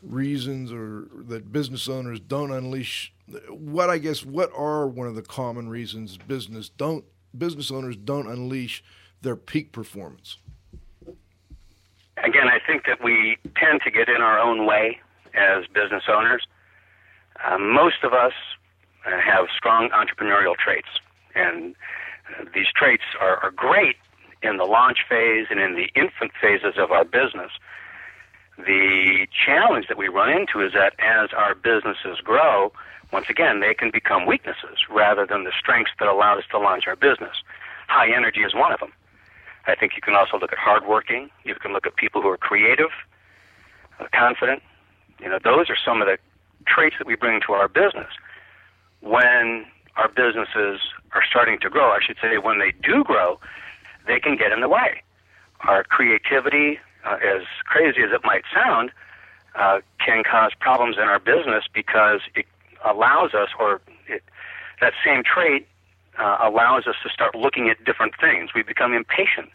reasons 0.04 0.72
or 0.72 1.08
that 1.26 1.52
business 1.52 1.88
owners 1.88 2.20
don't 2.20 2.52
unleash 2.52 3.12
what 3.48 3.88
I 3.90 3.98
guess 3.98 4.24
what 4.24 4.50
are 4.54 4.86
one 4.86 5.06
of 5.06 5.14
the 5.14 5.22
common 5.22 5.68
reasons 5.68 6.18
business 6.18 6.68
don't 6.68 7.04
business 7.36 7.70
owners 7.70 7.96
don't 7.96 8.28
unleash 8.28 8.84
their 9.22 9.36
peak 9.36 9.72
performance. 9.72 10.38
Again, 12.18 12.48
I 12.48 12.58
think 12.64 12.84
that 12.86 13.02
we 13.02 13.38
tend 13.56 13.80
to 13.84 13.90
get 13.90 14.08
in 14.08 14.22
our 14.22 14.38
own 14.38 14.66
way 14.66 15.00
as 15.34 15.66
business 15.66 16.04
owners. 16.08 16.46
Uh, 17.44 17.58
most 17.58 18.04
of 18.04 18.12
us 18.12 18.32
uh, 19.04 19.10
have 19.20 19.46
strong 19.56 19.90
entrepreneurial 19.90 20.54
traits, 20.56 20.88
and 21.34 21.74
uh, 22.30 22.44
these 22.54 22.66
traits 22.76 23.02
are, 23.20 23.38
are 23.38 23.50
great 23.50 23.96
in 24.42 24.58
the 24.58 24.64
launch 24.64 24.98
phase 25.08 25.46
and 25.50 25.58
in 25.58 25.74
the 25.74 25.88
infant 26.00 26.30
phases 26.40 26.74
of 26.78 26.92
our 26.92 27.04
business. 27.04 27.50
The 28.58 29.26
challenge 29.32 29.88
that 29.88 29.98
we 29.98 30.08
run 30.08 30.30
into 30.30 30.60
is 30.64 30.72
that 30.74 30.94
as 30.98 31.30
our 31.36 31.54
businesses 31.54 32.20
grow, 32.22 32.72
once 33.12 33.26
again, 33.28 33.60
they 33.60 33.74
can 33.74 33.90
become 33.90 34.26
weaknesses 34.26 34.86
rather 34.90 35.26
than 35.26 35.44
the 35.44 35.52
strengths 35.58 35.92
that 35.98 36.08
allowed 36.08 36.38
us 36.38 36.44
to 36.50 36.58
launch 36.58 36.86
our 36.86 36.96
business. 36.96 37.36
High 37.88 38.14
energy 38.14 38.40
is 38.40 38.54
one 38.54 38.72
of 38.72 38.80
them. 38.80 38.92
I 39.66 39.74
think 39.74 39.92
you 39.96 40.02
can 40.02 40.14
also 40.14 40.38
look 40.38 40.52
at 40.52 40.58
hardworking. 40.58 41.30
You 41.44 41.54
can 41.54 41.72
look 41.72 41.86
at 41.86 41.96
people 41.96 42.22
who 42.22 42.28
are 42.28 42.36
creative, 42.36 42.90
uh, 43.98 44.06
confident. 44.12 44.62
You 45.20 45.28
know, 45.28 45.38
those 45.42 45.70
are 45.70 45.76
some 45.82 46.02
of 46.02 46.06
the 46.06 46.18
traits 46.66 46.96
that 46.98 47.06
we 47.06 47.16
bring 47.16 47.40
to 47.46 47.52
our 47.52 47.68
business. 47.68 48.10
When 49.00 49.66
our 49.96 50.08
businesses 50.08 50.80
are 51.12 51.22
starting 51.28 51.58
to 51.60 51.70
grow, 51.70 51.90
I 51.90 51.98
should 52.04 52.16
say, 52.20 52.38
when 52.38 52.58
they 52.58 52.72
do 52.72 53.04
grow, 53.04 53.38
they 54.06 54.18
can 54.18 54.36
get 54.36 54.52
in 54.52 54.60
the 54.60 54.68
way. 54.68 55.02
Our 55.60 55.84
creativity, 55.84 56.78
uh, 57.04 57.16
as 57.16 57.42
crazy 57.64 58.02
as 58.02 58.10
it 58.12 58.22
might 58.24 58.42
sound, 58.52 58.90
uh, 59.54 59.80
can 60.04 60.22
cause 60.24 60.52
problems 60.58 60.96
in 60.96 61.04
our 61.04 61.18
business 61.18 61.64
because 61.72 62.20
it 62.34 62.46
allows 62.84 63.34
us, 63.34 63.48
or 63.58 63.80
it, 64.08 64.22
that 64.80 64.92
same 65.04 65.22
trait 65.22 65.66
uh, 66.18 66.38
allows 66.42 66.86
us 66.86 66.96
to 67.02 67.08
start 67.08 67.34
looking 67.34 67.68
at 67.68 67.82
different 67.84 68.14
things. 68.20 68.50
We 68.54 68.62
become 68.62 68.92
impatient 68.92 69.50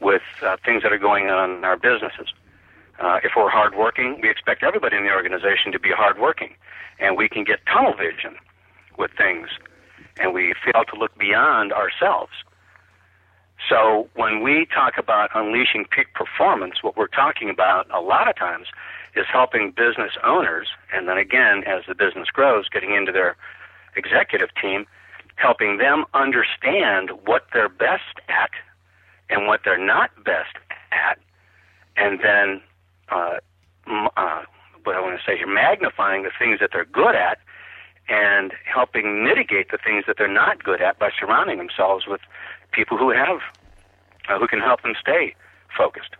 with 0.00 0.22
uh, 0.42 0.56
things 0.64 0.82
that 0.82 0.92
are 0.92 0.98
going 0.98 1.28
on 1.28 1.58
in 1.58 1.64
our 1.64 1.76
businesses. 1.76 2.32
Uh, 2.98 3.18
if 3.24 3.32
we're 3.36 3.50
hardworking, 3.50 4.20
we 4.22 4.28
expect 4.28 4.62
everybody 4.62 4.96
in 4.96 5.04
the 5.04 5.10
organization 5.10 5.72
to 5.72 5.78
be 5.78 5.90
hardworking, 5.90 6.54
and 6.98 7.16
we 7.16 7.28
can 7.28 7.44
get 7.44 7.60
tunnel 7.66 7.94
vision 7.94 8.36
with 8.98 9.10
things, 9.16 9.48
and 10.18 10.34
we 10.34 10.54
fail 10.64 10.84
to 10.84 10.98
look 10.98 11.16
beyond 11.18 11.72
ourselves. 11.72 12.32
So 13.68 14.08
when 14.14 14.42
we 14.42 14.66
talk 14.72 14.94
about 14.98 15.30
unleashing 15.34 15.84
peak 15.90 16.14
performance, 16.14 16.82
what 16.82 16.96
we're 16.96 17.08
talking 17.08 17.50
about 17.50 17.86
a 17.90 18.00
lot 18.00 18.28
of 18.28 18.36
times 18.36 18.68
is 19.14 19.26
helping 19.30 19.70
business 19.70 20.12
owners, 20.24 20.68
and 20.92 21.08
then 21.08 21.18
again, 21.18 21.64
as 21.66 21.82
the 21.86 21.94
business 21.94 22.28
grows, 22.28 22.68
getting 22.68 22.94
into 22.94 23.12
their 23.12 23.36
executive 23.96 24.48
team, 24.60 24.86
helping 25.34 25.78
them 25.78 26.04
understand 26.14 27.10
what 27.24 27.46
they're 27.52 27.68
best 27.68 28.20
at 28.28 28.50
and 29.28 29.46
what 29.46 29.60
they're 29.64 29.84
not 29.84 30.10
best 30.24 30.56
at, 30.92 31.18
and 31.96 32.20
then 32.22 32.60
uh, 33.10 33.38
uh, 34.16 34.42
what 34.84 34.96
I 34.96 35.00
want 35.00 35.18
to 35.18 35.24
say 35.26 35.36
here, 35.36 35.46
magnifying 35.46 36.22
the 36.22 36.30
things 36.38 36.60
that 36.60 36.70
they're 36.72 36.84
good 36.84 37.14
at 37.14 37.38
and 38.08 38.52
helping 38.64 39.22
mitigate 39.22 39.70
the 39.70 39.78
things 39.78 40.04
that 40.06 40.16
they're 40.18 40.32
not 40.32 40.64
good 40.64 40.80
at 40.82 40.98
by 40.98 41.10
surrounding 41.18 41.58
themselves 41.58 42.06
with 42.06 42.20
people 42.72 42.96
who 42.96 43.10
have 43.10 43.40
uh, 44.28 44.38
who 44.38 44.46
can 44.46 44.60
help 44.60 44.82
them 44.82 44.94
stay 45.00 45.34
focused. 45.76 46.16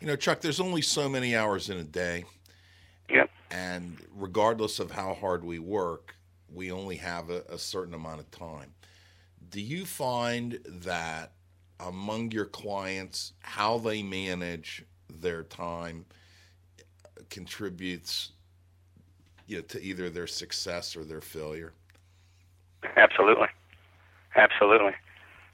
You 0.00 0.06
know, 0.06 0.16
Chuck, 0.16 0.40
there's 0.40 0.60
only 0.60 0.82
so 0.82 1.08
many 1.08 1.36
hours 1.36 1.68
in 1.68 1.78
a 1.78 1.84
day. 1.84 2.24
Yep. 3.10 3.30
And 3.50 3.98
regardless 4.14 4.78
of 4.78 4.90
how 4.92 5.14
hard 5.14 5.44
we 5.44 5.58
work, 5.58 6.14
we 6.52 6.70
only 6.70 6.96
have 6.96 7.30
a, 7.30 7.42
a 7.50 7.58
certain 7.58 7.94
amount 7.94 8.20
of 8.20 8.30
time. 8.30 8.72
Do 9.50 9.60
you 9.60 9.84
find 9.84 10.60
that 10.64 11.32
among 11.80 12.30
your 12.30 12.44
clients, 12.44 13.32
how 13.40 13.78
they 13.78 14.02
manage 14.02 14.84
their 15.08 15.42
time 15.42 16.06
contributes 17.28 18.32
you 19.46 19.56
know, 19.56 19.62
to 19.62 19.82
either 19.82 20.08
their 20.10 20.26
success 20.26 20.96
or 20.96 21.04
their 21.04 21.20
failure? 21.20 21.72
Absolutely. 22.96 23.48
Absolutely. 24.36 24.92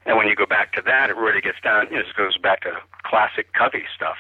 And 0.07 0.17
when 0.17 0.29
you 0.29 0.37
go 0.37 0.47
back 0.47 0.73
to 0.75 0.83
that, 0.83 1.11
it 1.11 1.17
really 1.17 1.41
gets 1.41 1.61
down, 1.63 1.89
you 1.91 1.97
know, 1.97 2.03
this 2.03 2.13
goes 2.17 2.39
back 2.39 2.63
to 2.63 2.73
classic 3.03 3.53
Covey 3.53 3.85
stuff. 3.95 4.17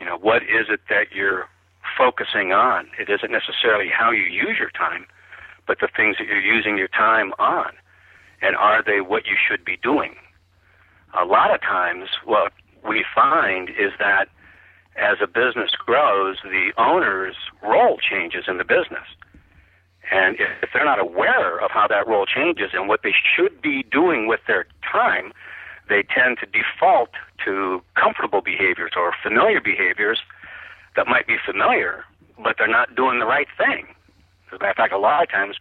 You 0.00 0.06
know, 0.06 0.16
what 0.16 0.42
is 0.42 0.66
it 0.68 0.80
that 0.88 1.12
you're 1.14 1.48
focusing 1.96 2.52
on? 2.52 2.88
It 2.98 3.08
isn't 3.10 3.30
necessarily 3.30 3.88
how 3.90 4.10
you 4.10 4.24
use 4.24 4.56
your 4.58 4.70
time, 4.70 5.06
but 5.66 5.80
the 5.80 5.88
things 5.94 6.16
that 6.18 6.26
you're 6.26 6.40
using 6.40 6.78
your 6.78 6.88
time 6.88 7.32
on. 7.38 7.72
And 8.40 8.56
are 8.56 8.82
they 8.82 9.00
what 9.00 9.26
you 9.26 9.36
should 9.36 9.64
be 9.64 9.76
doing? 9.82 10.14
A 11.18 11.24
lot 11.24 11.54
of 11.54 11.60
times, 11.60 12.08
what 12.24 12.52
we 12.86 13.04
find 13.14 13.70
is 13.70 13.92
that 13.98 14.28
as 14.96 15.18
a 15.22 15.26
business 15.26 15.70
grows, 15.72 16.38
the 16.42 16.72
owner's 16.78 17.36
role 17.62 17.98
changes 17.98 18.44
in 18.48 18.58
the 18.58 18.64
business. 18.64 19.08
And 20.10 20.36
if, 20.38 20.70
they're 20.72 20.84
not 20.84 21.00
aware 21.00 21.58
of 21.58 21.70
how 21.70 21.88
that 21.88 22.06
role 22.06 22.26
changes 22.26 22.70
and 22.72 22.88
what 22.88 23.00
they 23.02 23.12
should 23.12 23.60
be 23.60 23.82
doing 23.82 24.26
with 24.26 24.40
their 24.46 24.66
time, 24.90 25.32
they 25.88 26.02
tend 26.02 26.38
to 26.38 26.46
default 26.46 27.10
to 27.44 27.82
comfortable 27.94 28.40
behaviors 28.40 28.92
or 28.96 29.12
familiar 29.22 29.60
behaviors 29.60 30.20
that 30.94 31.06
might 31.06 31.26
be 31.26 31.36
familiar, 31.44 32.04
but 32.42 32.56
they're 32.58 32.68
not 32.68 32.94
doing 32.94 33.18
the 33.18 33.26
right 33.26 33.48
thing. 33.56 33.86
As 34.52 34.58
a 34.58 34.58
matter 34.58 34.70
of 34.70 34.76
fact, 34.76 34.92
a 34.92 34.98
lot 34.98 35.22
of 35.22 35.30
times 35.30 35.56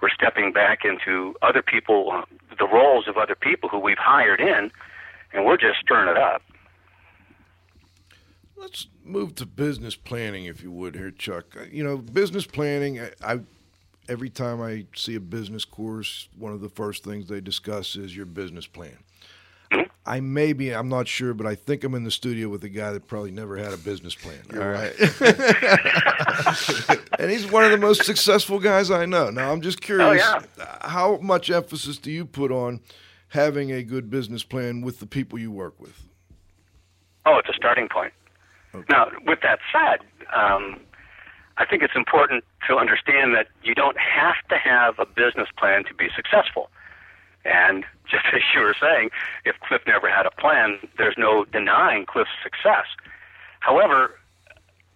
we're 0.00 0.10
stepping 0.10 0.52
back 0.52 0.84
into 0.84 1.34
other 1.42 1.62
people, 1.62 2.10
uh, 2.12 2.22
the 2.58 2.66
roles 2.66 3.08
of 3.08 3.16
other 3.16 3.34
people 3.34 3.68
who 3.68 3.78
we've 3.78 3.98
hired 3.98 4.40
in, 4.40 4.70
and 5.32 5.44
we're 5.44 5.56
just 5.56 5.80
stirring 5.80 6.08
it 6.08 6.16
up. 6.16 6.42
Let's 8.56 8.88
move 9.04 9.34
to 9.36 9.46
business 9.46 9.94
planning, 9.94 10.44
if 10.46 10.62
you 10.62 10.70
would, 10.72 10.94
here, 10.94 11.10
Chuck. 11.10 11.56
Uh, 11.56 11.64
You 11.70 11.84
know, 11.84 11.98
business 11.98 12.46
planning. 12.46 13.00
I, 13.00 13.10
I 13.22 13.40
every 14.08 14.30
time 14.30 14.60
I 14.60 14.86
see 14.94 15.14
a 15.14 15.20
business 15.20 15.64
course, 15.64 16.28
one 16.36 16.52
of 16.52 16.60
the 16.60 16.68
first 16.68 17.04
things 17.04 17.28
they 17.28 17.40
discuss 17.40 17.94
is 17.96 18.16
your 18.16 18.26
business 18.26 18.66
plan. 18.66 18.98
I 20.06 20.20
may 20.20 20.54
be, 20.54 20.74
I'm 20.74 20.88
not 20.88 21.06
sure, 21.06 21.34
but 21.34 21.46
I 21.46 21.54
think 21.54 21.84
I'm 21.84 21.94
in 21.94 22.04
the 22.04 22.10
studio 22.10 22.48
with 22.48 22.64
a 22.64 22.70
guy 22.70 22.92
that 22.92 23.06
probably 23.06 23.30
never 23.30 23.58
had 23.58 23.74
a 23.74 23.76
business 23.76 24.14
plan. 24.14 24.40
All 24.54 24.66
right. 24.66 24.98
and 27.18 27.30
he's 27.30 27.50
one 27.50 27.66
of 27.66 27.70
the 27.70 27.76
most 27.78 28.04
successful 28.04 28.58
guys 28.58 28.90
I 28.90 29.04
know. 29.04 29.28
Now, 29.28 29.52
I'm 29.52 29.60
just 29.60 29.82
curious 29.82 30.22
oh, 30.24 30.40
yeah. 30.56 30.78
how 30.80 31.18
much 31.18 31.50
emphasis 31.50 31.98
do 31.98 32.10
you 32.10 32.24
put 32.24 32.50
on 32.50 32.80
having 33.28 33.70
a 33.70 33.82
good 33.82 34.08
business 34.08 34.42
plan 34.42 34.80
with 34.80 34.98
the 34.98 35.06
people 35.06 35.38
you 35.38 35.52
work 35.52 35.78
with? 35.78 36.08
Oh, 37.26 37.36
it's 37.36 37.50
a 37.50 37.54
starting 37.54 37.90
point. 37.90 38.14
Now, 38.88 39.10
with 39.26 39.40
that 39.42 39.58
said, 39.70 39.98
um, 40.34 40.80
I 41.58 41.66
think 41.66 41.82
it's 41.82 41.96
important 41.96 42.44
to 42.68 42.76
understand 42.76 43.34
that 43.34 43.48
you 43.62 43.74
don't 43.74 43.98
have 43.98 44.36
to 44.48 44.56
have 44.56 44.98
a 44.98 45.04
business 45.04 45.48
plan 45.58 45.84
to 45.84 45.94
be 45.94 46.08
successful. 46.14 46.70
And 47.44 47.84
just 48.08 48.24
as 48.32 48.40
you 48.54 48.60
were 48.60 48.76
saying, 48.80 49.10
if 49.44 49.56
Cliff 49.60 49.82
never 49.86 50.08
had 50.08 50.24
a 50.24 50.30
plan, 50.30 50.78
there's 50.96 51.16
no 51.18 51.44
denying 51.44 52.06
Cliff's 52.06 52.30
success. 52.42 52.86
However, 53.60 54.14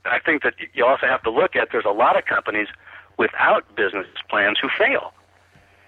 I 0.04 0.18
think 0.18 0.42
that 0.42 0.54
you 0.72 0.84
also 0.86 1.06
have 1.06 1.22
to 1.24 1.30
look 1.30 1.56
at 1.56 1.68
there's 1.72 1.84
a 1.84 1.90
lot 1.92 2.16
of 2.16 2.24
companies 2.24 2.68
without 3.18 3.74
business 3.76 4.06
plans 4.28 4.58
who 4.60 4.68
fail. 4.78 5.12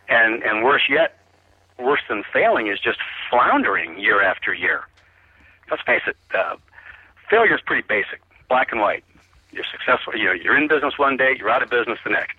And 0.09 0.43
and 0.43 0.63
worse 0.63 0.83
yet, 0.89 1.19
worse 1.79 2.03
than 2.09 2.25
failing 2.33 2.67
is 2.67 2.79
just 2.79 2.99
floundering 3.31 3.99
year 3.99 4.23
after 4.23 4.53
year. 4.53 4.83
Let's 5.71 5.83
face 5.83 6.03
it, 6.07 6.17
uh, 6.35 6.57
failure 7.31 7.55
is 7.55 7.63
pretty 7.65 7.87
basic, 7.89 8.21
black 8.49 8.71
and 8.71 8.81
white. 8.81 9.03
You're 9.55 9.65
successful. 9.71 10.17
You 10.17 10.27
know, 10.27 10.33
you're 10.33 10.57
in 10.57 10.69
business 10.69 10.95
one 10.99 11.17
day, 11.17 11.35
you're 11.39 11.51
out 11.51 11.63
of 11.63 11.71
business 11.71 11.99
the 12.05 12.11
next. 12.11 12.37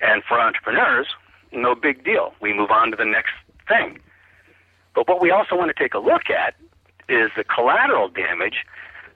And 0.00 0.22
for 0.22 0.40
entrepreneurs, 0.40 1.08
no 1.52 1.74
big 1.74 2.04
deal. 2.04 2.34
We 2.40 2.52
move 2.52 2.70
on 2.70 2.90
to 2.90 2.96
the 2.96 3.04
next 3.04 3.32
thing. 3.68 3.98
But 4.94 5.08
what 5.08 5.20
we 5.20 5.30
also 5.30 5.56
want 5.56 5.74
to 5.74 5.82
take 5.82 5.94
a 5.94 5.98
look 5.98 6.30
at 6.30 6.54
is 7.08 7.30
the 7.36 7.44
collateral 7.44 8.08
damage 8.08 8.64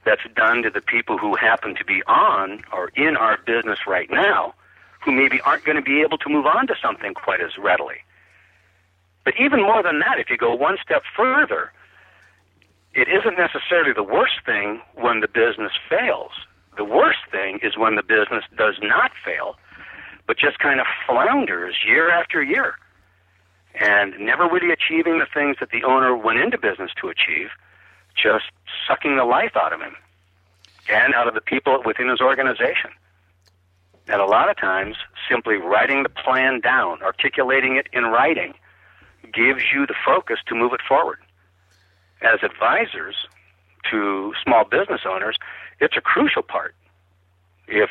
that's 0.04 0.22
done 0.34 0.62
to 0.62 0.70
the 0.70 0.80
people 0.80 1.18
who 1.18 1.36
happen 1.36 1.74
to 1.76 1.84
be 1.84 2.02
on 2.06 2.62
or 2.72 2.88
in 2.96 3.16
our 3.16 3.38
business 3.46 3.80
right 3.86 4.10
now, 4.10 4.54
who 5.04 5.12
maybe 5.12 5.40
aren't 5.42 5.64
going 5.64 5.76
to 5.76 5.82
be 5.82 6.00
able 6.00 6.18
to 6.18 6.28
move 6.28 6.46
on 6.46 6.66
to 6.66 6.74
something 6.82 7.14
quite 7.14 7.40
as 7.40 7.56
readily. 7.58 7.98
But 9.24 9.34
even 9.38 9.62
more 9.62 9.82
than 9.82 9.98
that, 10.00 10.18
if 10.18 10.30
you 10.30 10.36
go 10.36 10.54
one 10.54 10.78
step 10.82 11.02
further, 11.16 11.72
it 12.94 13.08
isn't 13.08 13.38
necessarily 13.38 13.92
the 13.92 14.02
worst 14.02 14.44
thing 14.44 14.80
when 14.94 15.20
the 15.20 15.28
business 15.28 15.72
fails. 15.88 16.32
The 16.80 16.86
worst 16.86 17.18
thing 17.30 17.60
is 17.62 17.76
when 17.76 17.96
the 17.96 18.02
business 18.02 18.42
does 18.56 18.76
not 18.80 19.10
fail, 19.22 19.56
but 20.26 20.38
just 20.38 20.60
kind 20.60 20.80
of 20.80 20.86
flounders 21.06 21.76
year 21.86 22.10
after 22.10 22.42
year 22.42 22.76
and 23.78 24.18
never 24.18 24.48
really 24.48 24.72
achieving 24.72 25.18
the 25.18 25.26
things 25.26 25.58
that 25.60 25.72
the 25.72 25.84
owner 25.84 26.16
went 26.16 26.38
into 26.38 26.56
business 26.56 26.90
to 27.02 27.08
achieve, 27.08 27.48
just 28.16 28.46
sucking 28.88 29.18
the 29.18 29.26
life 29.26 29.52
out 29.56 29.74
of 29.74 29.82
him 29.82 29.94
and 30.88 31.12
out 31.12 31.28
of 31.28 31.34
the 31.34 31.42
people 31.42 31.82
within 31.84 32.08
his 32.08 32.22
organization. 32.22 32.88
And 34.08 34.22
a 34.22 34.24
lot 34.24 34.48
of 34.48 34.56
times, 34.56 34.96
simply 35.30 35.56
writing 35.56 36.02
the 36.02 36.08
plan 36.08 36.60
down, 36.60 37.02
articulating 37.02 37.76
it 37.76 37.88
in 37.92 38.04
writing, 38.04 38.54
gives 39.34 39.64
you 39.70 39.86
the 39.86 39.94
focus 40.02 40.38
to 40.46 40.54
move 40.54 40.72
it 40.72 40.80
forward. 40.88 41.18
As 42.22 42.38
advisors 42.42 43.16
to 43.90 44.34
small 44.42 44.64
business 44.64 45.02
owners, 45.06 45.36
it's 45.80 45.96
a 45.96 46.00
crucial 46.00 46.42
part. 46.42 46.74
If 47.68 47.90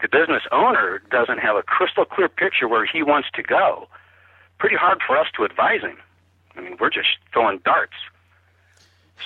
the 0.00 0.08
business 0.08 0.42
owner 0.50 1.02
doesn't 1.10 1.38
have 1.38 1.56
a 1.56 1.62
crystal 1.62 2.04
clear 2.04 2.28
picture 2.28 2.68
where 2.68 2.86
he 2.86 3.02
wants 3.02 3.28
to 3.34 3.42
go, 3.42 3.88
pretty 4.58 4.76
hard 4.76 4.98
for 5.06 5.16
us 5.18 5.26
to 5.36 5.44
advise 5.44 5.80
him. 5.80 5.96
I 6.56 6.60
mean, 6.60 6.76
we're 6.78 6.90
just 6.90 7.08
throwing 7.32 7.58
darts. 7.64 7.96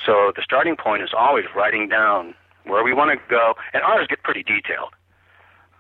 So 0.05 0.33
the 0.37 0.43
starting 0.43 0.77
point 0.77 1.03
is 1.03 1.11
always 1.17 1.47
writing 1.55 1.89
down 1.89 2.35
where 2.65 2.85
we 2.85 2.93
want 2.93 3.19
to 3.19 3.29
go, 3.29 3.55
and 3.73 3.83
ours 3.83 4.07
get 4.09 4.23
pretty 4.23 4.43
detailed. 4.43 4.93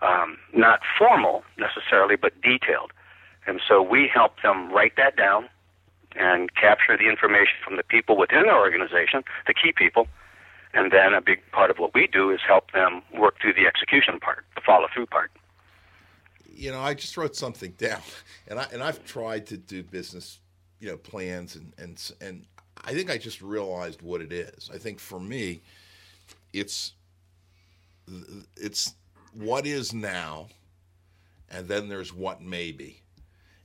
Um, 0.02 0.38
not 0.54 0.80
formal 0.98 1.42
necessarily, 1.58 2.16
but 2.16 2.40
detailed. 2.40 2.92
And 3.46 3.60
so 3.66 3.82
we 3.82 4.10
help 4.12 4.42
them 4.42 4.70
write 4.70 4.96
that 4.96 5.16
down 5.16 5.48
and 6.18 6.54
capture 6.54 6.96
the 6.96 7.08
information 7.08 7.54
from 7.64 7.76
the 7.76 7.82
people 7.82 8.16
within 8.16 8.42
the 8.42 8.54
organization, 8.54 9.22
the 9.46 9.54
key 9.54 9.72
people, 9.72 10.08
and 10.74 10.92
then 10.92 11.14
a 11.14 11.20
big 11.20 11.40
part 11.52 11.70
of 11.70 11.78
what 11.78 11.94
we 11.94 12.06
do 12.06 12.30
is 12.30 12.40
help 12.46 12.72
them 12.72 13.02
work 13.18 13.40
through 13.40 13.54
the 13.54 13.66
execution 13.66 14.20
part, 14.20 14.44
the 14.54 14.60
follow 14.60 14.86
through 14.92 15.06
part. 15.06 15.30
you 16.52 16.70
know, 16.70 16.80
I 16.80 16.94
just 16.94 17.16
wrote 17.16 17.36
something 17.36 17.72
down, 17.78 18.02
and 18.48 18.58
I 18.58 18.66
and 18.72 18.82
I've 18.82 19.04
tried 19.04 19.46
to 19.46 19.56
do 19.56 19.82
business, 19.82 20.40
you 20.80 20.88
know, 20.88 20.96
plans 20.96 21.56
and 21.56 21.72
and 21.78 22.12
and 22.20 22.44
I 22.84 22.92
think 22.92 23.10
I 23.10 23.18
just 23.18 23.42
realized 23.42 24.02
what 24.02 24.20
it 24.20 24.32
is. 24.32 24.70
I 24.72 24.78
think 24.78 25.00
for 25.00 25.18
me, 25.18 25.62
it's 26.52 26.92
it's 28.56 28.94
what 29.34 29.66
is 29.66 29.92
now, 29.92 30.48
and 31.50 31.68
then 31.68 31.88
there's 31.88 32.12
what 32.12 32.40
may 32.40 32.72
be, 32.72 33.00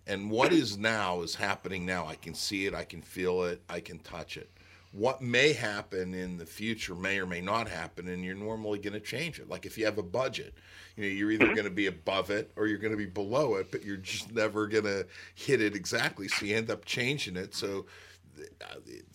and 0.07 0.29
what 0.29 0.51
is 0.51 0.77
now 0.77 1.21
is 1.21 1.35
happening 1.35 1.85
now. 1.85 2.05
I 2.05 2.15
can 2.15 2.33
see 2.33 2.65
it, 2.65 2.73
I 2.73 2.83
can 2.83 3.01
feel 3.01 3.43
it, 3.43 3.61
I 3.69 3.79
can 3.79 3.99
touch 3.99 4.37
it. 4.37 4.49
What 4.93 5.21
may 5.21 5.53
happen 5.53 6.13
in 6.13 6.37
the 6.37 6.45
future 6.45 6.95
may 6.95 7.17
or 7.19 7.25
may 7.25 7.39
not 7.39 7.69
happen, 7.69 8.09
and 8.09 8.25
you're 8.25 8.35
normally 8.35 8.77
going 8.77 8.93
to 8.93 8.99
change 8.99 9.39
it. 9.39 9.47
Like 9.47 9.65
if 9.65 9.77
you 9.77 9.85
have 9.85 9.97
a 9.97 10.03
budget, 10.03 10.53
you 10.97 11.03
know, 11.03 11.09
you're 11.09 11.31
either 11.31 11.45
mm-hmm. 11.45 11.53
going 11.53 11.65
to 11.65 11.71
be 11.71 11.87
above 11.87 12.29
it 12.29 12.51
or 12.57 12.67
you're 12.67 12.77
going 12.77 12.91
to 12.91 12.97
be 12.97 13.05
below 13.05 13.55
it, 13.55 13.71
but 13.71 13.85
you're 13.85 13.95
just 13.95 14.33
never 14.33 14.67
going 14.67 14.83
to 14.83 15.07
hit 15.35 15.61
it 15.61 15.75
exactly. 15.75 16.27
So 16.27 16.45
you 16.45 16.57
end 16.57 16.69
up 16.69 16.83
changing 16.83 17.37
it. 17.37 17.55
So, 17.55 17.85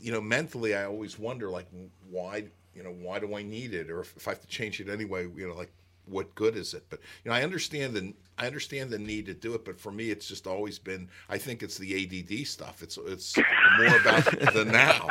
you 0.01 0.13
know, 0.13 0.21
mentally, 0.21 0.75
I 0.75 0.85
always 0.85 1.19
wonder, 1.19 1.51
like, 1.51 1.67
why, 2.11 2.45
you 2.75 2.83
know, 2.83 2.93
why 2.93 3.19
do 3.19 3.35
I 3.35 3.43
need 3.43 3.75
it, 3.75 3.91
or 3.91 4.01
if, 4.01 4.17
if 4.17 4.29
I 4.29 4.31
have 4.31 4.41
to 4.41 4.47
change 4.47 4.81
it 4.81 4.89
anyway, 4.89 5.29
you 5.37 5.47
know, 5.49 5.55
like, 5.55 5.73
what 6.07 6.35
good 6.35 6.57
is 6.57 6.75
it? 6.75 6.85
But 6.89 7.01
you 7.25 7.31
know, 7.31 7.37
I 7.37 7.43
understand 7.43 7.95
the 7.95 8.15
I 8.39 8.47
understand 8.47 8.91
the 8.91 8.99
need 8.99 9.27
to 9.27 9.35
do 9.35 9.55
it, 9.55 9.65
but 9.65 9.81
for 9.81 9.91
me, 9.91 10.11
it's 10.11 10.29
just 10.29 10.47
always 10.47 10.79
been. 10.79 11.09
I 11.29 11.39
think 11.39 11.63
it's 11.63 11.79
the 11.79 11.95
ADD 11.95 12.47
stuff. 12.47 12.83
It's 12.83 12.99
it's 13.07 13.37
more 13.37 13.97
about 13.97 14.25
the 14.55 14.65
now. 14.65 15.09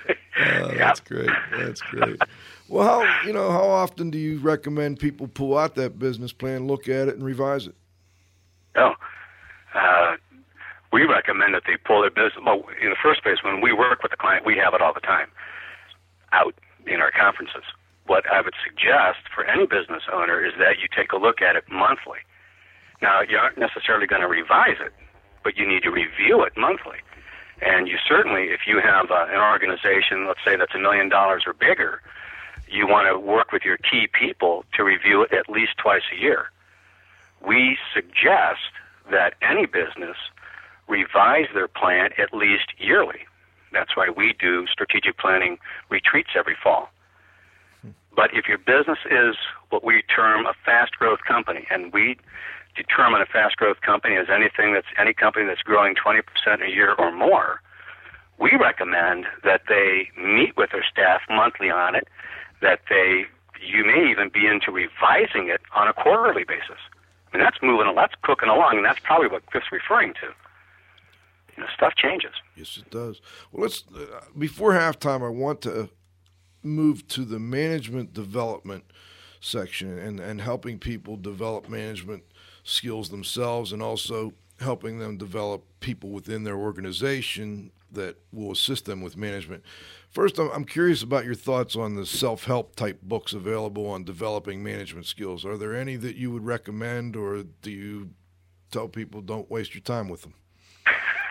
Oh, 0.46 0.74
that's 0.76 1.00
great. 1.00 1.30
That's 1.56 1.80
great. 1.80 2.20
Well, 2.68 2.84
how 2.84 3.26
you 3.26 3.32
know 3.32 3.50
how 3.50 3.64
often 3.64 4.10
do 4.10 4.18
you 4.18 4.38
recommend 4.40 4.98
people 4.98 5.28
pull 5.28 5.56
out 5.56 5.76
that 5.76 5.98
business 5.98 6.32
plan, 6.32 6.66
look 6.66 6.88
at 6.88 7.08
it, 7.08 7.14
and 7.14 7.24
revise 7.24 7.66
it? 7.66 7.74
No. 8.74 8.94
Uh, 9.74 10.16
we 10.92 11.04
recommend 11.04 11.54
that 11.54 11.62
they 11.66 11.76
pull 11.76 12.00
their 12.00 12.10
business. 12.10 12.42
Well, 12.44 12.64
in 12.82 12.90
the 12.90 12.96
first 13.00 13.22
place, 13.22 13.38
when 13.42 13.60
we 13.60 13.72
work 13.72 14.02
with 14.02 14.10
the 14.10 14.16
client, 14.16 14.44
we 14.44 14.56
have 14.56 14.74
it 14.74 14.80
all 14.82 14.92
the 14.92 15.00
time 15.00 15.28
out 16.32 16.54
in 16.86 17.00
our 17.00 17.10
conferences. 17.10 17.64
What 18.06 18.24
I 18.30 18.40
would 18.40 18.54
suggest 18.62 19.28
for 19.34 19.44
any 19.44 19.66
business 19.66 20.02
owner 20.12 20.44
is 20.44 20.52
that 20.58 20.78
you 20.78 20.88
take 20.94 21.12
a 21.12 21.16
look 21.16 21.40
at 21.40 21.56
it 21.56 21.64
monthly. 21.70 22.18
Now, 23.00 23.22
you 23.22 23.36
aren't 23.38 23.58
necessarily 23.58 24.06
going 24.06 24.22
to 24.22 24.28
revise 24.28 24.76
it, 24.80 24.92
but 25.42 25.56
you 25.56 25.66
need 25.66 25.82
to 25.82 25.90
review 25.90 26.42
it 26.42 26.52
monthly. 26.56 26.98
And 27.62 27.88
you 27.88 27.96
certainly, 28.06 28.48
if 28.48 28.66
you 28.66 28.80
have 28.80 29.10
uh, 29.10 29.26
an 29.28 29.40
organization, 29.40 30.26
let's 30.26 30.40
say 30.44 30.56
that's 30.56 30.74
a 30.74 30.78
million 30.78 31.08
dollars 31.08 31.44
or 31.46 31.52
bigger, 31.52 32.02
you 32.68 32.86
want 32.86 33.08
to 33.08 33.18
work 33.18 33.52
with 33.52 33.62
your 33.64 33.76
key 33.78 34.08
people 34.08 34.64
to 34.74 34.84
review 34.84 35.22
it 35.22 35.32
at 35.32 35.48
least 35.48 35.72
twice 35.78 36.02
a 36.12 36.20
year. 36.20 36.50
We 37.46 37.78
suggest 37.94 38.72
that 39.10 39.34
any 39.42 39.66
business 39.66 40.16
revise 40.88 41.46
their 41.54 41.68
plan 41.68 42.10
at 42.18 42.34
least 42.34 42.72
yearly. 42.78 43.26
That's 43.74 43.96
why 43.96 44.08
we 44.08 44.34
do 44.38 44.66
strategic 44.66 45.18
planning 45.18 45.58
retreats 45.90 46.30
every 46.36 46.56
fall. 46.62 46.88
But 48.16 48.30
if 48.32 48.46
your 48.46 48.58
business 48.58 48.98
is 49.10 49.36
what 49.70 49.84
we 49.84 50.02
term 50.02 50.46
a 50.46 50.54
fast 50.64 50.92
growth 50.98 51.20
company, 51.26 51.66
and 51.70 51.92
we 51.92 52.16
determine 52.76 53.20
a 53.20 53.26
fast 53.26 53.56
growth 53.56 53.80
company 53.80 54.16
as 54.16 54.26
anything 54.30 54.72
that's 54.72 54.86
any 54.98 55.12
company 55.12 55.46
that's 55.46 55.62
growing 55.62 55.94
20% 55.94 56.22
a 56.64 56.70
year 56.70 56.94
or 56.94 57.12
more, 57.12 57.60
we 58.38 58.52
recommend 58.60 59.26
that 59.42 59.62
they 59.68 60.10
meet 60.16 60.56
with 60.56 60.70
their 60.70 60.84
staff 60.90 61.20
monthly 61.28 61.70
on 61.70 61.94
it, 61.94 62.08
that 62.60 62.80
they 62.88 63.26
you 63.60 63.84
may 63.84 64.10
even 64.10 64.28
be 64.28 64.46
into 64.46 64.70
revising 64.70 65.48
it 65.48 65.60
on 65.74 65.88
a 65.88 65.92
quarterly 65.92 66.44
basis. 66.44 66.78
I 67.32 67.36
mean, 67.36 67.44
that's 67.44 67.58
moving, 67.62 67.92
that's 67.94 68.14
cooking 68.22 68.48
along, 68.48 68.76
and 68.76 68.84
that's 68.84 69.00
probably 69.00 69.28
what 69.28 69.46
Cliff's 69.46 69.72
referring 69.72 70.12
to. 70.14 70.28
You 71.56 71.62
know, 71.62 71.68
stuff 71.74 71.94
changes. 71.96 72.32
Yes, 72.56 72.76
it 72.76 72.90
does. 72.90 73.20
Well, 73.52 73.62
let's 73.62 73.84
uh, 73.94 74.20
before 74.36 74.72
halftime. 74.72 75.24
I 75.24 75.28
want 75.28 75.60
to 75.62 75.90
move 76.62 77.06
to 77.08 77.24
the 77.24 77.38
management 77.38 78.12
development 78.12 78.84
section 79.40 79.98
and 79.98 80.18
and 80.20 80.40
helping 80.40 80.78
people 80.78 81.16
develop 81.16 81.68
management 81.68 82.24
skills 82.64 83.10
themselves, 83.10 83.72
and 83.72 83.82
also 83.82 84.32
helping 84.60 84.98
them 84.98 85.16
develop 85.16 85.64
people 85.80 86.10
within 86.10 86.44
their 86.44 86.56
organization 86.56 87.70
that 87.92 88.16
will 88.32 88.52
assist 88.52 88.84
them 88.84 89.00
with 89.00 89.16
management. 89.16 89.62
First, 90.10 90.38
I'm, 90.38 90.50
I'm 90.52 90.64
curious 90.64 91.02
about 91.02 91.24
your 91.24 91.34
thoughts 91.34 91.76
on 91.76 91.94
the 91.94 92.06
self 92.06 92.44
help 92.44 92.76
type 92.76 93.00
books 93.02 93.32
available 93.32 93.86
on 93.88 94.04
developing 94.04 94.62
management 94.62 95.06
skills. 95.06 95.44
Are 95.44 95.56
there 95.56 95.74
any 95.74 95.96
that 95.96 96.16
you 96.16 96.30
would 96.30 96.44
recommend, 96.44 97.16
or 97.16 97.42
do 97.42 97.70
you 97.70 98.10
tell 98.70 98.88
people 98.88 99.20
don't 99.20 99.50
waste 99.50 99.74
your 99.74 99.82
time 99.82 100.08
with 100.08 100.22
them? 100.22 100.34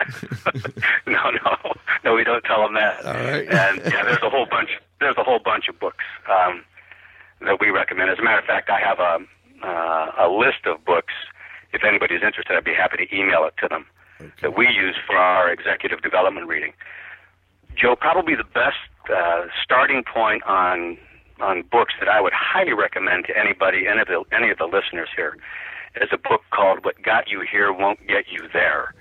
no, 1.06 1.30
no, 1.30 1.56
no. 2.04 2.14
We 2.14 2.24
don't 2.24 2.44
tell 2.44 2.62
them 2.62 2.74
that. 2.74 3.04
All 3.04 3.12
right. 3.12 3.48
and 3.48 3.80
yeah, 3.92 4.04
there's 4.04 4.22
a 4.22 4.30
whole 4.30 4.46
bunch. 4.46 4.70
There's 5.00 5.16
a 5.18 5.24
whole 5.24 5.40
bunch 5.44 5.68
of 5.68 5.78
books 5.78 6.04
um, 6.30 6.64
that 7.40 7.60
we 7.60 7.70
recommend. 7.70 8.10
As 8.10 8.18
a 8.18 8.22
matter 8.22 8.38
of 8.38 8.44
fact, 8.44 8.70
I 8.70 8.80
have 8.80 8.98
a 8.98 9.18
uh, 9.66 10.26
a 10.26 10.28
list 10.28 10.66
of 10.66 10.84
books. 10.84 11.12
If 11.72 11.82
anybody's 11.84 12.22
interested, 12.22 12.56
I'd 12.56 12.64
be 12.64 12.74
happy 12.74 13.04
to 13.04 13.14
email 13.16 13.44
it 13.44 13.54
to 13.60 13.68
them. 13.68 13.86
That 14.42 14.56
we 14.56 14.68
use 14.68 14.96
for 15.06 15.16
our 15.16 15.50
executive 15.50 16.00
development 16.02 16.46
reading. 16.46 16.72
Joe, 17.76 17.96
probably 17.96 18.36
the 18.36 18.44
best 18.44 18.78
uh, 19.12 19.46
starting 19.62 20.04
point 20.04 20.42
on 20.44 20.96
on 21.40 21.62
books 21.62 21.94
that 21.98 22.08
I 22.08 22.20
would 22.20 22.32
highly 22.32 22.72
recommend 22.72 23.24
to 23.26 23.36
anybody, 23.36 23.86
any 23.88 24.00
of 24.00 24.06
the 24.06 24.22
any 24.32 24.50
of 24.50 24.58
the 24.58 24.66
listeners 24.66 25.08
here, 25.16 25.36
is 26.00 26.08
a 26.12 26.16
book 26.16 26.42
called 26.50 26.84
"What 26.84 27.02
Got 27.02 27.28
You 27.28 27.40
Here 27.50 27.72
Won't 27.72 28.06
Get 28.06 28.30
You 28.30 28.48
There" 28.52 28.94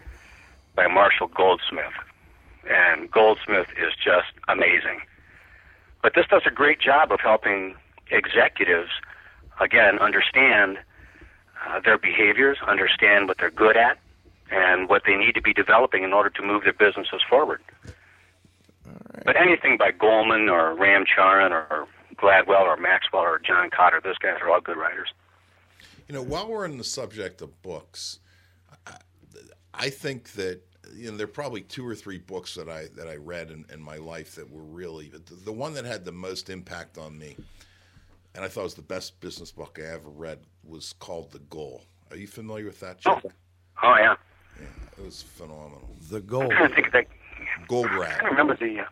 by 0.75 0.87
Marshall 0.87 1.27
Goldsmith. 1.27 1.93
And 2.69 3.11
Goldsmith 3.11 3.67
is 3.77 3.93
just 3.95 4.33
amazing. 4.47 5.01
But 6.01 6.13
this 6.15 6.25
does 6.29 6.43
a 6.45 6.51
great 6.51 6.79
job 6.79 7.11
of 7.11 7.19
helping 7.19 7.75
executives, 8.11 8.89
again, 9.59 9.99
understand 9.99 10.79
uh, 11.65 11.79
their 11.79 11.97
behaviors, 11.97 12.57
understand 12.67 13.27
what 13.27 13.37
they're 13.37 13.51
good 13.51 13.77
at, 13.77 13.97
and 14.51 14.89
what 14.89 15.03
they 15.05 15.15
need 15.15 15.33
to 15.35 15.41
be 15.41 15.53
developing 15.53 16.03
in 16.03 16.13
order 16.13 16.29
to 16.29 16.41
move 16.41 16.63
their 16.63 16.73
businesses 16.73 17.21
forward. 17.29 17.61
But 19.25 19.35
anything 19.37 19.77
by 19.77 19.91
Goldman 19.91 20.49
or 20.49 20.75
Ram 20.75 21.05
Charan 21.05 21.53
or 21.53 21.87
Gladwell 22.15 22.61
or 22.61 22.77
Maxwell 22.77 23.23
or 23.23 23.39
John 23.39 23.69
Kotter, 23.69 24.03
those 24.03 24.17
guys 24.17 24.37
are 24.41 24.49
all 24.49 24.61
good 24.61 24.77
writers. 24.77 25.09
You 26.07 26.15
know, 26.15 26.21
while 26.21 26.47
we're 26.47 26.65
on 26.65 26.77
the 26.77 26.83
subject 26.83 27.41
of 27.41 27.61
books, 27.61 28.19
I, 29.73 29.85
I 29.85 29.89
think 29.89 30.31
that 30.33 30.61
you 30.95 31.09
know 31.11 31.17
there 31.17 31.25
are 31.25 31.27
probably 31.27 31.61
two 31.61 31.87
or 31.87 31.95
three 31.95 32.17
books 32.17 32.55
that 32.55 32.69
I 32.69 32.87
that 32.95 33.07
I 33.07 33.15
read 33.15 33.51
in, 33.51 33.65
in 33.73 33.81
my 33.81 33.97
life 33.97 34.35
that 34.35 34.49
were 34.49 34.63
really 34.63 35.09
the, 35.09 35.19
the 35.35 35.51
one 35.51 35.73
that 35.75 35.85
had 35.85 36.05
the 36.05 36.11
most 36.11 36.49
impact 36.49 36.97
on 36.97 37.17
me, 37.17 37.35
and 38.35 38.43
I 38.43 38.47
thought 38.47 38.63
was 38.63 38.73
the 38.75 38.81
best 38.81 39.19
business 39.19 39.51
book 39.51 39.79
I 39.81 39.93
ever 39.93 40.09
read 40.09 40.39
was 40.63 40.93
called 40.99 41.31
The 41.31 41.39
Goal. 41.39 41.83
Are 42.11 42.17
you 42.17 42.27
familiar 42.27 42.65
with 42.65 42.79
that? 42.81 42.99
Chuck? 42.99 43.23
Oh 43.81 43.95
yeah, 43.99 44.15
yeah. 44.59 44.67
It 44.97 45.03
was 45.03 45.21
phenomenal. 45.21 45.89
The 46.09 46.17
I'm 46.17 46.25
goal. 46.25 46.49
trying 46.49 46.69
to 46.69 46.75
think 46.75 46.91
that. 46.91 47.07
Gold 47.67 47.87
I 47.91 47.97
Rat. 47.97 48.19
can't 48.19 48.31
remember 48.31 48.55
the. 48.55 48.79
Uh, 48.81 48.85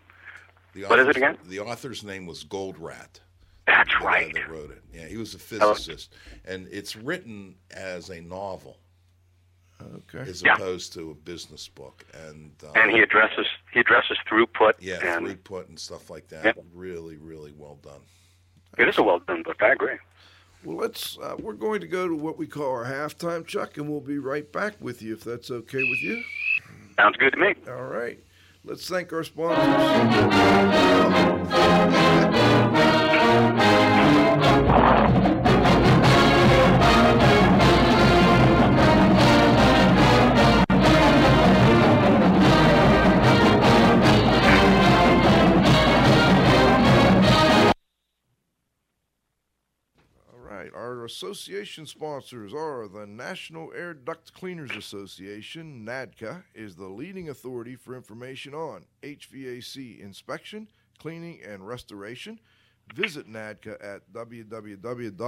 The 0.74 0.84
What 0.86 1.00
is 1.00 1.08
it 1.08 1.10
author's- 1.10 1.15
again? 1.17 1.38
The 1.48 1.60
author's 1.60 2.04
name 2.04 2.26
was 2.26 2.44
Goldratt. 2.44 3.20
that's 3.67 3.89
the 3.94 4.00
guy 4.00 4.06
right. 4.06 4.34
that 4.34 4.50
wrote 4.50 4.72
it. 4.72 4.82
Yeah, 4.94 5.06
he 5.08 5.17
was 5.17 5.34
a 5.36 5.39
physicist, 5.39 6.13
and 6.46 6.67
it's 6.72 6.96
written 6.96 7.56
as 7.72 8.10
a 8.10 8.22
novel 8.22 8.78
Okay. 9.96 10.30
as 10.30 10.41
Yeah. 10.44 10.54
opposed 10.56 10.94
to 10.94 11.12
a 11.12 11.13
business 11.13 11.67
book. 11.67 12.06
And 12.28 12.52
uh, 12.63 12.72
And 12.76 12.91
he 12.91 13.00
addresses 13.00 13.46
he 13.74 13.80
addresses 13.80 14.17
throughput. 14.30 14.74
yeah, 14.80 15.00
and 15.17 15.28
throughput 15.28 15.70
and 15.70 15.80
stuff 15.80 16.10
like 16.10 16.28
that. 16.30 16.46
Yep. 16.46 16.58
Really, 16.74 17.17
really 17.17 17.54
well 17.58 17.78
done. 17.82 18.02
it 18.78 18.88
is 18.88 18.98
a 18.98 19.04
well 19.04 19.20
done 19.20 19.44
book. 19.44 19.62
I 19.62 19.72
agree. 19.74 19.98
Well, 20.63 20.78
let's. 20.78 21.17
Uh, 21.17 21.36
we're 21.39 21.54
going 21.54 21.82
to 21.82 21.88
go 21.88 22.08
to 22.08 22.15
what 22.15 22.38
we 22.38 22.46
call 22.46 22.70
our 22.72 22.86
halftime, 22.86 23.46
Chuck, 23.48 23.78
and 23.78 23.89
we'll 23.89 24.00
be 24.00 24.20
right 24.20 24.50
back 24.52 24.76
with 24.80 25.02
you 25.02 25.13
if 25.15 25.24
that's 25.24 25.50
okay 25.50 25.84
with 25.89 26.02
you. 26.04 26.24
Sounds 26.98 27.17
good 27.17 27.32
to 27.34 27.38
me. 27.39 27.56
All 27.67 27.84
right. 27.88 28.20
Let's 28.63 28.88
thank 28.88 29.12
our 29.12 29.24
sponsors. 29.24 29.65
Our 50.92 51.06
association 51.06 51.86
sponsors 51.86 52.54
are 52.54 52.86
the 52.90 53.08
National 53.08 53.72
Air 53.74 53.94
Duct 53.94 54.34
Cleaners 54.34 54.76
Association. 54.76 55.86
NADCA 55.86 56.44
is 56.54 56.76
the 56.76 56.90
leading 56.90 57.30
authority 57.30 57.78
for 57.78 57.96
information 57.96 58.54
on 58.54 58.84
HVAC 59.02 60.02
inspection, 60.02 60.68
cleaning, 61.00 61.40
and 61.48 61.66
restoration. 61.66 62.42
Visit 62.94 63.32
NADCA 63.32 63.82
at 63.82 64.12
www.nadca.com. 64.12 65.20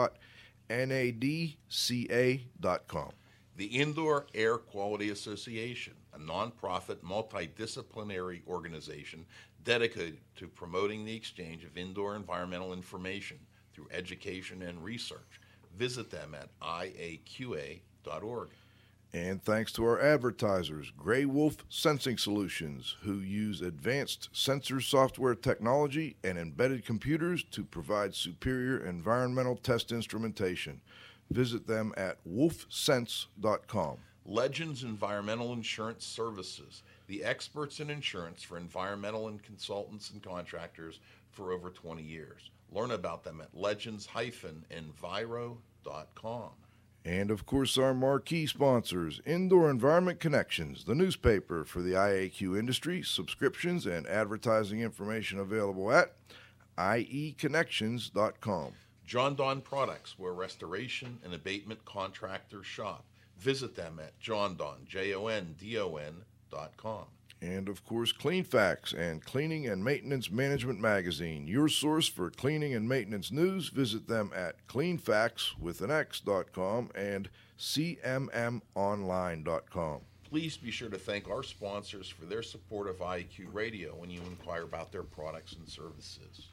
The 3.56 3.66
Indoor 3.66 4.28
Air 4.36 4.58
Quality 4.58 5.12
Association, 5.12 5.94
a 6.14 6.20
nonprofit 6.20 6.98
multidisciplinary 6.98 8.46
organization 8.48 9.26
dedicated 9.64 10.18
to 10.36 10.50
promoting 10.50 11.06
the 11.06 11.16
exchange 11.16 11.64
of 11.64 11.78
indoor 11.78 12.18
environmental 12.18 12.74
information 12.74 13.40
through 13.74 13.88
education 13.92 14.62
and 14.64 14.84
research. 14.84 15.40
Visit 15.78 16.10
them 16.12 16.36
at 16.36 16.50
iaqa.org. 16.62 18.50
And 19.16 19.44
thanks 19.44 19.72
to 19.74 19.86
our 19.86 20.02
advertisers, 20.02 20.92
Grey 20.98 21.26
Wolf 21.26 21.58
Sensing 21.70 22.18
Solutions, 22.18 22.98
who 23.04 23.20
use 23.20 23.62
advanced 23.62 24.30
sensor 24.34 24.82
software 24.82 25.36
technology 25.36 26.16
and 26.24 26.36
embedded 26.36 26.84
computers 26.84 27.44
to 27.52 27.64
provide 27.64 28.16
superior 28.16 28.84
environmental 28.84 29.56
test 29.56 29.92
instrumentation. 29.92 30.82
Visit 31.30 31.68
them 31.68 31.94
at 31.96 32.18
wolfsense.com. 32.28 33.98
Legends 34.26 34.84
Environmental 34.84 35.54
Insurance 35.54 36.06
Services, 36.06 36.82
the 37.08 37.24
experts 37.24 37.80
in 37.80 37.92
insurance 37.92 38.42
for 38.42 38.58
environmental 38.58 39.28
and 39.28 39.44
consultants 39.44 40.10
and 40.10 40.24
contractors 40.24 41.02
for 41.30 41.52
over 41.52 41.70
20 41.70 42.02
years. 42.02 42.50
Learn 42.74 42.92
about 42.92 43.24
them 43.24 43.42
at 43.42 43.50
legends-enviro.com. 43.54 46.50
And 47.06 47.32
of 47.32 47.46
course, 47.46 47.78
our 47.78 47.94
marquee 47.94 48.48
sponsors, 48.48 49.20
Indoor 49.26 49.70
Environment 49.70 50.22
Connections, 50.22 50.86
the 50.86 50.96
newspaper 50.96 51.66
for 51.66 51.82
the 51.82 51.92
IAQ 51.92 52.58
industry, 52.58 53.04
subscriptions 53.04 53.86
and 53.86 54.08
advertising 54.08 54.80
information 54.80 55.38
available 55.38 55.92
at 55.92 56.14
ieconnections.com. 56.78 58.72
Jon-Don 59.06 59.62
Products, 59.62 60.18
where 60.18 60.32
restoration 60.32 61.20
and 61.26 61.34
abatement 61.34 61.84
contractors 61.84 62.66
shop. 62.66 63.04
Visit 63.38 63.76
them 63.76 64.00
at 64.02 64.18
jondon, 64.22 64.86
J-O-N-D-O-N 64.86 66.24
dot 66.50 66.78
com. 66.78 67.08
And 67.44 67.68
of 67.68 67.86
course, 67.86 68.14
Cleanfax 68.14 68.94
and 68.98 69.22
Cleaning 69.26 69.68
and 69.68 69.84
Maintenance 69.84 70.32
Management 70.32 70.80
Magazine, 70.80 71.46
your 71.46 71.68
source 71.68 72.08
for 72.08 72.30
cleaning 72.30 72.74
and 72.74 72.88
maintenance 72.88 73.34
news. 73.34 73.68
Visit 73.68 74.08
them 74.08 74.32
at 74.34 74.66
cleanfax 74.68 75.60
with 75.60 75.82
an 75.82 75.92
X.com 75.92 76.92
and 76.96 77.30
cmmonline.com. 77.60 78.62
Please 80.30 80.56
be 80.56 80.72
sure 80.72 80.88
to 80.88 80.98
thank 80.98 81.30
our 81.30 81.44
sponsors 81.44 82.08
for 82.08 82.24
their 82.26 82.44
support 82.44 82.88
of 82.88 83.00
IAQ 83.00 83.54
Radio 83.54 83.94
when 83.94 84.10
you 84.10 84.22
inquire 84.22 84.64
about 84.64 84.94
their 84.94 85.04
products 85.04 85.52
and 85.54 85.68
services. 85.68 86.48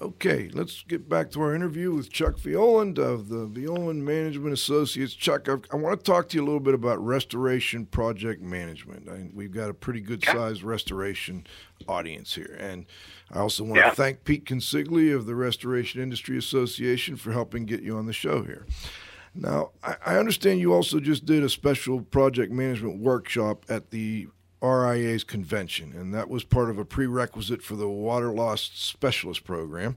Okay, 0.00 0.48
let's 0.54 0.82
get 0.84 1.06
back 1.06 1.30
to 1.32 1.40
our 1.42 1.54
interview 1.54 1.92
with 1.92 2.10
Chuck 2.10 2.36
Violand 2.36 2.98
of 2.98 3.28
the 3.28 3.46
Violand 3.46 3.98
Management 3.98 4.54
Associates. 4.54 5.12
Chuck, 5.12 5.50
I, 5.50 5.56
I 5.70 5.76
want 5.76 6.00
to 6.00 6.02
talk 6.02 6.30
to 6.30 6.36
you 6.38 6.42
a 6.42 6.46
little 6.46 6.60
bit 6.60 6.72
about 6.72 6.98
restoration 7.04 7.84
project 7.84 8.40
management. 8.40 9.06
I, 9.06 9.28
we've 9.34 9.52
got 9.52 9.68
a 9.68 9.74
pretty 9.74 10.00
good 10.00 10.24
sized 10.24 10.62
restoration 10.62 11.46
audience 11.86 12.34
here. 12.34 12.56
And 12.58 12.86
I 13.30 13.40
also 13.40 13.64
want 13.64 13.76
Yeah. 13.76 13.90
to 13.90 13.94
thank 13.96 14.24
Pete 14.24 14.46
Consigli 14.46 15.14
of 15.14 15.26
the 15.26 15.34
Restoration 15.34 16.00
Industry 16.00 16.38
Association 16.38 17.16
for 17.16 17.32
helping 17.32 17.66
get 17.66 17.82
you 17.82 17.98
on 17.98 18.06
the 18.06 18.14
show 18.14 18.42
here. 18.44 18.66
Now, 19.34 19.72
I, 19.84 19.96
I 20.06 20.16
understand 20.16 20.60
you 20.60 20.72
also 20.72 21.00
just 21.00 21.26
did 21.26 21.44
a 21.44 21.50
special 21.50 22.00
project 22.00 22.50
management 22.50 22.98
workshop 22.98 23.66
at 23.68 23.90
the 23.90 24.28
RIA's 24.62 25.24
convention, 25.24 25.92
and 25.94 26.14
that 26.14 26.28
was 26.28 26.44
part 26.44 26.70
of 26.70 26.78
a 26.78 26.84
prerequisite 26.84 27.62
for 27.62 27.74
the 27.74 27.88
water 27.88 28.32
loss 28.32 28.70
specialist 28.74 29.44
program, 29.44 29.96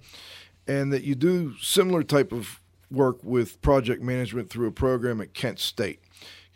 and 0.68 0.92
that 0.92 1.04
you 1.04 1.16
do 1.16 1.54
similar 1.62 2.04
type 2.04 2.32
of 2.32 2.60
work 2.92 3.24
with 3.24 3.62
project 3.62 4.02
management 4.02 4.50
through 4.50 4.68
a 4.68 4.72
program 4.72 5.22
at 5.22 5.34
Kent 5.34 5.60
State. 5.60 6.00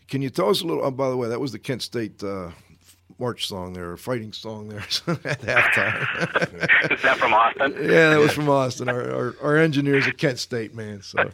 Can 0.07 0.22
you 0.22 0.30
tell 0.30 0.49
us 0.49 0.62
a 0.62 0.66
little? 0.66 0.84
Oh, 0.84 0.91
by 0.91 1.10
the 1.10 1.18
way, 1.18 1.30
that 1.30 1.39
was 1.39 1.51
the 1.51 1.60
Kent 1.60 1.84
State 1.84 2.24
uh, 2.24 2.49
march 3.20 3.47
song 3.47 3.74
there, 3.74 3.95
fighting 3.95 4.34
song 4.34 4.70
there 4.70 4.80
at 5.26 5.41
halftime. 5.41 6.91
Is 6.91 7.01
that 7.03 7.18
from 7.18 7.34
Austin? 7.34 7.74
yeah, 7.74 8.10
that 8.10 8.20
was 8.20 8.32
from 8.32 8.49
Austin. 8.49 8.89
Our, 8.89 9.12
our, 9.12 9.36
our 9.41 9.57
engineer's 9.57 10.07
a 10.07 10.14
Kent 10.14 10.39
State 10.39 10.74
man, 10.74 11.01
so 11.01 11.30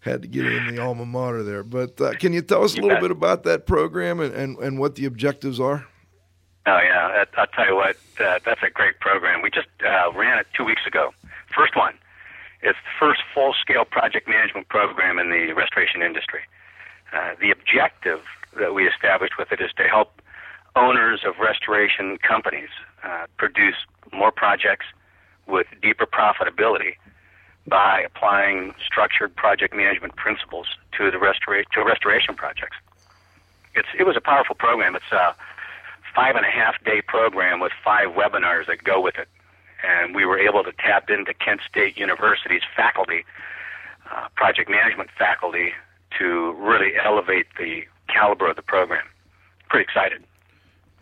had 0.00 0.22
to 0.22 0.28
get 0.28 0.46
in 0.46 0.74
the 0.74 0.80
alma 0.80 1.04
mater 1.04 1.42
there. 1.42 1.62
But 1.62 2.00
uh, 2.00 2.14
can 2.14 2.32
you 2.32 2.40
tell 2.40 2.64
us 2.64 2.74
a 2.76 2.80
little 2.80 3.00
bit 3.00 3.10
about 3.10 3.42
that 3.42 3.66
program 3.66 4.20
and, 4.20 4.32
and, 4.32 4.56
and 4.58 4.78
what 4.78 4.94
the 4.94 5.04
objectives 5.04 5.60
are? 5.60 5.86
Oh 6.66 6.80
yeah, 6.82 7.24
I'll 7.38 7.46
tell 7.46 7.66
you 7.66 7.76
what, 7.76 7.96
uh, 8.18 8.40
that's 8.44 8.60
a 8.66 8.70
great 8.70 8.98
program. 9.00 9.40
We 9.42 9.50
just 9.50 9.68
uh, 9.86 10.10
ran 10.12 10.38
it 10.38 10.46
two 10.56 10.64
weeks 10.64 10.82
ago. 10.86 11.10
First 11.54 11.76
one. 11.76 11.94
It's 12.62 12.78
the 12.82 12.94
first 12.98 13.20
full-scale 13.34 13.84
project 13.84 14.26
management 14.28 14.68
program 14.68 15.18
in 15.18 15.30
the 15.30 15.52
restoration 15.52 16.02
industry. 16.02 16.40
Uh, 17.12 17.34
the 17.40 17.50
objective 17.52 18.20
that 18.58 18.74
we 18.74 18.88
established 18.88 19.34
with 19.38 19.52
it 19.52 19.60
is 19.60 19.70
to 19.76 19.84
help 19.84 20.20
owners 20.74 21.20
of 21.24 21.34
restoration 21.38 22.18
companies 22.18 22.70
uh, 23.04 23.26
produce 23.36 23.76
more 24.12 24.32
projects 24.32 24.86
with 25.46 25.66
deeper 25.82 26.06
profitability 26.06 26.96
by 27.68 28.02
applying 28.04 28.74
structured 28.84 29.34
project 29.36 29.74
management 29.74 30.16
principles 30.16 30.66
to 30.96 31.10
the 31.10 31.18
restora- 31.18 31.64
to 31.72 31.84
restoration 31.84 32.34
projects. 32.34 32.76
It's 33.74 33.88
it 33.98 34.04
was 34.04 34.16
a 34.16 34.20
powerful 34.20 34.56
program. 34.56 34.96
It's 34.96 35.12
a 35.12 35.36
five 36.16 36.34
and 36.34 36.46
a 36.46 36.50
half 36.50 36.82
day 36.84 37.02
program 37.06 37.60
with 37.60 37.72
five 37.84 38.08
webinars 38.08 38.66
that 38.66 38.82
go 38.82 39.00
with 39.00 39.16
it, 39.16 39.28
and 39.86 40.14
we 40.14 40.24
were 40.24 40.38
able 40.38 40.64
to 40.64 40.72
tap 40.72 41.10
into 41.10 41.34
Kent 41.34 41.60
State 41.68 41.98
University's 41.98 42.62
faculty, 42.74 43.24
uh, 44.10 44.28
project 44.34 44.70
management 44.70 45.10
faculty, 45.16 45.72
to 46.18 46.54
really 46.54 46.92
elevate 47.04 47.46
the 47.58 47.82
caliber 48.08 48.48
of 48.48 48.56
the 48.56 48.62
program. 48.62 49.04
Pretty 49.68 49.84
excited. 49.84 50.24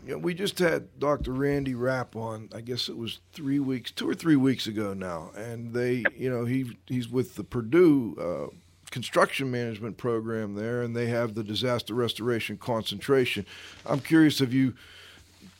Know, 0.04 0.18
we 0.18 0.34
just 0.34 0.58
had 0.58 0.98
Dr. 0.98 1.32
Randy 1.32 1.74
Rapp 1.74 2.16
on. 2.16 2.50
I 2.54 2.60
guess 2.60 2.88
it 2.88 2.96
was 2.96 3.20
three 3.32 3.60
weeks, 3.60 3.90
two 3.90 4.10
or 4.10 4.14
three 4.14 4.36
weeks 4.36 4.66
ago 4.66 4.92
now, 4.92 5.30
and 5.36 5.72
they, 5.72 6.04
you 6.16 6.28
know, 6.28 6.44
he 6.44 6.76
he's 6.86 7.08
with 7.08 7.36
the 7.36 7.44
Purdue 7.44 8.16
uh, 8.20 8.54
construction 8.90 9.50
management 9.50 9.96
program 9.96 10.56
there, 10.56 10.82
and 10.82 10.94
they 10.94 11.06
have 11.06 11.34
the 11.34 11.44
disaster 11.44 11.94
restoration 11.94 12.58
concentration. 12.58 13.46
I'm 13.86 14.00
curious, 14.00 14.40
have 14.40 14.52
you 14.52 14.74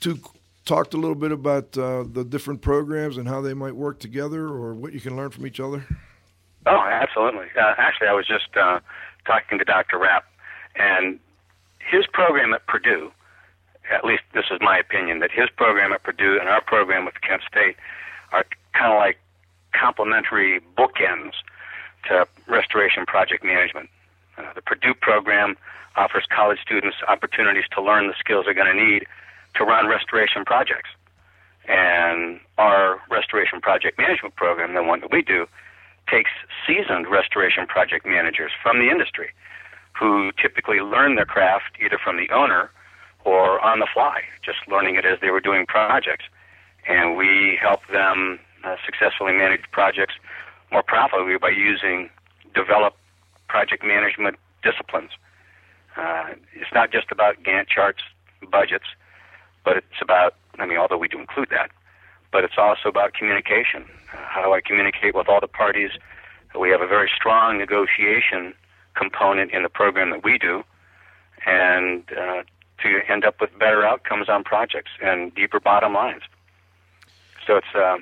two 0.04 0.18
talked 0.66 0.94
a 0.94 0.96
little 0.96 1.14
bit 1.14 1.32
about 1.32 1.76
uh, 1.76 2.04
the 2.10 2.24
different 2.24 2.60
programs 2.60 3.16
and 3.16 3.26
how 3.26 3.40
they 3.40 3.54
might 3.54 3.74
work 3.74 3.98
together, 3.98 4.46
or 4.46 4.74
what 4.74 4.92
you 4.92 5.00
can 5.00 5.16
learn 5.16 5.30
from 5.30 5.46
each 5.46 5.60
other? 5.60 5.86
Oh, 6.66 6.84
absolutely. 6.86 7.46
Uh, 7.58 7.74
actually, 7.76 8.08
I 8.08 8.12
was 8.12 8.26
just 8.26 8.56
uh, 8.56 8.80
talking 9.26 9.58
to 9.58 9.64
Dr. 9.64 9.98
Rapp, 9.98 10.24
and 10.76 11.18
his 11.78 12.06
program 12.12 12.52
at 12.54 12.66
Purdue, 12.66 13.10
at 13.90 14.04
least 14.04 14.22
this 14.32 14.46
is 14.50 14.58
my 14.60 14.78
opinion, 14.78 15.20
that 15.20 15.30
his 15.30 15.48
program 15.56 15.92
at 15.92 16.02
Purdue 16.02 16.38
and 16.38 16.48
our 16.48 16.62
program 16.62 17.04
with 17.04 17.14
Kent 17.20 17.42
State 17.50 17.76
are 18.32 18.44
kind 18.72 18.92
of 18.92 18.98
like 18.98 19.18
complementary 19.72 20.60
bookends 20.78 21.32
to 22.08 22.26
restoration 22.46 23.04
project 23.06 23.44
management. 23.44 23.88
Uh, 24.38 24.52
the 24.54 24.62
Purdue 24.62 24.94
program 24.94 25.56
offers 25.96 26.24
college 26.34 26.58
students 26.60 26.96
opportunities 27.08 27.64
to 27.74 27.82
learn 27.82 28.08
the 28.08 28.14
skills 28.18 28.46
they're 28.46 28.54
going 28.54 28.74
to 28.74 28.84
need 28.84 29.06
to 29.54 29.64
run 29.64 29.86
restoration 29.88 30.44
projects. 30.44 30.90
And 31.66 32.40
our 32.58 33.00
restoration 33.10 33.60
project 33.60 33.98
management 33.98 34.36
program, 34.36 34.74
the 34.74 34.82
one 34.82 35.00
that 35.00 35.10
we 35.10 35.22
do, 35.22 35.46
takes 36.10 36.30
seasoned 36.66 37.06
restoration 37.10 37.66
project 37.66 38.04
managers 38.04 38.52
from 38.62 38.78
the 38.78 38.90
industry 38.90 39.30
who 39.98 40.32
typically 40.32 40.80
learn 40.80 41.14
their 41.14 41.24
craft 41.24 41.76
either 41.82 41.98
from 42.02 42.16
the 42.16 42.28
owner 42.34 42.70
or 43.24 43.60
on 43.64 43.78
the 43.78 43.86
fly, 43.92 44.20
just 44.44 44.58
learning 44.68 44.96
it 44.96 45.06
as 45.06 45.18
they 45.20 45.30
were 45.30 45.40
doing 45.40 45.64
projects. 45.66 46.24
And 46.86 47.16
we 47.16 47.58
help 47.60 47.80
them 47.90 48.38
uh, 48.64 48.76
successfully 48.84 49.32
manage 49.32 49.62
projects 49.72 50.14
more 50.70 50.82
profitably 50.82 51.38
by 51.38 51.50
using 51.50 52.10
developed 52.54 52.98
project 53.48 53.84
management 53.84 54.36
disciplines. 54.62 55.10
Uh, 55.96 56.34
it's 56.54 56.72
not 56.74 56.90
just 56.90 57.10
about 57.10 57.42
Gantt 57.42 57.68
charts, 57.68 58.02
budgets, 58.50 58.86
but 59.64 59.76
it's 59.76 60.00
about, 60.00 60.34
I 60.58 60.66
mean, 60.66 60.78
although 60.78 60.98
we 60.98 61.08
do 61.08 61.18
include 61.18 61.48
that, 61.50 61.70
but 62.30 62.44
it's 62.44 62.58
also 62.58 62.88
about 62.88 63.14
communication. 63.14 63.84
Uh, 64.12 64.18
how 64.26 64.42
do 64.42 64.52
I 64.52 64.60
communicate 64.60 65.14
with 65.14 65.28
all 65.28 65.40
the 65.40 65.48
parties? 65.48 65.90
We 66.58 66.70
have 66.70 66.80
a 66.80 66.86
very 66.86 67.10
strong 67.14 67.58
negotiation 67.58 68.54
component 68.94 69.52
in 69.52 69.62
the 69.62 69.68
program 69.68 70.10
that 70.10 70.22
we 70.22 70.38
do, 70.38 70.62
and 71.46 72.04
uh, 72.12 72.42
to 72.82 73.00
end 73.08 73.24
up 73.24 73.40
with 73.40 73.50
better 73.58 73.84
outcomes 73.84 74.28
on 74.28 74.44
projects 74.44 74.92
and 75.02 75.34
deeper 75.34 75.60
bottom 75.60 75.94
lines. 75.94 76.22
So 77.46 77.56
it's 77.56 77.74
uh, 77.74 77.96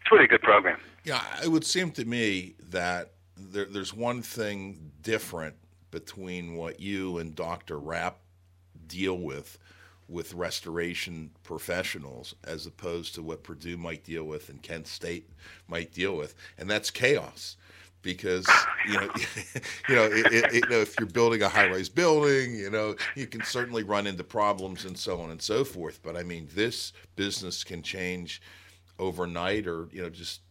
it's 0.00 0.10
really 0.10 0.24
a 0.24 0.28
good 0.28 0.42
program. 0.42 0.78
Yeah, 1.04 1.22
it 1.42 1.48
would 1.48 1.64
seem 1.64 1.90
to 1.92 2.04
me 2.04 2.54
that 2.70 3.12
there, 3.36 3.66
there's 3.66 3.94
one 3.94 4.22
thing 4.22 4.92
different 5.02 5.56
between 5.90 6.54
what 6.54 6.80
you 6.80 7.18
and 7.18 7.34
Dr. 7.34 7.78
Rapp 7.78 8.18
deal 8.86 9.18
with 9.18 9.58
with 10.08 10.34
restoration 10.34 11.30
professionals 11.42 12.34
as 12.44 12.66
opposed 12.66 13.14
to 13.14 13.22
what 13.22 13.42
Purdue 13.42 13.76
might 13.76 14.04
deal 14.04 14.24
with 14.24 14.48
and 14.48 14.62
Kent 14.62 14.86
State 14.86 15.28
might 15.68 15.92
deal 15.92 16.16
with, 16.16 16.34
and 16.58 16.70
that's 16.70 16.90
chaos. 16.90 17.56
Because 18.02 18.46
you 18.86 19.00
know, 19.00 19.08
you 19.88 19.94
know, 19.94 20.04
it, 20.04 20.26
it, 20.30 20.54
you 20.54 20.60
know, 20.68 20.80
if 20.80 20.94
you're 21.00 21.08
building 21.08 21.40
a 21.40 21.48
high-rise 21.48 21.88
building, 21.88 22.54
you 22.54 22.68
know, 22.68 22.94
you 23.14 23.26
can 23.26 23.42
certainly 23.42 23.82
run 23.82 24.06
into 24.06 24.22
problems 24.22 24.84
and 24.84 24.98
so 24.98 25.20
on 25.22 25.30
and 25.30 25.40
so 25.40 25.64
forth. 25.64 26.00
But 26.02 26.14
I 26.14 26.22
mean, 26.22 26.46
this 26.54 26.92
business 27.16 27.64
can 27.64 27.82
change 27.82 28.42
overnight, 28.98 29.66
or 29.66 29.88
you 29.90 30.02
know, 30.02 30.10
just 30.10 30.42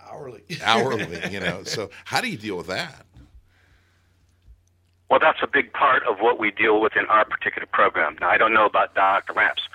Hourly. 0.00 0.42
hourly. 0.62 1.20
You 1.30 1.40
know, 1.40 1.62
so 1.62 1.90
how 2.04 2.20
do 2.20 2.28
you 2.28 2.36
deal 2.36 2.56
with 2.56 2.66
that? 2.66 3.06
Well, 5.12 5.20
that's 5.20 5.42
a 5.42 5.46
big 5.46 5.74
part 5.74 6.04
of 6.04 6.20
what 6.20 6.38
we 6.38 6.50
deal 6.50 6.80
with 6.80 6.96
in 6.96 7.04
our 7.04 7.26
particular 7.26 7.66
program. 7.70 8.16
Now, 8.18 8.30
I 8.30 8.38
don't 8.38 8.54
know 8.54 8.64
about 8.64 8.94
Dr. 8.94 9.34
Rapp's, 9.34 9.68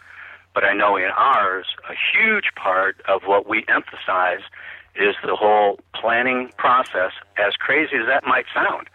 but 0.56 0.64
I 0.64 0.74
know 0.74 0.98
in 0.98 1.12
ours, 1.16 1.68
a 1.88 1.94
huge 1.94 2.46
part 2.56 3.00
of 3.08 3.22
what 3.28 3.48
we 3.48 3.64
emphasize 3.68 4.40
is 4.96 5.14
the 5.24 5.36
whole 5.36 5.80
planning 5.94 6.50
process, 6.58 7.12
as 7.38 7.54
crazy 7.54 7.98
as 7.98 8.08
that 8.08 8.26
might 8.26 8.46
sound, 8.52 8.90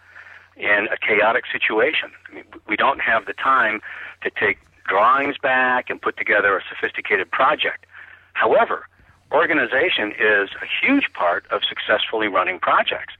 in 0.57 0.89
a 0.91 0.97
chaotic 0.97 1.45
situation. 1.49 2.11
I 2.29 2.35
mean, 2.35 2.43
we 2.67 2.75
don't 2.75 2.99
have 2.99 3.25
the 3.25 3.33
time 3.35 3.79
to 4.23 4.29
take 4.29 4.57
drawings 4.85 5.37
back 5.37 5.89
and 5.89 6.01
put 6.01 6.17
together 6.17 6.57
a 6.57 6.61
sophisticated 6.67 7.31
project. 7.31 7.85
However, 8.33 8.85
organization 9.31 10.11
is 10.19 10.49
a 10.61 10.67
huge 10.81 11.05
part 11.13 11.45
of 11.51 11.61
successfully 11.63 12.27
running 12.27 12.59
projects. 12.59 13.13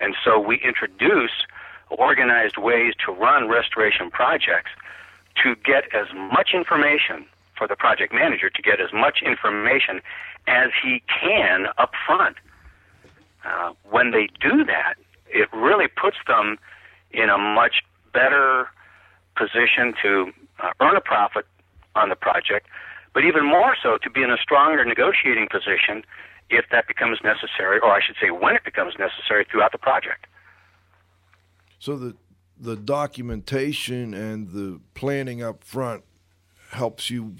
And 0.00 0.16
so 0.24 0.40
we 0.40 0.56
introduce 0.56 1.46
organized 1.90 2.56
ways 2.56 2.94
to 3.04 3.12
run 3.12 3.48
restoration 3.48 4.10
projects 4.10 4.70
to 5.42 5.54
get 5.56 5.84
as 5.94 6.06
much 6.14 6.50
information 6.54 7.26
for 7.56 7.66
the 7.68 7.76
project 7.76 8.12
manager 8.12 8.50
to 8.50 8.62
get 8.62 8.80
as 8.80 8.92
much 8.92 9.22
information 9.24 10.00
as 10.46 10.70
he 10.82 11.02
can 11.20 11.66
up 11.78 11.92
front. 12.06 12.36
Uh, 13.44 13.72
when 13.90 14.10
they 14.10 14.28
do 14.40 14.64
that, 14.64 14.94
it 15.28 15.48
really 15.52 15.88
puts 15.88 16.16
them 16.26 16.58
in 17.12 17.28
a 17.28 17.38
much 17.38 17.82
better 18.12 18.68
position 19.36 19.94
to 20.02 20.32
uh, 20.62 20.70
earn 20.80 20.96
a 20.96 21.00
profit 21.00 21.46
on 21.94 22.08
the 22.08 22.16
project, 22.16 22.66
but 23.12 23.24
even 23.24 23.44
more 23.44 23.76
so 23.80 23.98
to 23.98 24.10
be 24.10 24.22
in 24.22 24.30
a 24.30 24.36
stronger 24.36 24.84
negotiating 24.84 25.48
position 25.50 26.02
if 26.50 26.66
that 26.70 26.86
becomes 26.86 27.18
necessary, 27.24 27.78
or 27.80 27.90
I 27.90 28.00
should 28.04 28.16
say, 28.20 28.30
when 28.30 28.54
it 28.54 28.64
becomes 28.64 28.94
necessary 28.98 29.46
throughout 29.50 29.72
the 29.72 29.78
project. 29.78 30.26
So 31.84 31.98
the 31.98 32.16
the 32.58 32.76
documentation 32.76 34.14
and 34.14 34.48
the 34.52 34.80
planning 34.94 35.42
up 35.42 35.62
front 35.62 36.02
helps 36.70 37.10
you 37.10 37.34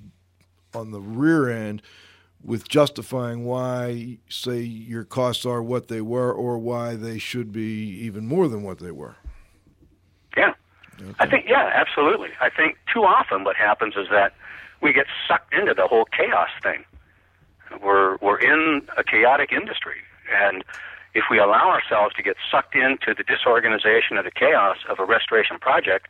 on 0.75 0.91
the 0.91 1.01
rear 1.01 1.49
end 1.49 1.81
with 2.43 2.69
justifying 2.69 3.47
why, 3.47 4.19
say, 4.29 4.61
your 4.61 5.05
costs 5.05 5.47
are 5.47 5.63
what 5.63 5.89
they 5.89 6.03
were, 6.03 6.31
or 6.31 6.59
why 6.59 6.95
they 6.95 7.17
should 7.17 7.53
be 7.53 7.89
even 8.03 8.27
more 8.27 8.47
than 8.47 8.63
what 8.63 8.81
they 8.81 8.91
were. 8.91 9.17
Yeah. 10.37 10.53
I 11.19 11.27
think, 11.27 11.47
yeah, 11.49 11.71
absolutely. 11.75 12.29
I 12.39 12.51
think 12.51 12.77
too 12.93 13.05
often 13.05 13.45
what 13.45 13.57
happens 13.57 13.95
is 13.97 14.09
that 14.11 14.35
we 14.83 14.93
get 14.93 15.07
sucked 15.27 15.55
into 15.55 15.73
the 15.73 15.87
whole 15.87 16.05
chaos 16.05 16.51
thing. 16.63 16.85
We're, 17.83 18.19
we're 18.21 18.41
in 18.41 18.87
a 18.99 19.05
chaotic 19.05 19.53
industry. 19.53 20.03
And 20.31 20.63
if 21.15 21.25
we 21.31 21.39
allow 21.39 21.71
ourselves 21.71 22.15
to 22.17 22.23
get 22.23 22.37
sucked 22.51 22.75
into 22.75 23.15
the 23.17 23.23
disorganization 23.23 24.19
of 24.19 24.25
the 24.25 24.31
chaos 24.31 24.79
of 24.89 24.99
a 24.99 25.05
restoration 25.05 25.59
project, 25.59 26.09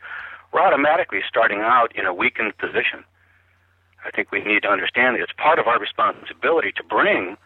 we're 0.51 0.61
automatically 0.61 1.21
starting 1.27 1.59
out 1.61 1.95
in 1.95 2.05
a 2.05 2.13
weakened 2.13 2.57
position. 2.57 3.03
I 4.05 4.11
think 4.11 4.31
we 4.31 4.43
need 4.43 4.63
to 4.63 4.69
understand 4.69 5.15
that 5.15 5.21
it's 5.21 5.33
part 5.37 5.59
of 5.59 5.67
our 5.67 5.79
responsibility 5.79 6.71
to 6.73 6.83
bring 6.83 7.37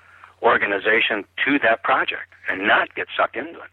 organization 0.42 1.26
to 1.46 1.60
that 1.60 1.84
project 1.84 2.32
and 2.50 2.68
not 2.68 2.96
get 2.96 3.08
sucked 3.16 3.36
into 3.36 3.60
it. 3.60 3.72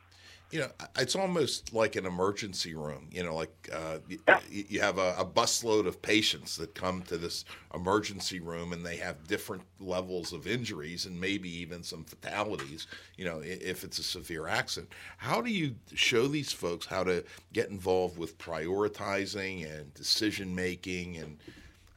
You 0.52 0.60
know, 0.60 0.68
it's 0.96 1.16
almost 1.16 1.74
like 1.74 1.96
an 1.96 2.06
emergency 2.06 2.74
room. 2.74 3.08
You 3.10 3.24
know, 3.24 3.34
like 3.34 3.68
uh, 3.72 3.98
Yeah. 4.28 4.38
you 4.48 4.80
have 4.80 4.98
a, 4.98 5.14
a 5.18 5.24
busload 5.24 5.86
of 5.86 6.00
patients 6.00 6.56
that 6.58 6.74
come 6.74 7.02
to 7.02 7.18
this 7.18 7.44
emergency 7.74 8.38
room, 8.38 8.72
and 8.72 8.86
they 8.86 8.96
have 8.96 9.26
different 9.26 9.62
levels 9.80 10.32
of 10.32 10.46
injuries 10.46 11.04
and 11.06 11.20
maybe 11.20 11.48
even 11.48 11.82
some 11.82 12.04
fatalities. 12.04 12.86
You 13.16 13.24
know, 13.24 13.40
if 13.42 13.82
it's 13.82 13.98
a 13.98 14.04
severe 14.04 14.46
accident, 14.46 14.92
how 15.18 15.40
do 15.40 15.50
you 15.50 15.74
show 15.94 16.28
these 16.28 16.52
folks 16.52 16.86
how 16.86 17.02
to 17.04 17.24
get 17.52 17.68
involved 17.70 18.16
with 18.16 18.38
prioritizing 18.38 19.68
and 19.68 19.92
decision 19.94 20.54
making? 20.54 21.16
And 21.16 21.38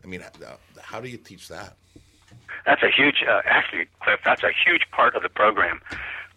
I 0.03 0.07
mean, 0.07 0.23
uh, 0.23 0.55
how 0.81 0.99
do 0.99 1.07
you 1.07 1.17
teach 1.17 1.49
that? 1.49 1.75
That's 2.65 2.83
a 2.83 2.89
huge, 2.89 3.23
uh, 3.27 3.41
actually, 3.45 3.85
Cliff, 4.01 4.19
that's 4.25 4.43
a 4.43 4.51
huge 4.65 4.89
part 4.91 5.15
of 5.15 5.23
the 5.23 5.29
program. 5.29 5.81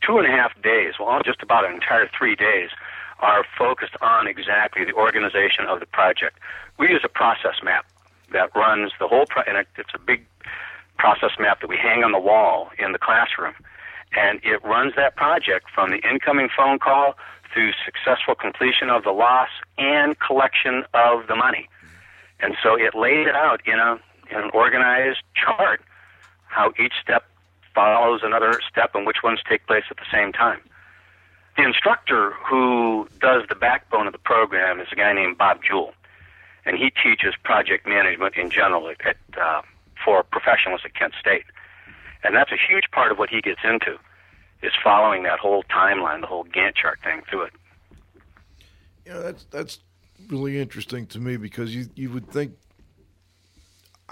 Two 0.04 0.18
and 0.18 0.26
a 0.26 0.30
half 0.30 0.60
days, 0.62 0.94
well, 0.98 1.20
just 1.24 1.42
about 1.42 1.64
an 1.64 1.72
entire 1.72 2.08
three 2.16 2.34
days, 2.34 2.70
are 3.20 3.44
focused 3.56 3.96
on 4.00 4.26
exactly 4.26 4.84
the 4.84 4.92
organization 4.92 5.64
of 5.66 5.80
the 5.80 5.86
project. 5.86 6.38
We 6.78 6.88
use 6.88 7.02
a 7.04 7.08
process 7.08 7.62
map 7.62 7.86
that 8.32 8.54
runs 8.56 8.92
the 8.98 9.06
whole, 9.06 9.26
pro- 9.26 9.44
and 9.44 9.56
it, 9.56 9.68
it's 9.76 9.94
a 9.94 9.98
big 9.98 10.26
process 10.98 11.30
map 11.38 11.60
that 11.60 11.68
we 11.68 11.76
hang 11.76 12.02
on 12.02 12.12
the 12.12 12.18
wall 12.18 12.70
in 12.78 12.92
the 12.92 12.98
classroom. 12.98 13.54
And 14.14 14.40
it 14.42 14.62
runs 14.64 14.94
that 14.96 15.16
project 15.16 15.66
from 15.72 15.90
the 15.90 15.98
incoming 15.98 16.48
phone 16.54 16.78
call 16.78 17.14
through 17.52 17.72
successful 17.84 18.34
completion 18.34 18.90
of 18.90 19.04
the 19.04 19.12
loss 19.12 19.48
and 19.78 20.18
collection 20.18 20.84
of 20.94 21.26
the 21.28 21.36
money. 21.36 21.68
And 22.40 22.56
so 22.62 22.74
it 22.76 22.94
laid 22.94 23.26
it 23.28 23.36
out 23.36 23.60
in 23.66 23.78
a 23.78 23.98
in 24.30 24.38
an 24.38 24.50
organized 24.54 25.18
chart 25.34 25.82
how 26.46 26.72
each 26.78 26.94
step 27.02 27.24
follows 27.74 28.20
another 28.22 28.60
step 28.70 28.94
and 28.94 29.06
which 29.06 29.22
ones 29.22 29.40
take 29.48 29.66
place 29.66 29.84
at 29.90 29.96
the 29.96 30.06
same 30.12 30.32
time. 30.32 30.60
The 31.56 31.64
instructor 31.64 32.32
who 32.48 33.08
does 33.20 33.42
the 33.48 33.54
backbone 33.54 34.06
of 34.06 34.12
the 34.12 34.18
program 34.18 34.80
is 34.80 34.88
a 34.90 34.96
guy 34.96 35.12
named 35.12 35.36
Bob 35.36 35.60
Jewell, 35.62 35.92
and 36.64 36.76
he 36.76 36.90
teaches 36.90 37.34
project 37.42 37.86
management 37.86 38.36
in 38.36 38.50
general 38.50 38.88
at, 38.88 38.96
at, 39.06 39.16
uh, 39.40 39.62
for 40.02 40.22
professionals 40.22 40.80
at 40.84 40.94
Kent 40.94 41.14
State. 41.20 41.44
And 42.24 42.34
that's 42.34 42.52
a 42.52 42.56
huge 42.56 42.84
part 42.92 43.12
of 43.12 43.18
what 43.18 43.28
he 43.28 43.40
gets 43.40 43.60
into 43.64 43.98
is 44.62 44.72
following 44.82 45.24
that 45.24 45.38
whole 45.40 45.64
timeline, 45.64 46.20
the 46.20 46.26
whole 46.26 46.44
Gantt 46.44 46.76
chart 46.76 47.00
thing 47.02 47.22
through 47.28 47.42
it. 47.42 47.52
Know, 49.06 49.20
that's 49.20 49.44
that's 49.50 49.80
really 50.28 50.60
interesting 50.60 51.06
to 51.08 51.18
me 51.18 51.36
because 51.36 51.74
you 51.74 51.86
you 51.94 52.10
would 52.10 52.28
think. 52.30 52.52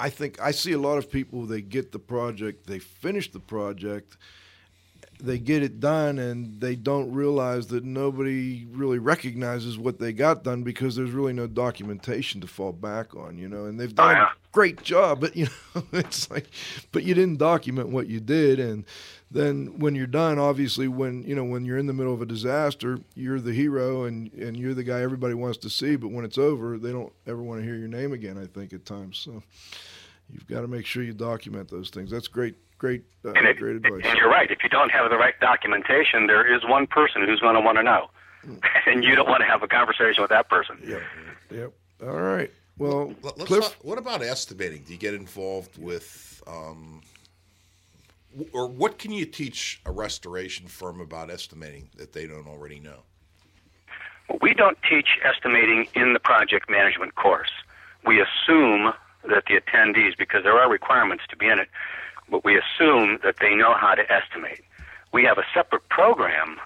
I 0.00 0.08
think 0.08 0.40
I 0.40 0.50
see 0.50 0.72
a 0.72 0.78
lot 0.78 0.96
of 0.96 1.10
people. 1.10 1.44
They 1.44 1.60
get 1.60 1.92
the 1.92 1.98
project, 1.98 2.66
they 2.66 2.78
finish 2.78 3.30
the 3.30 3.38
project, 3.38 4.16
they 5.20 5.38
get 5.38 5.62
it 5.62 5.78
done, 5.78 6.18
and 6.18 6.58
they 6.58 6.74
don't 6.74 7.12
realize 7.12 7.66
that 7.68 7.84
nobody 7.84 8.66
really 8.70 8.98
recognizes 8.98 9.78
what 9.78 9.98
they 9.98 10.14
got 10.14 10.42
done 10.42 10.62
because 10.62 10.96
there's 10.96 11.10
really 11.10 11.34
no 11.34 11.46
documentation 11.46 12.40
to 12.40 12.46
fall 12.46 12.72
back 12.72 13.14
on. 13.14 13.36
You 13.36 13.48
know, 13.48 13.66
and 13.66 13.78
they've 13.78 13.92
oh, 13.92 13.94
done 13.94 14.16
yeah. 14.16 14.28
a 14.28 14.52
great 14.52 14.82
job, 14.82 15.20
but 15.20 15.36
you 15.36 15.48
know, 15.74 15.82
it's 15.92 16.30
like, 16.30 16.48
but 16.92 17.02
you 17.02 17.12
didn't 17.12 17.36
document 17.36 17.90
what 17.90 18.06
you 18.06 18.20
did, 18.20 18.58
and 18.58 18.84
then 19.30 19.78
when 19.78 19.94
you're 19.94 20.06
done, 20.06 20.38
obviously, 20.38 20.88
when 20.88 21.22
you 21.22 21.34
know 21.34 21.44
when 21.44 21.64
you're 21.64 21.78
in 21.78 21.86
the 21.86 21.92
middle 21.92 22.12
of 22.12 22.20
a 22.22 22.26
disaster, 22.26 22.98
you're 23.14 23.40
the 23.40 23.52
hero 23.52 24.04
and 24.04 24.32
and 24.34 24.56
you're 24.56 24.74
the 24.74 24.82
guy 24.82 25.00
everybody 25.02 25.34
wants 25.34 25.58
to 25.58 25.70
see. 25.70 25.96
But 25.96 26.08
when 26.10 26.24
it's 26.24 26.38
over, 26.38 26.78
they 26.78 26.92
don't 26.92 27.12
ever 27.26 27.42
want 27.42 27.60
to 27.60 27.64
hear 27.64 27.76
your 27.76 27.88
name 27.88 28.12
again. 28.12 28.36
I 28.38 28.46
think 28.46 28.72
at 28.72 28.84
times, 28.84 29.18
so 29.18 29.42
you've 30.32 30.46
got 30.48 30.62
to 30.62 30.68
make 30.68 30.84
sure 30.86 31.02
you 31.02 31.12
document 31.12 31.68
those 31.70 31.90
things. 31.90 32.10
That's 32.10 32.28
great, 32.28 32.56
great, 32.78 33.04
uh, 33.24 33.30
And, 33.32 33.46
it, 33.46 33.58
great 33.58 33.76
advice. 33.76 34.02
and 34.04 34.18
you're 34.18 34.30
right. 34.30 34.50
If 34.50 34.62
you 34.62 34.68
don't 34.68 34.90
have 34.90 35.08
the 35.10 35.16
right 35.16 35.38
documentation, 35.40 36.26
there 36.26 36.52
is 36.52 36.62
one 36.64 36.86
person 36.86 37.22
who's 37.24 37.40
going 37.40 37.54
to 37.54 37.60
want 37.60 37.78
to 37.78 37.82
know, 37.84 38.10
and 38.86 39.04
you 39.04 39.14
don't 39.14 39.28
want 39.28 39.40
to 39.42 39.46
have 39.46 39.62
a 39.62 39.68
conversation 39.68 40.22
with 40.22 40.30
that 40.30 40.48
person. 40.48 40.78
Yep, 40.86 41.02
yep. 41.52 41.72
All 42.02 42.20
right. 42.20 42.50
Well, 42.78 43.08
Let- 43.22 43.36
Let's 43.38 43.44
Cliff, 43.48 43.62
talk, 43.64 43.76
what 43.82 43.98
about 43.98 44.22
estimating? 44.22 44.82
Do 44.86 44.92
you 44.94 44.98
get 44.98 45.12
involved 45.14 45.76
with, 45.78 46.42
um, 46.46 47.02
w- 47.02 47.02
or 48.52 48.66
what 48.66 48.98
can 48.98 49.12
you 49.12 49.24
teach 49.24 49.80
a 49.84 49.90
restoration 49.90 50.66
firm 50.66 51.00
about 51.00 51.30
estimating 51.30 51.90
that 51.96 52.12
they 52.12 52.26
don't 52.26 52.46
already 52.46 52.80
know? 52.80 53.02
We 54.40 54.54
don't 54.54 54.78
teach 54.88 55.18
estimating 55.24 55.88
in 55.94 56.12
the 56.12 56.20
project 56.20 56.70
management 56.70 57.16
course. 57.16 57.50
We 58.06 58.20
assume 58.20 58.92
that 59.28 59.44
the 59.48 59.60
attendees, 59.60 60.16
because 60.16 60.44
there 60.44 60.58
are 60.58 60.70
requirements 60.70 61.24
to 61.30 61.36
be 61.36 61.46
in 61.48 61.58
it, 61.58 61.68
but 62.30 62.44
we 62.44 62.56
assume 62.56 63.18
that 63.24 63.36
they 63.40 63.54
know 63.54 63.74
how 63.74 63.94
to 63.94 64.02
estimate. 64.10 64.62
We 65.12 65.24
have 65.24 65.38
a 65.38 65.44
separate 65.52 65.88
program 65.88 66.58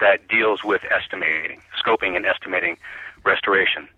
that 0.00 0.26
deals 0.28 0.64
with 0.64 0.82
estimating, 0.90 1.62
scoping 1.80 2.16
and 2.16 2.26
estimating 2.26 2.76
restoration 3.24 3.88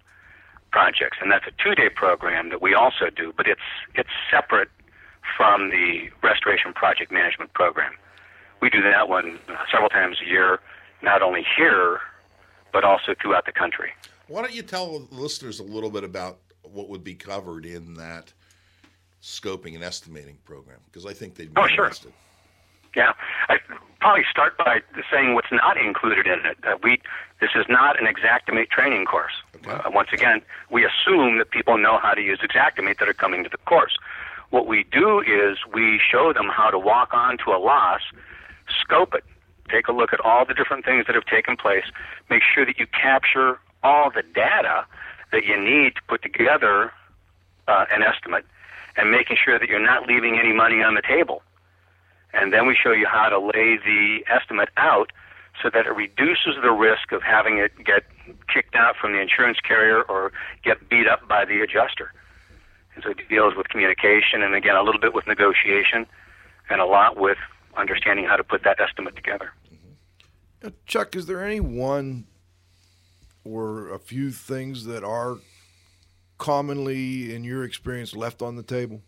projects, 0.70 1.18
and 1.22 1.33
that's 1.33 1.47
a 1.47 1.62
two-day 1.62 1.89
program 1.89 2.51
that 2.51 2.61
we 2.61 2.75
also 2.75 3.09
do, 3.09 3.33
but 3.37 3.47
it's 3.47 3.61
it's 3.95 4.11
separate 4.31 4.68
from 5.37 5.70
the 5.70 6.11
restoration 6.22 6.72
project 6.72 7.11
management 7.12 7.53
program. 7.55 7.93
We 8.61 8.70
do 8.70 8.83
that 8.83 9.09
one 9.09 9.39
uh, 9.49 9.57
several 9.70 9.89
times 9.91 10.18
a 10.25 10.29
year, 10.29 10.61
not 11.03 11.22
only 11.22 11.45
here 11.57 12.01
but 12.72 12.83
also 12.83 13.14
throughout 13.22 13.47
the 13.47 13.53
country. 13.53 13.91
Why 14.27 14.41
don't 14.43 14.53
you 14.53 14.62
tell 14.62 14.99
the 14.99 15.14
listeners 15.14 15.61
a 15.61 15.62
little 15.62 15.91
bit 15.91 16.03
about 16.03 16.39
what 16.64 16.89
would 16.89 17.05
be 17.05 17.14
covered 17.14 17.64
in 17.64 17.95
that 17.95 18.33
scoping 19.22 19.77
and 19.77 19.85
estimating 19.85 20.39
program? 20.45 20.79
Because 20.87 21.07
I 21.07 21.12
think 21.12 21.37
they'd 21.37 21.55
be 21.55 21.61
Oh, 21.61 21.68
sure. 21.68 21.85
interested. 21.85 22.12
Yeah, 22.97 23.12
I 23.49 23.59
probably 24.01 24.25
start 24.29 24.59
by 24.59 24.81
saying 25.11 25.35
what's 25.35 25.53
not 25.53 25.77
included 25.77 26.27
in 26.27 26.45
it. 26.47 26.57
Uh, 26.66 26.77
we 26.83 27.01
this 27.41 27.51
is 27.55 27.64
not 27.68 28.01
an 28.01 28.07
Xactimate 28.12 28.70
training 28.70 29.05
course. 29.05 29.33
Uh, 29.68 29.83
once 29.93 30.09
again, 30.12 30.43
we 30.70 30.85
assume 30.85 31.39
that 31.39 31.51
people 31.51 31.77
know 31.79 31.99
how 31.99 32.14
to 32.14 32.20
use 32.22 32.39
Xactimate 32.41 32.99
that 32.99 33.09
are 33.09 33.14
coming 33.14 33.43
to 33.45 33.51
the 33.51 33.59
course. 33.59 33.97
What 34.51 34.66
we 34.66 34.84
do 34.90 35.20
is 35.20 35.59
we 35.72 36.01
show 36.01 36.32
them 36.32 36.49
how 36.49 36.70
to 36.70 36.78
walk 36.78 37.12
onto 37.12 37.51
a 37.51 37.59
loss, 37.59 38.01
scope 38.80 39.14
it, 39.14 39.24
take 39.70 39.88
a 39.88 39.92
look 39.92 40.12
at 40.12 40.20
all 40.20 40.45
the 40.45 40.55
different 40.55 40.84
things 40.84 41.07
that 41.07 41.14
have 41.14 41.26
taken 41.26 41.57
place, 41.57 41.84
make 42.30 42.42
sure 42.42 42.64
that 42.64 42.78
you 42.78 42.86
capture 42.86 43.59
all 43.82 44.11
the 44.11 44.22
data 44.22 44.86
that 45.32 45.45
you 45.45 45.59
need 45.59 45.97
to 45.97 46.03
put 46.09 46.22
together 46.22 46.92
uh, 47.66 47.86
an 47.90 48.03
estimate, 48.03 48.45
and 48.97 49.11
making 49.11 49.36
sure 49.42 49.59
that 49.59 49.68
you're 49.68 49.84
not 49.84 50.07
leaving 50.07 50.38
any 50.38 50.53
money 50.53 50.82
on 50.82 50.95
the 50.95 51.03
table 51.03 51.42
and 52.34 52.53
then 52.53 52.66
we 52.66 52.76
show 52.76 52.92
you 52.92 53.07
how 53.07 53.28
to 53.28 53.38
lay 53.38 53.78
the 53.78 54.24
estimate 54.28 54.68
out 54.76 55.12
so 55.62 55.70
that 55.72 55.86
it 55.86 55.95
reduces 55.95 56.57
the 56.61 56.72
risk 56.72 57.12
of 57.12 57.22
having 57.22 57.59
it 57.59 57.72
get 57.84 58.03
kicked 58.53 58.74
out 58.74 58.97
from 59.01 59.12
the 59.12 59.20
insurance 59.20 59.59
carrier 59.61 60.03
or 60.03 60.32
get 60.64 60.88
beat 60.88 61.07
up 61.07 61.26
by 61.28 61.45
the 61.45 61.61
adjuster. 61.61 62.12
And 62.95 63.05
so 63.05 63.11
it 63.11 63.28
deals 63.28 63.55
with 63.57 63.68
communication 63.68 64.42
and 64.42 64.55
again 64.55 64.76
a 64.76 64.82
little 64.82 65.01
bit 65.01 65.14
with 65.14 65.26
negotiation 65.26 66.07
and 66.70 66.80
a 66.80 66.86
lot 66.86 67.16
with 67.16 67.38
understanding 67.76 68.24
how 68.24 68.36
to 68.36 68.45
put 68.45 68.62
that 68.64 68.80
estimate 68.80 69.16
together. 69.16 69.53
Uh, 70.64 70.70
Chuck, 70.86 71.14
is 71.16 71.26
there 71.26 71.45
any 71.45 71.61
one 71.61 72.26
or 73.45 73.92
a 73.92 73.99
few 73.99 74.30
things 74.30 74.86
that 74.86 75.05
are 75.05 75.38
commonly, 76.38 77.34
in 77.34 77.45
your 77.45 77.64
experience, 77.64 78.14
left 78.14 78.42
on 78.42 78.57
the 78.57 78.62
table? 78.62 79.03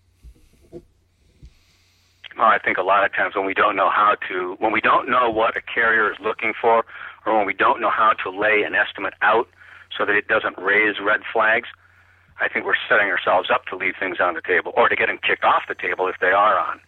Well, 0.73 2.47
I 2.47 2.59
think 2.59 2.77
a 2.77 2.83
lot 2.83 3.05
of 3.05 3.15
times 3.15 3.35
when 3.35 3.47
we 3.47 3.55
don't 3.55 3.77
know 3.77 3.89
how 3.89 4.17
to, 4.29 4.57
when 4.59 4.73
we 4.73 4.83
don't 4.83 5.09
know 5.09 5.31
what 5.31 5.57
a 5.57 5.63
carrier 5.63 6.13
is 6.13 6.19
looking 6.21 6.53
for, 6.61 6.85
or 7.25 7.37
when 7.37 7.47
we 7.47 7.55
don't 7.55 7.81
know 7.81 7.91
how 7.91 8.13
to 8.25 8.31
lay 8.31 8.63
an 8.63 8.75
estimate 8.75 9.15
out 9.23 9.49
so 9.97 10.05
that 10.05 10.15
it 10.15 10.29
doesn't 10.29 10.59
raise 10.59 10.97
red 11.01 11.21
flags, 11.33 11.69
I 12.41 12.49
think 12.49 12.67
we're 12.67 12.75
setting 12.89 13.09
ourselves 13.09 13.51
up 13.51 13.65
to 13.67 13.77
leave 13.77 13.95
things 13.99 14.19
on 14.21 14.35
the 14.35 14.43
table 14.43 14.73
or 14.77 14.89
to 14.89 14.97
get 14.97 15.07
them 15.07 15.19
kicked 15.27 15.45
off 15.45 15.63
the 15.69 15.75
table 15.75 16.07
if 16.09 16.17
they 16.21 16.33
are 16.33 16.59
on. 16.59 16.81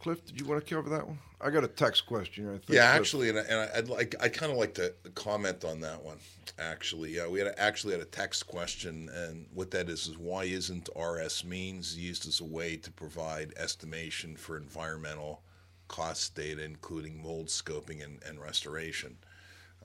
Cliff, 0.00 0.24
did 0.24 0.40
you 0.40 0.46
want 0.46 0.64
to 0.66 0.74
cover 0.74 0.88
that 0.90 1.06
one? 1.06 1.18
I 1.42 1.50
got 1.50 1.62
a 1.62 1.68
text 1.68 2.06
question. 2.06 2.48
I 2.48 2.52
think. 2.52 2.70
Yeah, 2.70 2.90
Cliff. 2.90 3.00
actually, 3.00 3.28
and, 3.30 3.38
I- 3.38 3.42
and 3.42 3.70
I'd 3.74 3.88
like 3.88 4.14
I 4.20 4.28
kind 4.28 4.50
of 4.50 4.58
like 4.58 4.74
to 4.74 4.94
comment 5.14 5.64
on 5.64 5.80
that 5.80 6.02
one. 6.02 6.18
Actually, 6.58 7.14
yeah, 7.14 7.26
we 7.28 7.38
had 7.38 7.48
a, 7.48 7.60
actually 7.60 7.92
had 7.92 8.00
a 8.02 8.06
text 8.06 8.46
question, 8.46 9.08
and 9.14 9.46
what 9.54 9.70
that 9.70 9.88
is 9.88 10.06
is 10.06 10.18
why 10.18 10.44
isn't 10.44 10.88
RSMeans 10.96 11.96
used 11.96 12.26
as 12.26 12.40
a 12.40 12.44
way 12.44 12.76
to 12.76 12.90
provide 12.90 13.52
estimation 13.56 14.36
for 14.36 14.56
environmental 14.56 15.42
cost 15.88 16.34
data, 16.34 16.62
including 16.62 17.22
mold 17.22 17.46
scoping 17.46 18.02
and, 18.02 18.22
and 18.26 18.40
restoration? 18.40 19.16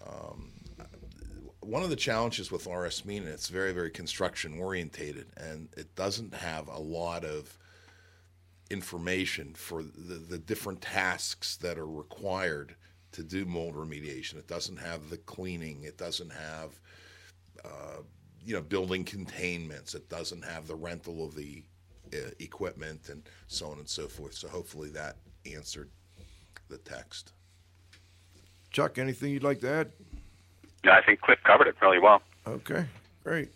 Um, 0.05 0.51
one 1.65 1.83
of 1.83 1.89
the 1.89 1.95
challenges 1.95 2.51
with 2.51 2.67
RS 2.67 3.05
mean 3.05 3.23
it's 3.23 3.49
very 3.49 3.71
very 3.71 3.89
construction 3.89 4.59
orientated, 4.59 5.27
and 5.37 5.69
it 5.75 5.95
doesn't 5.95 6.33
have 6.33 6.67
a 6.67 6.79
lot 6.79 7.23
of 7.25 7.57
information 8.69 9.53
for 9.53 9.83
the, 9.83 10.15
the 10.15 10.37
different 10.37 10.81
tasks 10.81 11.55
that 11.57 11.77
are 11.77 11.87
required 11.87 12.75
to 13.11 13.23
do 13.23 13.45
mold 13.45 13.75
remediation. 13.75 14.35
It 14.35 14.47
doesn't 14.47 14.77
have 14.77 15.09
the 15.09 15.17
cleaning. 15.17 15.83
It 15.83 15.97
doesn't 15.97 16.31
have 16.31 16.79
uh, 17.63 18.01
you 18.43 18.53
know 18.53 18.61
building 18.61 19.03
containments. 19.03 19.95
It 19.95 20.09
doesn't 20.09 20.43
have 20.43 20.67
the 20.67 20.75
rental 20.75 21.25
of 21.25 21.35
the 21.35 21.63
uh, 22.13 22.31
equipment 22.39 23.09
and 23.09 23.23
so 23.47 23.67
on 23.67 23.79
and 23.79 23.89
so 23.89 24.07
forth. 24.07 24.33
So 24.33 24.47
hopefully 24.47 24.89
that 24.89 25.17
answered 25.45 25.89
the 26.69 26.77
text. 26.77 27.33
Chuck, 28.71 28.97
anything 28.97 29.31
you'd 29.31 29.43
like 29.43 29.61
to 29.61 29.69
add? 29.69 29.91
No, 30.85 30.91
I 30.91 31.01
think 31.03 31.19
Cliff 31.21 31.39
covered 31.43 31.67
it 31.67 31.75
really 31.81 31.97
well. 31.99 32.21
Okay, 32.47 32.85
great. 33.23 33.49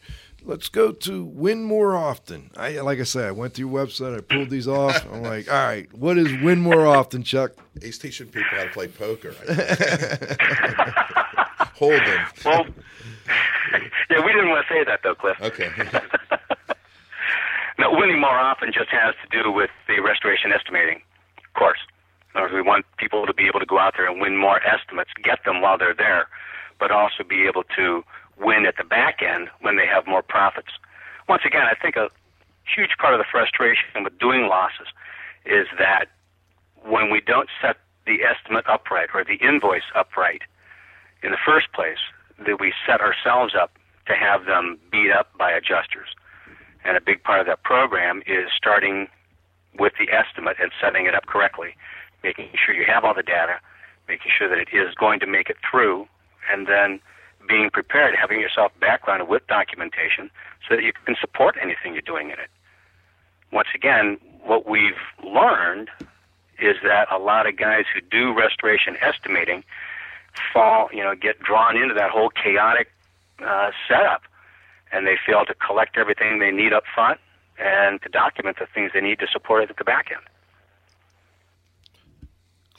Let's 0.44 0.68
go 0.68 0.92
to 0.92 1.24
win 1.24 1.64
more 1.64 1.96
often. 1.96 2.50
I 2.58 2.80
like 2.80 3.00
I 3.00 3.04
said, 3.04 3.26
I 3.26 3.32
went 3.32 3.54
to 3.56 3.62
your 3.62 3.70
website, 3.70 4.18
I 4.18 4.22
pulled 4.22 4.50
these 4.50 4.68
off. 4.68 5.06
I'm 5.14 5.22
like, 5.22 5.48
all 5.48 5.64
right, 5.64 5.94
what 5.94 6.18
is 6.18 6.36
win 6.42 6.60
more 6.60 6.88
often, 6.88 7.22
Chuck? 7.24 7.52
He's 7.80 8.00
teaching 8.00 8.28
people 8.28 8.50
how 8.58 8.64
to 8.64 8.70
play 8.72 8.88
poker. 8.88 9.36
Hold 11.78 12.02
them. 12.02 12.26
Well, 12.44 12.66
yeah, 14.10 14.26
we 14.26 14.32
didn't 14.34 14.50
want 14.50 14.66
to 14.68 14.74
say 14.74 14.84
that 14.86 15.02
though, 15.04 15.14
Cliff. 15.14 15.38
Okay. 15.40 15.70
now, 17.78 17.96
winning 17.96 18.20
more 18.20 18.40
often 18.40 18.72
just 18.74 18.90
has 18.90 19.14
to 19.22 19.44
do 19.44 19.52
with 19.52 19.70
the 19.88 20.00
restoration 20.02 20.52
estimating 20.52 21.02
course. 21.54 21.80
In 22.34 22.42
other 22.42 22.46
words, 22.46 22.54
we 22.56 22.62
want 22.62 22.86
people 22.98 23.28
to 23.28 23.34
be 23.34 23.46
able 23.46 23.60
to 23.60 23.66
go 23.68 23.78
out 23.78 23.94
there 23.98 24.10
and 24.10 24.20
win 24.20 24.36
more 24.36 24.60
estimates, 24.66 25.12
get 25.24 25.44
them 25.46 25.62
while 25.62 25.78
they're 25.78 25.94
there, 25.94 26.28
but 26.80 26.92
also 26.92 27.24
be 27.28 27.46
able 27.46 27.64
to 27.76 28.04
win 28.40 28.66
at 28.66 28.78
the 28.78 28.84
back 28.84 29.22
end 29.22 29.50
when 29.62 29.76
they 29.76 29.86
have 29.86 30.08
more 30.08 30.22
profits. 30.22 30.70
Once 31.28 31.44
again, 31.46 31.64
I 31.70 31.76
think 31.76 31.96
a 31.96 32.10
huge 32.64 32.92
part 32.98 33.14
of 33.14 33.20
the 33.20 33.26
frustration 33.30 34.04
with 34.04 34.18
doing 34.20 34.48
losses 34.48 34.88
is 35.46 35.68
that 35.78 36.06
when 36.84 37.12
we 37.12 37.22
don't 37.22 37.50
set 37.62 37.78
the 38.06 38.24
estimate 38.24 38.66
upright 38.68 39.10
or 39.14 39.24
the 39.24 39.36
invoice 39.36 39.90
upright 39.96 40.42
in 41.22 41.32
the 41.32 41.38
first 41.46 41.72
place, 41.74 42.00
that 42.46 42.60
we 42.60 42.74
set 42.88 43.02
ourselves 43.02 43.54
up 43.60 43.78
to 44.08 44.16
have 44.16 44.46
them 44.46 44.80
beat 44.92 45.12
up 45.12 45.30
by 45.38 45.52
adjusters. 45.52 46.10
And 46.86 46.96
a 46.96 47.02
big 47.02 47.24
part 47.24 47.42
of 47.42 47.46
that 47.48 47.64
program 47.64 48.24
is 48.26 48.48
starting 48.56 49.08
with 49.78 49.94
the 50.00 50.12
estimate 50.12 50.58
and 50.60 50.72
setting 50.82 51.06
it 51.06 51.14
up 51.14 51.26
correctly, 51.26 51.76
making 52.24 52.50
sure 52.56 52.74
you 52.74 52.86
have 52.88 53.04
all 53.04 53.14
the 53.14 53.24
data, 53.24 53.60
making 54.08 54.32
sure 54.36 54.50
that 54.50 54.58
it 54.58 54.70
is 54.74 54.96
going 54.96 55.20
to 55.20 55.28
make 55.28 55.50
it 55.50 55.58
through, 55.70 56.08
and 56.50 56.68
then 56.68 57.00
being 57.48 57.70
prepared, 57.70 58.16
having 58.16 58.40
yourself 58.40 58.72
backgrounded 58.80 59.28
with 59.28 59.46
documentation 59.48 60.30
so 60.68 60.76
that 60.76 60.84
you 60.84 60.92
can 61.06 61.16
support 61.20 61.56
anything 61.62 61.94
you're 61.94 62.02
doing 62.02 62.28
in 62.28 62.40
it. 62.40 62.50
Once 63.52 63.70
again, 63.74 64.18
what 64.44 64.70
we've 64.70 65.02
learned 65.24 65.90
is 66.60 66.76
that 66.84 67.08
a 67.12 67.18
lot 67.18 67.48
of 67.48 67.58
guys 67.58 67.86
who 67.94 68.02
do 68.02 68.38
restoration 68.38 68.98
estimating 69.02 69.64
fall, 70.54 70.90
you 70.94 71.04
know, 71.04 71.16
get 71.16 71.40
drawn 71.40 71.76
into 71.76 71.94
that 71.94 72.12
whole 72.12 72.30
chaotic 72.30 72.92
uh, 73.44 73.72
setup, 73.88 74.24
and 74.92 75.08
they 75.08 75.18
fail 75.26 75.46
to 75.46 75.54
collect 75.56 75.98
everything 75.98 76.40
they 76.40 76.52
need 76.52 76.74
up 76.74 76.84
front 76.94 77.20
and 77.58 78.02
to 78.02 78.10
document 78.10 78.58
the 78.60 78.68
things 78.74 78.92
they 78.94 79.02
need 79.02 79.20
to 79.20 79.28
support 79.28 79.64
it 79.64 79.70
at 79.70 79.78
the 79.78 79.84
back 79.84 80.12
end. 80.12 80.22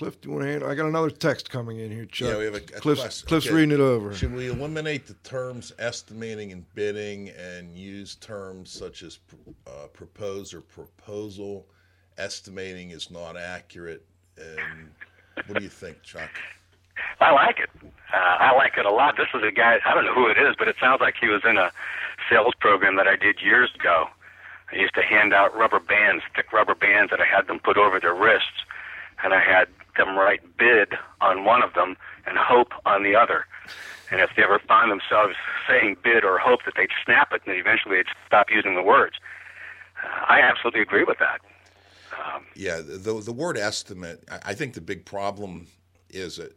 Cliff, 0.00 0.18
do 0.22 0.30
you 0.30 0.34
want 0.34 0.46
to 0.46 0.50
handle? 0.50 0.70
I 0.70 0.74
got 0.74 0.86
another 0.86 1.10
text 1.10 1.50
coming 1.50 1.78
in 1.78 1.90
here, 1.90 2.06
Chuck. 2.06 2.28
Yeah, 2.30 2.38
we 2.38 2.44
have 2.46 2.54
a, 2.54 2.56
a 2.56 2.60
Cliff's, 2.60 3.02
question. 3.02 3.28
Cliff's 3.28 3.46
Okay. 3.46 3.54
reading 3.54 3.72
it 3.72 3.80
over. 3.80 4.14
Should 4.14 4.32
we 4.32 4.48
eliminate 4.48 5.06
the 5.06 5.12
terms 5.28 5.74
estimating 5.78 6.52
and 6.52 6.64
bidding 6.74 7.28
and 7.38 7.76
use 7.76 8.14
terms 8.14 8.70
such 8.70 9.02
as 9.02 9.18
uh, 9.66 9.88
propose 9.92 10.54
or 10.54 10.62
proposal? 10.62 11.66
Estimating 12.16 12.92
is 12.92 13.10
not 13.10 13.36
accurate. 13.36 14.06
And 14.38 14.90
what 15.46 15.58
do 15.58 15.62
you 15.62 15.68
think, 15.68 16.02
Chuck? 16.02 16.30
I 17.20 17.32
like 17.32 17.58
it. 17.58 17.68
Uh, 17.84 18.16
I 18.16 18.56
like 18.56 18.78
it 18.78 18.86
a 18.86 18.90
lot. 18.90 19.18
This 19.18 19.28
is 19.34 19.42
a 19.46 19.52
guy, 19.52 19.80
I 19.84 19.92
don't 19.92 20.06
know 20.06 20.14
who 20.14 20.28
it 20.28 20.38
is, 20.38 20.56
but 20.58 20.66
it 20.66 20.76
sounds 20.80 21.02
like 21.02 21.16
he 21.20 21.28
was 21.28 21.42
in 21.44 21.58
a 21.58 21.70
sales 22.30 22.54
program 22.58 22.96
that 22.96 23.06
I 23.06 23.16
did 23.16 23.42
years 23.42 23.68
ago. 23.78 24.06
I 24.72 24.76
used 24.76 24.94
to 24.94 25.02
hand 25.02 25.34
out 25.34 25.54
rubber 25.54 25.78
bands, 25.78 26.24
thick 26.34 26.54
rubber 26.54 26.74
bands 26.74 27.10
that 27.10 27.20
I 27.20 27.26
had 27.26 27.48
them 27.48 27.58
put 27.58 27.76
over 27.76 28.00
their 28.00 28.14
wrists, 28.14 28.64
and 29.24 29.34
I 29.34 29.40
had 29.40 29.68
them 29.96 30.16
write 30.16 30.40
bid 30.56 30.94
on 31.20 31.44
one 31.44 31.62
of 31.62 31.74
them 31.74 31.96
and 32.26 32.38
hope 32.38 32.72
on 32.86 33.02
the 33.02 33.14
other. 33.14 33.46
And 34.10 34.20
if 34.20 34.30
they 34.36 34.42
ever 34.42 34.58
found 34.58 34.90
themselves 34.90 35.34
saying 35.68 35.98
bid 36.02 36.24
or 36.24 36.38
hope, 36.38 36.60
that 36.64 36.74
they'd 36.76 36.90
snap 37.04 37.32
it 37.32 37.42
and 37.46 37.56
eventually 37.56 37.96
they'd 37.96 38.06
stop 38.26 38.46
using 38.50 38.74
the 38.74 38.82
words. 38.82 39.16
Uh, 40.02 40.24
I 40.28 40.40
absolutely 40.40 40.80
agree 40.80 41.04
with 41.04 41.18
that. 41.18 41.40
Um, 42.12 42.44
Yeah, 42.54 42.80
the 42.80 43.20
the 43.24 43.32
word 43.32 43.56
estimate. 43.56 44.24
I, 44.44 44.54
think 44.54 44.74
the 44.74 44.80
big 44.80 45.04
problem 45.04 45.68
is 46.08 46.38
uh, 46.38 46.48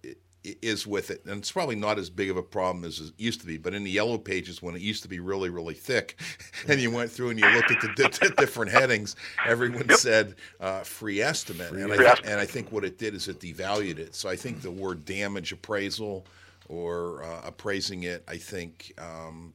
is 0.44 0.86
with 0.86 1.10
it, 1.12 1.24
and 1.26 1.40
it's 1.40 1.52
probably 1.52 1.76
not 1.76 1.98
as 1.98 2.10
big 2.10 2.30
of 2.30 2.38
a 2.38 2.44
problem 2.44 2.84
as 2.86 3.00
it 3.00 3.14
used 3.18 3.40
to 3.42 3.46
be. 3.48 3.58
But 3.58 3.74
in 3.74 3.84
the 3.84 3.92
yellow 3.92 4.18
pages, 4.18 4.62
when 4.62 4.76
it 4.76 4.82
used 4.82 5.04
to 5.04 5.10
be 5.10 5.20
really 5.20 5.50
really 5.50 5.74
thick, 5.74 6.20
and 6.68 6.80
you 6.80 6.92
went 6.92 7.12
through 7.12 7.30
and 7.30 7.40
you 7.40 7.48
looked 7.50 7.72
at 7.72 7.82
the 7.82 7.90
di- 7.96 8.28
di- 8.28 8.36
different 8.38 8.72
headings, 8.72 9.16
everyone 9.46 9.90
said 9.98 10.36
uh, 10.60 10.82
free 10.82 11.22
estimate, 11.22 11.72
and 11.72 11.92
I 11.92 11.98
th- 11.98 12.10
estimate. 12.10 12.32
and 12.32 12.40
I 12.40 12.46
think 12.46 12.72
what 12.72 12.84
it 12.84 12.98
did 12.98 13.16
is 13.16 13.28
it 13.28 13.40
devalued 13.40 14.00
it. 14.00 14.16
So 14.16 14.30
I 14.30 14.36
think 14.36 14.62
the 14.62 14.72
word 14.72 15.06
damage 15.06 15.52
appraisal 15.52 16.26
or 16.70 17.24
uh, 17.24 17.42
appraising 17.46 18.04
it, 18.04 18.24
I 18.28 18.38
think 18.38 18.94
um, 18.98 19.54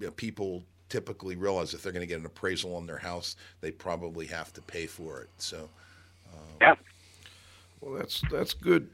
you 0.00 0.06
know, 0.06 0.12
people 0.12 0.64
typically 0.88 1.36
realize 1.36 1.74
if 1.74 1.82
they're 1.82 1.92
going 1.92 2.02
to 2.02 2.06
get 2.06 2.18
an 2.20 2.26
appraisal 2.26 2.74
on 2.74 2.86
their 2.86 2.98
house, 2.98 3.36
they 3.60 3.70
probably 3.70 4.26
have 4.26 4.52
to 4.54 4.62
pay 4.62 4.86
for 4.86 5.20
it. 5.20 5.28
So. 5.38 5.68
yeah. 6.60 6.74
Well, 7.80 7.94
that's 7.94 8.22
that's 8.30 8.54
good, 8.54 8.88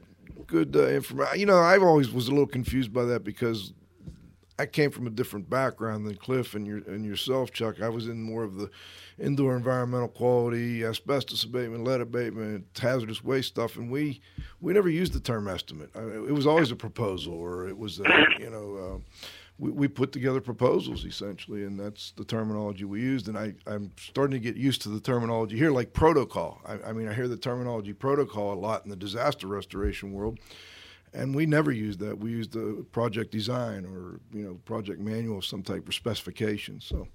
good 0.47 0.75
uh, 0.75 0.87
information. 0.87 1.39
You 1.39 1.45
know, 1.45 1.59
I've 1.59 1.83
always 1.83 2.11
was 2.11 2.27
a 2.27 2.31
little 2.31 2.47
confused 2.47 2.93
by 2.93 3.03
that 3.05 3.23
because 3.23 3.73
I 4.57 4.65
came 4.65 4.89
from 4.91 5.05
a 5.05 5.09
different 5.09 5.49
background 5.49 6.05
than 6.05 6.15
Cliff 6.15 6.55
and 6.55 6.65
your 6.65 6.77
and 6.87 7.05
yourself, 7.05 7.51
Chuck. 7.51 7.81
I 7.81 7.89
was 7.89 8.07
in 8.07 8.21
more 8.21 8.43
of 8.43 8.55
the 8.55 8.69
indoor 9.19 9.55
environmental 9.55 10.07
quality, 10.07 10.85
asbestos 10.85 11.43
abatement, 11.43 11.83
lead 11.83 12.01
abatement, 12.01 12.65
hazardous 12.79 13.23
waste 13.23 13.49
stuff, 13.49 13.75
and 13.75 13.91
we 13.91 14.21
we 14.61 14.73
never 14.73 14.89
used 14.89 15.13
the 15.13 15.19
term 15.19 15.47
estimate. 15.47 15.89
I 15.95 15.99
it 15.99 16.33
was 16.33 16.47
always 16.47 16.71
a 16.71 16.75
proposal, 16.75 17.33
or 17.33 17.67
it 17.67 17.77
was 17.77 17.99
a, 17.99 18.03
you 18.39 18.49
know. 18.49 18.75
Uh, 18.75 18.99
we, 19.57 19.71
we 19.71 19.87
put 19.87 20.11
together 20.11 20.41
proposals 20.41 21.05
essentially, 21.05 21.63
and 21.63 21.79
that's 21.79 22.11
the 22.11 22.25
terminology 22.25 22.83
we 22.83 23.01
used. 23.01 23.27
And 23.27 23.37
I, 23.37 23.53
I'm 23.65 23.91
starting 23.97 24.31
to 24.31 24.39
get 24.39 24.55
used 24.55 24.81
to 24.83 24.89
the 24.89 24.99
terminology 24.99 25.57
here, 25.57 25.71
like 25.71 25.93
protocol. 25.93 26.61
I, 26.65 26.89
I 26.89 26.93
mean, 26.93 27.07
I 27.07 27.13
hear 27.13 27.27
the 27.27 27.37
terminology 27.37 27.93
protocol 27.93 28.53
a 28.53 28.59
lot 28.59 28.83
in 28.83 28.89
the 28.89 28.95
disaster 28.95 29.47
restoration 29.47 30.11
world, 30.11 30.39
and 31.13 31.33
we 31.33 31.45
never 31.45 31.71
used 31.71 31.99
that. 31.99 32.19
We 32.19 32.31
used 32.31 32.51
the 32.51 32.85
project 32.91 33.31
design 33.31 33.85
or 33.85 34.19
you 34.37 34.45
know 34.45 34.55
project 34.65 34.99
manual 34.99 35.37
of 35.37 35.45
some 35.45 35.63
type 35.63 35.87
or 35.87 35.93
specification. 35.93 36.81
So, 36.81 37.07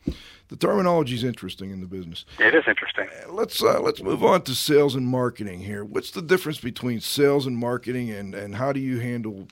the 0.49 0.57
terminology 0.57 1.15
is 1.15 1.25
interesting 1.25 1.71
in 1.71 1.81
the 1.83 1.87
business. 1.87 2.25
It 2.39 2.55
is 2.55 2.65
interesting. 2.67 3.09
Let's 3.29 3.63
uh, 3.63 3.81
let's 3.81 4.03
move 4.03 4.25
on 4.25 4.43
to 4.43 4.55
sales 4.55 4.95
and 4.95 5.07
marketing 5.07 5.61
here. 5.61 5.85
What's 5.85 6.11
the 6.11 6.23
difference 6.23 6.59
between 6.59 7.01
sales 7.01 7.47
and 7.47 7.57
marketing, 7.59 8.11
and 8.11 8.35
and 8.35 8.55
how 8.55 8.73
do 8.73 8.81
you 8.81 9.01
handle 9.01 9.47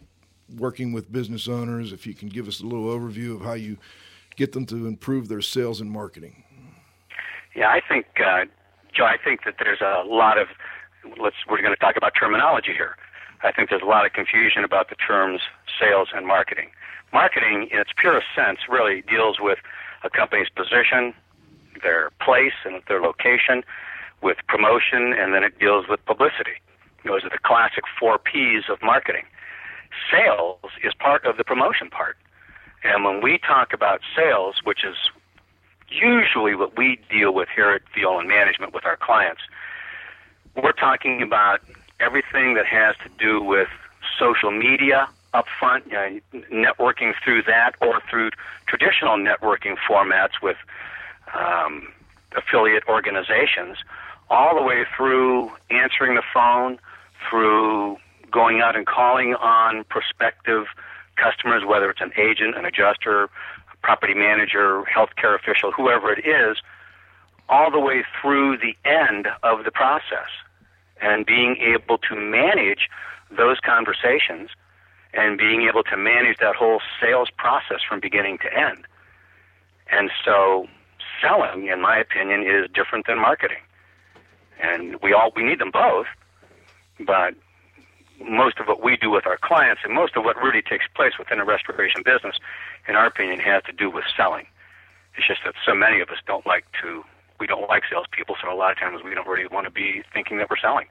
working 0.57 0.93
with 0.93 1.11
business 1.11 1.49
owners? 1.49 1.93
If 1.93 2.07
you 2.07 2.15
can 2.15 2.29
give 2.29 2.49
us 2.49 2.61
a 2.61 2.65
little 2.65 2.87
overview 2.87 3.35
of 3.35 3.43
how 3.43 3.55
you 3.55 3.77
get 4.37 4.53
them 4.53 4.67
to 4.67 4.87
improve 4.87 5.29
their 5.29 5.43
sales 5.43 5.81
and 5.81 5.91
marketing. 5.91 6.45
Yeah, 7.55 7.69
I 7.69 7.81
think, 7.87 8.07
uh, 8.25 8.45
Joe, 8.95 9.05
I 9.05 9.17
think 9.23 9.45
that 9.45 9.57
there's 9.59 9.81
a 9.81 10.05
lot 10.07 10.39
of, 10.39 10.49
let's, 11.21 11.37
we're 11.49 11.61
going 11.61 11.75
to 11.75 11.81
talk 11.81 11.97
about 11.97 12.13
terminology 12.19 12.73
here. 12.73 12.97
I 13.43 13.53
think 13.53 13.71
there's 13.71 13.83
a 13.83 13.87
lot 13.87 14.07
of 14.07 14.13
confusion 14.13 14.65
about 14.65 14.91
the 14.91 14.97
terms 14.97 15.41
sales 15.79 16.09
and 16.15 16.27
marketing. 16.27 16.71
Marketing, 17.13 17.69
in 17.73 17.79
its 17.79 17.91
purest 17.97 18.27
sense, 18.35 18.61
really 18.69 19.03
deals 19.03 19.39
with 19.41 19.59
a 20.05 20.11
company's 20.11 20.49
position, 20.49 21.15
their 21.83 22.11
place 22.21 22.55
and 22.65 22.83
their 22.89 23.01
location, 23.01 23.63
with 24.23 24.39
promotion, 24.49 25.15
and 25.19 25.35
then 25.35 25.43
it 25.43 25.59
deals 25.59 25.87
with 25.89 26.05
publicity. 26.05 26.59
Those 27.05 27.25
are 27.25 27.31
the 27.31 27.39
classic 27.43 27.85
four 27.99 28.19
P's 28.19 28.65
of 28.69 28.79
marketing. 28.83 29.25
Sales 30.11 30.59
is 30.83 30.95
part 30.95 31.25
of 31.25 31.37
the 31.37 31.45
promotion 31.45 31.91
part. 31.91 32.17
And 32.85 33.05
when 33.05 33.23
we 33.23 33.39
talk 33.39 33.73
about 33.73 34.01
sales, 34.17 34.57
which 34.65 34.85
is 34.85 34.97
usually 35.89 36.55
what 36.55 36.77
we 36.77 36.99
deal 37.11 37.33
with 37.33 37.49
here 37.55 37.71
at 37.71 37.83
Violand 37.97 38.29
Management 38.29 38.73
with 38.73 38.85
our 38.85 38.97
clients, 38.97 39.43
we're 40.55 40.73
talking 40.73 41.23
about 41.23 41.61
everything 42.01 42.55
that 42.55 42.67
has 42.67 42.97
to 43.03 43.11
do 43.19 43.43
with 43.43 43.69
social 44.19 44.51
media 44.51 45.09
up 45.35 45.47
front, 45.59 45.87
you 45.87 45.93
know, 45.93 46.21
networking 46.51 47.13
through 47.23 47.43
that 47.43 47.75
or 47.81 48.01
through 48.09 48.31
traditional 48.67 49.17
networking 49.17 49.77
formats 49.77 50.41
with 50.43 50.57
um, 51.35 51.89
affiliate 52.37 52.85
organizations, 52.89 53.79
all 54.31 54.55
the 54.55 54.63
way 54.63 54.85
through 54.97 55.51
answering 55.71 56.15
the 56.15 56.23
phone, 56.33 56.79
through 57.29 57.97
going 58.31 58.61
out 58.61 58.77
and 58.77 58.87
calling 58.87 59.35
on 59.35 59.85
prospective 59.85 60.67
customers, 61.17 61.63
whether 61.67 61.91
it's 61.91 62.01
an 62.01 62.13
agent, 62.17 62.57
an 62.57 62.65
adjuster, 62.65 63.25
a 63.25 63.77
property 63.83 64.15
manager, 64.15 64.85
healthcare 64.85 65.35
official, 65.35 65.73
whoever 65.73 66.13
it 66.13 66.25
is, 66.27 66.59
all 67.49 67.71
the 67.71 67.81
way 67.81 68.05
through 68.21 68.59
the 68.59 68.77
end 68.89 69.27
of 69.43 69.65
the 69.65 69.71
process 69.71 70.29
and 71.01 71.27
being 71.27 71.57
able 71.57 71.99
to 71.99 72.15
manage 72.15 72.89
those 73.31 73.59
conversations 73.61 74.51
and 75.15 75.39
being 75.39 75.63
able 75.63 75.83
to 75.83 75.97
manage 75.97 76.37
that 76.39 76.55
whole 76.55 76.81
sales 77.01 77.29
process 77.37 77.81
from 77.89 78.01
beginning 78.01 78.39
to 78.39 78.53
end. 78.53 78.85
And 79.91 80.11
so, 80.25 80.67
selling, 81.21 81.69
in 81.69 81.81
my 81.81 81.99
opinion, 81.99 82.43
is 82.43 82.69
different 82.75 83.07
than 83.07 83.19
marketing. 83.19 83.63
And 84.61 84.97
we 85.03 85.13
all 85.13 85.33
we 85.35 85.45
need 85.45 85.61
them 85.61 85.71
both, 85.71 86.07
but 87.01 87.35
most 88.21 88.59
of 88.59 88.67
what 88.67 88.83
we 88.83 88.97
do 88.97 89.11
with 89.11 89.27
our 89.27 89.39
clients 89.39 89.83
and 89.85 89.95
most 89.95 90.17
of 90.17 90.25
what 90.25 90.37
really 90.37 90.63
takes 90.63 90.87
place 90.95 91.13
within 91.19 91.39
a 91.39 91.45
restoration 91.45 92.03
business, 92.05 92.37
in 92.89 92.97
our 92.97 93.07
opinion, 93.07 93.39
has 93.41 93.63
to 93.65 93.73
do 93.73 93.91
with 93.91 94.05
selling. 94.17 94.47
It's 95.17 95.27
just 95.27 95.41
that 95.45 95.55
so 95.67 95.75
many 95.75 96.01
of 96.01 96.09
us 96.11 96.19
don't 96.27 96.47
like 96.47 96.65
to, 96.83 97.05
we 97.41 97.47
don't 97.47 97.69
like 97.69 97.83
salespeople, 97.91 98.37
so 98.43 98.53
a 98.53 98.55
lot 98.55 98.73
of 98.73 98.79
times 98.79 99.03
we 99.05 99.15
don't 99.15 99.27
really 99.27 99.47
want 99.47 99.67
to 99.67 99.71
be 99.71 100.03
thinking 100.13 100.39
that 100.39 100.51
we're 100.51 100.57
selling. 100.57 100.87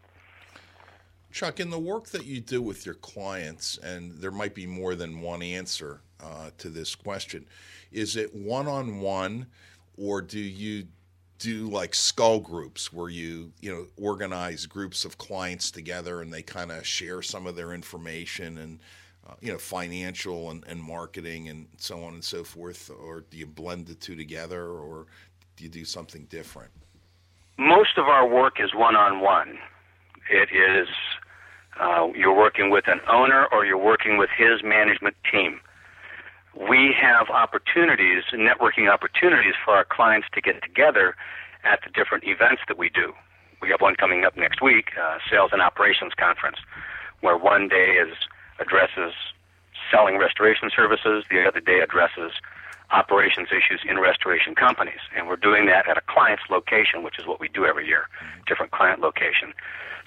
Chuck, 1.31 1.59
in 1.59 1.69
the 1.69 1.79
work 1.79 2.07
that 2.07 2.25
you 2.25 2.39
do 2.39 2.61
with 2.61 2.85
your 2.85 2.95
clients, 2.95 3.77
and 3.77 4.13
there 4.13 4.31
might 4.31 4.55
be 4.55 4.65
more 4.65 4.95
than 4.95 5.21
one 5.21 5.41
answer 5.41 6.01
uh, 6.21 6.49
to 6.57 6.69
this 6.69 6.95
question, 6.95 7.45
is 7.91 8.15
it 8.15 8.33
one 8.33 8.67
on 8.67 8.99
one, 8.99 9.47
or 9.97 10.21
do 10.21 10.39
you 10.39 10.87
do 11.39 11.67
like 11.67 11.93
skull 11.93 12.39
groups 12.39 12.91
where 12.91 13.09
you 13.09 13.51
you 13.61 13.71
know 13.71 13.85
organize 13.97 14.65
groups 14.65 15.05
of 15.05 15.17
clients 15.17 15.71
together 15.71 16.21
and 16.21 16.33
they 16.33 16.41
kind 16.41 16.71
of 16.71 16.85
share 16.85 17.21
some 17.21 17.45
of 17.45 17.55
their 17.55 17.73
information 17.73 18.57
and 18.57 18.79
uh, 19.27 19.33
you 19.41 19.51
know 19.51 19.57
financial 19.57 20.51
and, 20.51 20.63
and 20.67 20.81
marketing 20.81 21.49
and 21.49 21.67
so 21.77 22.03
on 22.03 22.13
and 22.13 22.23
so 22.23 22.43
forth, 22.43 22.89
or 22.89 23.21
do 23.29 23.37
you 23.37 23.45
blend 23.45 23.85
the 23.85 23.95
two 23.95 24.15
together, 24.15 24.67
or 24.67 25.05
do 25.55 25.63
you 25.63 25.69
do 25.69 25.85
something 25.85 26.25
different? 26.29 26.71
Most 27.57 27.97
of 27.97 28.05
our 28.05 28.27
work 28.27 28.59
is 28.59 28.73
one 28.73 28.95
on 28.95 29.19
one. 29.19 29.57
It 30.29 30.49
is 30.51 30.87
uh, 31.79 32.07
you're 32.15 32.35
working 32.35 32.69
with 32.69 32.87
an 32.87 33.01
owner 33.09 33.47
or 33.51 33.65
you're 33.65 33.77
working 33.77 34.17
with 34.17 34.29
his 34.35 34.63
management 34.63 35.15
team. 35.31 35.59
We 36.57 36.95
have 36.99 37.29
opportunities, 37.29 38.23
networking 38.33 38.89
opportunities 38.91 39.53
for 39.63 39.75
our 39.75 39.85
clients 39.85 40.27
to 40.33 40.41
get 40.41 40.63
together 40.63 41.15
at 41.63 41.81
the 41.83 41.91
different 41.91 42.23
events 42.23 42.63
that 42.67 42.77
we 42.77 42.89
do. 42.89 43.13
We 43.61 43.69
have 43.69 43.81
one 43.81 43.95
coming 43.95 44.25
up 44.25 44.35
next 44.35 44.61
week, 44.61 44.89
uh, 44.99 45.19
Sales 45.29 45.51
and 45.53 45.61
Operations 45.61 46.13
Conference, 46.17 46.57
where 47.21 47.37
one 47.37 47.67
day 47.67 47.97
is 48.01 48.13
addresses 48.59 49.13
selling 49.91 50.17
restoration 50.17 50.71
services, 50.75 51.25
the 51.29 51.45
other 51.45 51.59
day 51.59 51.79
addresses 51.79 52.31
operations 52.89 53.49
issues 53.51 53.81
in 53.87 53.99
restoration 53.99 54.55
companies. 54.55 55.01
And 55.15 55.27
we're 55.27 55.35
doing 55.35 55.67
that 55.67 55.87
at 55.87 55.97
a 55.97 56.01
client's 56.07 56.43
location, 56.49 57.03
which 57.03 57.19
is 57.19 57.27
what 57.27 57.39
we 57.39 57.49
do 57.49 57.65
every 57.65 57.85
year, 57.85 58.07
different 58.47 58.71
client 58.71 58.99
location. 58.99 59.53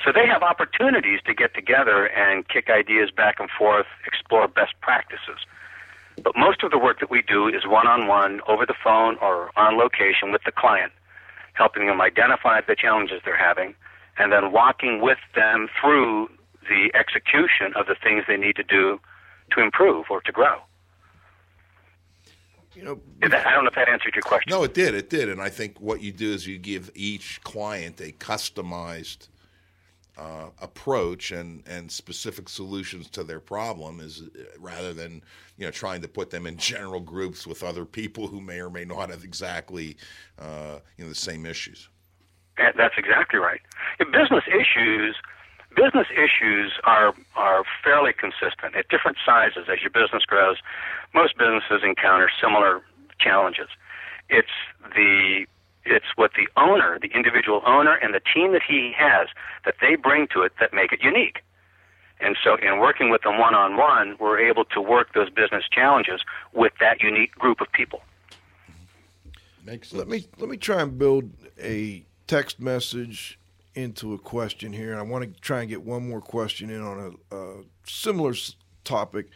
So 0.04 0.10
they 0.12 0.26
have 0.26 0.42
opportunities 0.42 1.20
to 1.26 1.34
get 1.34 1.54
together 1.54 2.06
and 2.06 2.48
kick 2.48 2.70
ideas 2.70 3.10
back 3.10 3.38
and 3.38 3.50
forth, 3.50 3.86
explore 4.06 4.48
best 4.48 4.72
practices. 4.80 5.38
But 6.22 6.36
most 6.36 6.62
of 6.62 6.70
the 6.70 6.78
work 6.78 7.00
that 7.00 7.10
we 7.10 7.22
do 7.22 7.48
is 7.48 7.66
one 7.66 7.86
on 7.86 8.06
one, 8.06 8.40
over 8.46 8.66
the 8.66 8.74
phone, 8.82 9.16
or 9.20 9.50
on 9.56 9.76
location 9.78 10.32
with 10.32 10.42
the 10.44 10.52
client, 10.52 10.92
helping 11.54 11.86
them 11.86 12.00
identify 12.00 12.60
the 12.60 12.76
challenges 12.76 13.22
they're 13.24 13.36
having, 13.36 13.74
and 14.18 14.32
then 14.32 14.52
walking 14.52 15.00
with 15.00 15.18
them 15.34 15.68
through 15.80 16.28
the 16.68 16.90
execution 16.94 17.72
of 17.74 17.86
the 17.86 17.94
things 17.94 18.24
they 18.28 18.36
need 18.36 18.56
to 18.56 18.62
do 18.62 19.00
to 19.52 19.62
improve 19.62 20.06
or 20.10 20.20
to 20.20 20.32
grow. 20.32 20.58
You 22.74 22.84
know, 22.84 23.00
Is 23.22 23.30
that- 23.30 23.46
I 23.46 23.52
don't 23.52 23.64
know 23.64 23.68
if 23.68 23.74
that 23.74 23.88
answered 23.88 24.14
your 24.14 24.22
question. 24.22 24.50
No, 24.50 24.62
it 24.62 24.74
did. 24.74 24.94
It 24.94 25.10
did. 25.10 25.28
And 25.28 25.40
I 25.40 25.48
think 25.48 25.80
what 25.80 26.00
you 26.02 26.12
do 26.12 26.32
is 26.32 26.46
you 26.46 26.56
give 26.56 26.90
each 26.94 27.40
client 27.42 28.00
a 28.00 28.12
customized 28.12 29.28
uh, 30.20 30.50
approach 30.60 31.30
and, 31.30 31.62
and 31.66 31.90
specific 31.90 32.48
solutions 32.48 33.08
to 33.08 33.24
their 33.24 33.40
problem 33.40 34.00
is 34.00 34.22
uh, 34.22 34.42
rather 34.58 34.92
than 34.92 35.22
you 35.56 35.64
know 35.64 35.70
trying 35.70 36.02
to 36.02 36.08
put 36.08 36.28
them 36.30 36.46
in 36.46 36.56
general 36.72 37.00
groups 37.00 37.46
with 37.46 37.62
other 37.62 37.84
people 37.86 38.26
who 38.26 38.40
may 38.40 38.60
or 38.60 38.68
may 38.70 38.84
not 38.84 39.08
have 39.10 39.24
exactly 39.24 39.96
uh, 40.38 40.78
you 40.96 41.04
know 41.04 41.08
the 41.08 41.14
same 41.14 41.46
issues. 41.46 41.88
That- 42.58 42.76
That's 42.76 42.94
exactly 42.98 43.38
right. 43.38 43.60
In 43.98 44.10
business 44.10 44.44
issues, 44.46 45.16
business 45.74 46.08
issues 46.12 46.72
are 46.84 47.14
are 47.34 47.64
fairly 47.82 48.12
consistent 48.12 48.76
at 48.76 48.88
different 48.90 49.16
sizes. 49.24 49.68
As 49.72 49.80
your 49.80 49.90
business 49.90 50.24
grows, 50.26 50.58
most 51.14 51.38
businesses 51.38 51.80
encounter 51.82 52.28
similar 52.42 52.82
challenges. 53.18 53.68
It's 54.28 54.56
the 54.94 55.46
it's 55.90 56.16
what 56.16 56.32
the 56.34 56.48
owner, 56.56 56.98
the 57.00 57.10
individual 57.14 57.62
owner, 57.66 57.94
and 57.94 58.14
the 58.14 58.20
team 58.20 58.52
that 58.52 58.62
he 58.66 58.92
has 58.96 59.28
that 59.64 59.74
they 59.80 59.96
bring 59.96 60.28
to 60.28 60.42
it 60.42 60.52
that 60.60 60.72
make 60.72 60.92
it 60.92 61.02
unique. 61.02 61.42
And 62.20 62.36
so, 62.42 62.56
in 62.56 62.78
working 62.78 63.10
with 63.10 63.22
them 63.22 63.38
one 63.38 63.54
on 63.54 63.76
one, 63.76 64.16
we're 64.20 64.38
able 64.38 64.64
to 64.66 64.80
work 64.80 65.14
those 65.14 65.30
business 65.30 65.64
challenges 65.70 66.20
with 66.52 66.72
that 66.80 67.02
unique 67.02 67.34
group 67.34 67.60
of 67.60 67.72
people. 67.72 68.02
Makes 69.64 69.88
sense. 69.88 69.98
Let 69.98 70.08
me 70.08 70.26
let 70.38 70.48
me 70.48 70.56
try 70.56 70.82
and 70.82 70.98
build 70.98 71.30
a 71.60 72.04
text 72.26 72.60
message 72.60 73.38
into 73.74 74.12
a 74.12 74.18
question 74.18 74.72
here. 74.72 74.98
I 74.98 75.02
want 75.02 75.24
to 75.34 75.40
try 75.40 75.60
and 75.60 75.68
get 75.68 75.82
one 75.82 76.08
more 76.08 76.20
question 76.20 76.70
in 76.70 76.82
on 76.82 77.16
a, 77.32 77.36
a 77.36 77.62
similar 77.86 78.32
s- 78.32 78.56
topic 78.84 79.28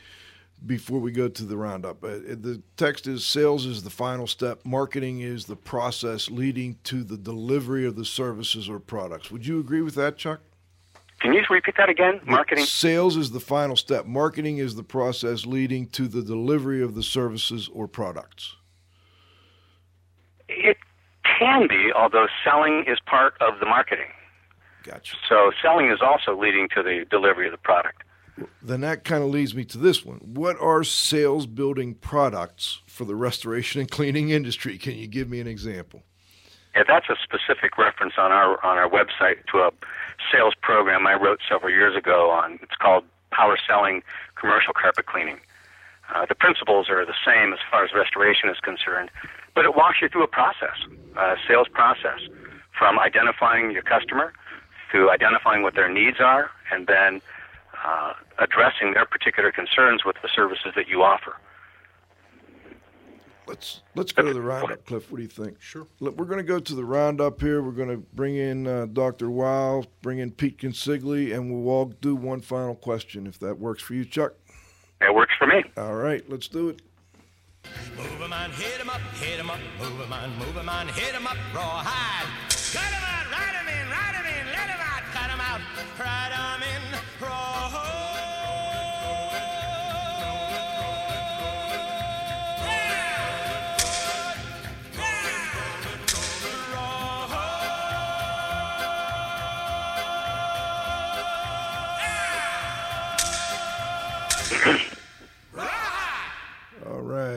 before 0.67 0.99
we 0.99 1.13
go 1.13 1.29
to 1.29 1.45
the 1.45 1.57
roundup. 1.57 2.03
Uh, 2.03 2.09
the 2.09 2.63
text 2.77 3.07
is 3.07 3.25
sales 3.25 3.67
is 3.67 3.83
the 3.83 3.91
final 3.91 4.27
step. 4.27 4.61
Marketing 4.65 5.21
is 5.21 5.47
the 5.47 5.57
process 5.57 6.31
leading 6.31 6.79
to 6.85 7.05
the 7.05 7.17
delivery 7.17 7.87
of 7.87 7.97
the 7.97 8.05
services 8.05 8.69
or 8.69 8.79
products. 8.79 9.31
Would 9.31 9.47
you 9.47 9.61
agree 9.61 9.83
with 9.83 9.95
that, 9.97 10.17
Chuck? 10.17 10.41
Can 11.21 11.33
you 11.33 11.43
repeat 11.49 11.77
that 11.79 11.89
again? 11.89 12.21
Marketing. 12.27 12.65
Sales 12.65 13.17
is 13.17 13.31
the 13.31 13.41
final 13.41 13.77
step. 13.77 14.05
Marketing 14.05 14.59
is 14.59 14.75
the 14.75 14.83
process 14.83 15.47
leading 15.47 15.87
to 15.89 16.07
the 16.07 16.23
delivery 16.23 16.83
of 16.83 16.95
the 16.95 17.03
services 17.03 17.71
or 17.73 17.89
products. 17.89 18.57
It 20.49 20.77
can 21.39 21.67
be, 21.67 21.91
although 21.97 22.27
selling 22.45 22.85
is 22.87 22.99
part 23.07 23.35
of 23.41 23.59
the 23.59 23.67
marketing. 23.67 24.11
Gotcha. 24.83 25.17
So 25.29 25.51
selling 25.63 25.89
is 25.91 26.01
also 26.03 26.39
leading 26.39 26.69
to 26.75 26.83
the 26.83 27.07
delivery 27.11 27.47
of 27.47 27.53
the 27.53 27.59
product. 27.59 28.04
Then 28.63 28.81
that 28.81 29.05
kind 29.05 29.23
of 29.23 29.31
leads 29.31 29.55
me 29.55 29.65
to 29.67 29.79
this 29.79 30.05
one. 30.05 30.19
What 30.19 30.61
are 30.61 30.83
sales 30.83 31.47
building 31.47 31.95
products 31.95 32.83
for 32.87 33.05
the 33.05 33.15
restoration 33.15 33.81
and 33.81 33.91
cleaning 33.91 34.31
industry? 34.31 34.77
Can 34.79 34.95
you 34.97 35.07
give 35.07 35.29
me 35.29 35.41
an 35.41 35.47
example? 35.47 36.03
Yeah, 36.75 36.83
that's 36.89 37.09
a 37.09 37.17
specific 37.23 37.79
reference 37.79 38.15
on 38.19 38.33
our 38.33 38.65
on 38.65 38.79
our 38.79 38.89
website 38.89 39.47
to 39.53 39.59
a 39.59 39.71
sales 40.33 40.55
program 40.61 41.07
I 41.07 41.15
wrote 41.15 41.41
several 41.49 41.71
years 41.71 41.97
ago 41.97 42.31
on. 42.31 42.59
It's 42.63 42.75
called 42.75 43.05
Power 43.31 43.57
Selling 43.69 44.03
Commercial 44.35 44.73
Carpet 44.73 45.07
Cleaning. 45.07 45.39
Uh, 46.13 46.27
the 46.27 46.35
principles 46.35 46.91
are 46.91 47.07
the 47.07 47.15
same 47.25 47.53
as 47.53 47.59
far 47.71 47.85
as 47.85 47.93
restoration 47.95 48.49
is 48.51 48.59
concerned, 48.59 49.11
but 49.55 49.65
it 49.65 49.75
walks 49.75 49.99
you 50.03 50.09
through 50.09 50.25
a 50.25 50.29
process, 50.29 50.77
a 51.17 51.37
sales 51.49 51.69
process, 51.69 52.21
from 52.77 52.99
identifying 52.99 53.71
your 53.71 53.83
customer 53.83 54.33
to 54.93 55.11
identifying 55.11 55.63
what 55.63 55.75
their 55.75 55.89
needs 55.89 56.21
are, 56.21 56.51
and 56.71 56.87
then 56.87 57.21
uh, 57.85 58.15
addressing 58.39 58.95
their 58.95 59.07
particular 59.07 59.53
concerns 59.53 60.05
with 60.05 60.17
the 60.23 60.29
services 60.35 60.73
that 60.77 60.89
you 60.89 61.03
offer. 61.03 61.37
Let's 63.47 63.83
let's 63.95 64.11
go 64.11 64.23
to 64.23 64.33
the 64.33 64.41
roundup, 64.41 64.87
Cliff. 64.87 65.11
What 65.11 65.19
do 65.19 65.23
you 65.23 65.29
think? 65.29 65.61
Sure. 65.61 65.87
Look, 66.01 66.17
we're 66.17 66.25
going 66.25 66.39
to 66.39 66.43
go 66.43 66.59
to 66.59 66.75
the 66.75 66.85
roundup 66.85 67.43
here. 67.43 67.61
We're 67.63 67.73
going 67.73 67.91
to 67.91 67.99
bring 67.99 68.37
in 68.37 68.67
uh, 68.67 68.87
Dr. 68.87 69.31
Wow, 69.31 69.85
bring 70.01 70.19
in 70.19 70.31
Pete 70.31 70.57
Consigli, 70.57 71.35
and 71.35 71.53
we'll 71.53 71.71
all 71.71 71.85
do 71.85 72.17
one 72.17 72.41
final 72.41 72.75
question 72.75 73.27
if 73.27 73.39
that 73.41 73.59
works 73.59 73.83
for 73.83 73.93
you, 73.93 74.07
Chuck. 74.07 74.33
It 75.03 75.15
works 75.15 75.35
for 75.39 75.47
me. 75.47 75.63
All 75.77 75.95
right, 75.97 76.25
let's 76.31 76.49
do 76.49 76.71
it. 76.71 76.81
Move 77.99 78.23
'em 78.23 78.33
on, 78.33 78.51
hit 78.53 78.81
'em 78.81 78.89
up, 78.89 79.01
hit 79.21 79.39
'em 79.39 79.51
up, 79.51 79.59
move 79.79 80.01
'em 80.01 80.13
on, 80.13 80.31
move 80.39 80.57
'em 80.57 80.69
on, 80.71 80.89
hit 80.89 81.15
'em 81.15 81.27
up, 81.27 81.37
rawhide. 81.55 82.27
Cut 82.49 82.81
'em 82.81 83.05
out, 83.05 83.31
ride 83.31 83.57
'em 83.61 83.69
in, 83.69 83.91
ride 83.93 84.17
'em 84.17 84.27
in, 84.41 84.47
let 84.57 84.71
'em 84.73 84.81
out, 84.81 85.03
cut 85.13 85.31
'em 85.31 85.41
out, 85.41 85.61
ride 85.99 86.33
'em 86.33 86.63
in, 86.63 86.85
All 87.27 87.54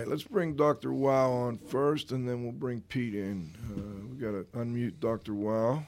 right, 0.07 0.11
let's 0.11 0.23
bring 0.23 0.55
Dr. 0.55 0.93
Wow 0.93 1.31
on 1.31 1.57
first, 1.57 2.11
and 2.11 2.27
then 2.27 2.43
we'll 2.43 2.51
bring 2.51 2.81
Pete 2.81 3.15
in. 3.15 3.55
Uh, 3.69 4.07
we 4.11 4.17
got 4.17 4.31
to 4.31 4.45
unmute 4.57 4.99
Dr. 4.99 5.33
Wow. 5.33 5.83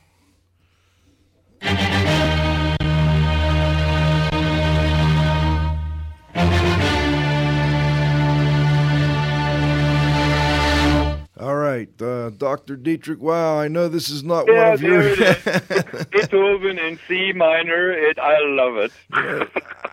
All 11.40 11.56
right, 11.56 11.88
uh, 12.02 12.32
Dr. 12.32 12.76
Dietrich. 12.76 13.22
Wow, 13.22 13.58
I 13.58 13.70
know 13.70 13.88
this 13.88 14.10
is 14.10 14.26
not 14.26 14.46
one 14.46 14.56
Yeah, 14.58 14.74
of 14.74 14.82
your. 14.82 15.02
it 15.02 15.20
is. 15.22 16.06
Beethoven 16.12 16.78
in 16.78 17.00
C 17.08 17.32
minor. 17.32 17.92
It, 17.94 18.20
I 18.20 18.36
love 18.42 18.76
it. 18.76 18.92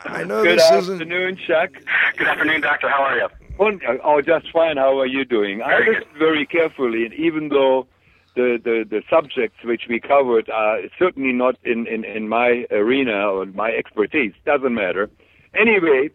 I 0.06 0.24
know 0.24 0.42
Good 0.42 0.58
this 0.58 0.68
isn't. 0.72 0.94
afternoon, 0.94 1.36
Chuck. 1.36 1.70
Good 2.16 2.26
afternoon, 2.26 2.62
Doctor. 2.62 2.88
How 2.88 3.04
are 3.04 3.16
you? 3.16 3.28
One, 3.56 3.80
oh, 4.04 4.20
just 4.20 4.52
fine. 4.52 4.76
How 4.76 4.98
are 5.00 5.06
you 5.06 5.24
doing? 5.24 5.62
I 5.62 5.78
listened 5.78 6.18
very 6.18 6.44
carefully, 6.44 7.06
and 7.06 7.14
even 7.14 7.48
though 7.48 7.86
the, 8.34 8.60
the, 8.62 8.84
the 8.88 9.02
subjects 9.08 9.64
which 9.64 9.82
we 9.88 9.98
covered 9.98 10.50
are 10.50 10.80
certainly 10.98 11.32
not 11.32 11.56
in, 11.64 11.86
in, 11.86 12.04
in 12.04 12.28
my 12.28 12.66
arena 12.70 13.28
or 13.28 13.46
my 13.46 13.70
expertise, 13.70 14.34
doesn't 14.44 14.74
matter. 14.74 15.08
Anyway, 15.54 16.10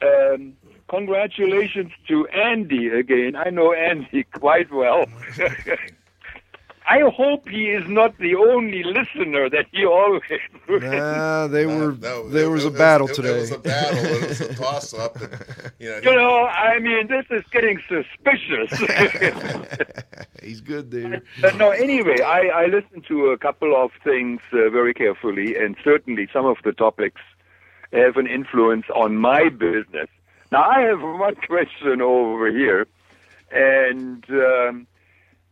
um, 0.00 0.54
congratulations 0.88 1.92
to 2.08 2.26
Andy 2.28 2.88
again. 2.88 3.36
I 3.36 3.50
know 3.50 3.74
Andy 3.74 4.24
quite 4.34 4.72
well. 4.72 5.04
I 6.88 7.00
hope 7.00 7.48
he 7.48 7.66
is 7.70 7.88
not 7.88 8.16
the 8.18 8.36
only 8.36 8.84
listener 8.84 9.50
that 9.50 9.66
he 9.72 9.84
always. 9.84 10.22
Nah, 10.68 11.46
they 11.48 11.64
were. 11.66 11.92
No, 11.92 12.28
there 12.28 12.46
it- 12.46 12.50
was 12.50 12.64
it 12.64 12.74
a 12.74 12.78
battle 12.78 13.08
it, 13.08 13.14
today. 13.14 13.36
It 13.36 13.40
was 13.40 13.50
a 13.52 13.58
battle. 13.58 13.98
It 14.04 14.28
was 14.28 14.40
a 14.40 14.54
toss 14.62 14.94
up. 14.94 15.16
And, 15.20 15.30
you 15.78 15.88
know, 15.90 15.98
You 16.10 16.16
know, 16.16 16.44
I 16.46 16.78
mean, 16.78 17.06
this 17.08 17.24
is 17.30 17.44
getting 17.50 17.80
suspicious. 17.88 18.70
He's 20.42 20.60
good 20.60 20.90
there. 20.90 21.22
But 21.40 21.56
no, 21.56 21.70
anyway, 21.70 22.20
I, 22.20 22.40
I 22.48 22.66
listened 22.66 23.04
to 23.08 23.26
a 23.30 23.38
couple 23.38 23.74
of 23.76 23.90
things 24.04 24.40
uh, 24.52 24.68
very 24.70 24.94
carefully, 24.94 25.56
and 25.56 25.76
certainly 25.82 26.28
some 26.32 26.46
of 26.46 26.58
the 26.64 26.72
topics 26.72 27.20
have 27.92 28.16
an 28.16 28.26
influence 28.26 28.86
on 28.94 29.16
my 29.16 29.48
business. 29.48 30.08
Now, 30.52 30.62
I 30.68 30.80
have 30.82 31.00
one 31.00 31.34
question 31.36 32.00
over 32.00 32.50
here, 32.50 32.86
and 33.50 34.24
um, 34.30 34.86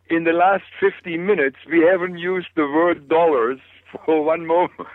in 0.09 0.23
the 0.23 0.33
last 0.33 0.63
50 0.79 1.17
minutes, 1.17 1.57
we 1.69 1.81
haven't 1.81 2.17
used 2.17 2.47
the 2.55 2.63
word 2.63 3.07
dollars 3.09 3.59
for 4.05 4.23
one 4.23 4.45
moment. 4.45 4.87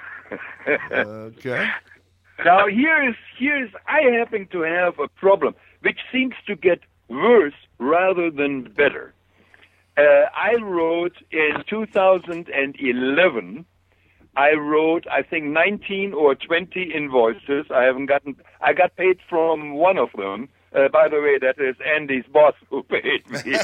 okay. 0.93 1.69
Now 2.43 2.67
here's 2.69 3.17
here's 3.39 3.71
I 3.87 4.01
happen 4.19 4.49
to 4.53 4.63
have 4.63 4.99
a 4.99 5.09
problem 5.09 5.55
which 5.83 5.99
seems 6.11 6.35
to 6.47 6.57
get 6.57 6.81
worse 7.09 7.55
rather 7.79 8.31
than 8.31 8.63
better. 8.63 9.13
Uh, 9.99 10.27
I 10.35 10.55
wrote 10.63 11.17
in 11.31 11.63
2011. 11.69 13.67
I 14.37 14.53
wrote 14.53 15.07
I 15.11 15.23
think 15.23 15.47
19 15.47 16.15
or 16.15 16.35
20 16.35 16.93
invoices. 16.95 17.67
I 17.75 17.83
haven't 17.83 18.07
gotten. 18.07 18.37
I 18.63 18.73
got 18.73 18.97
paid 18.97 19.19
from 19.29 19.75
one 19.75 19.99
of 19.99 20.09
them. 20.17 20.49
Uh, 20.75 20.89
by 20.89 21.09
the 21.09 21.21
way, 21.21 21.39
that 21.39 21.59
is 21.59 21.77
Andy's 21.85 22.25
boss 22.33 22.55
who 22.68 22.83
paid 22.85 23.29
me. 23.29 23.41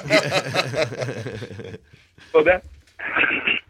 so 2.33 2.43
that. 2.43 2.65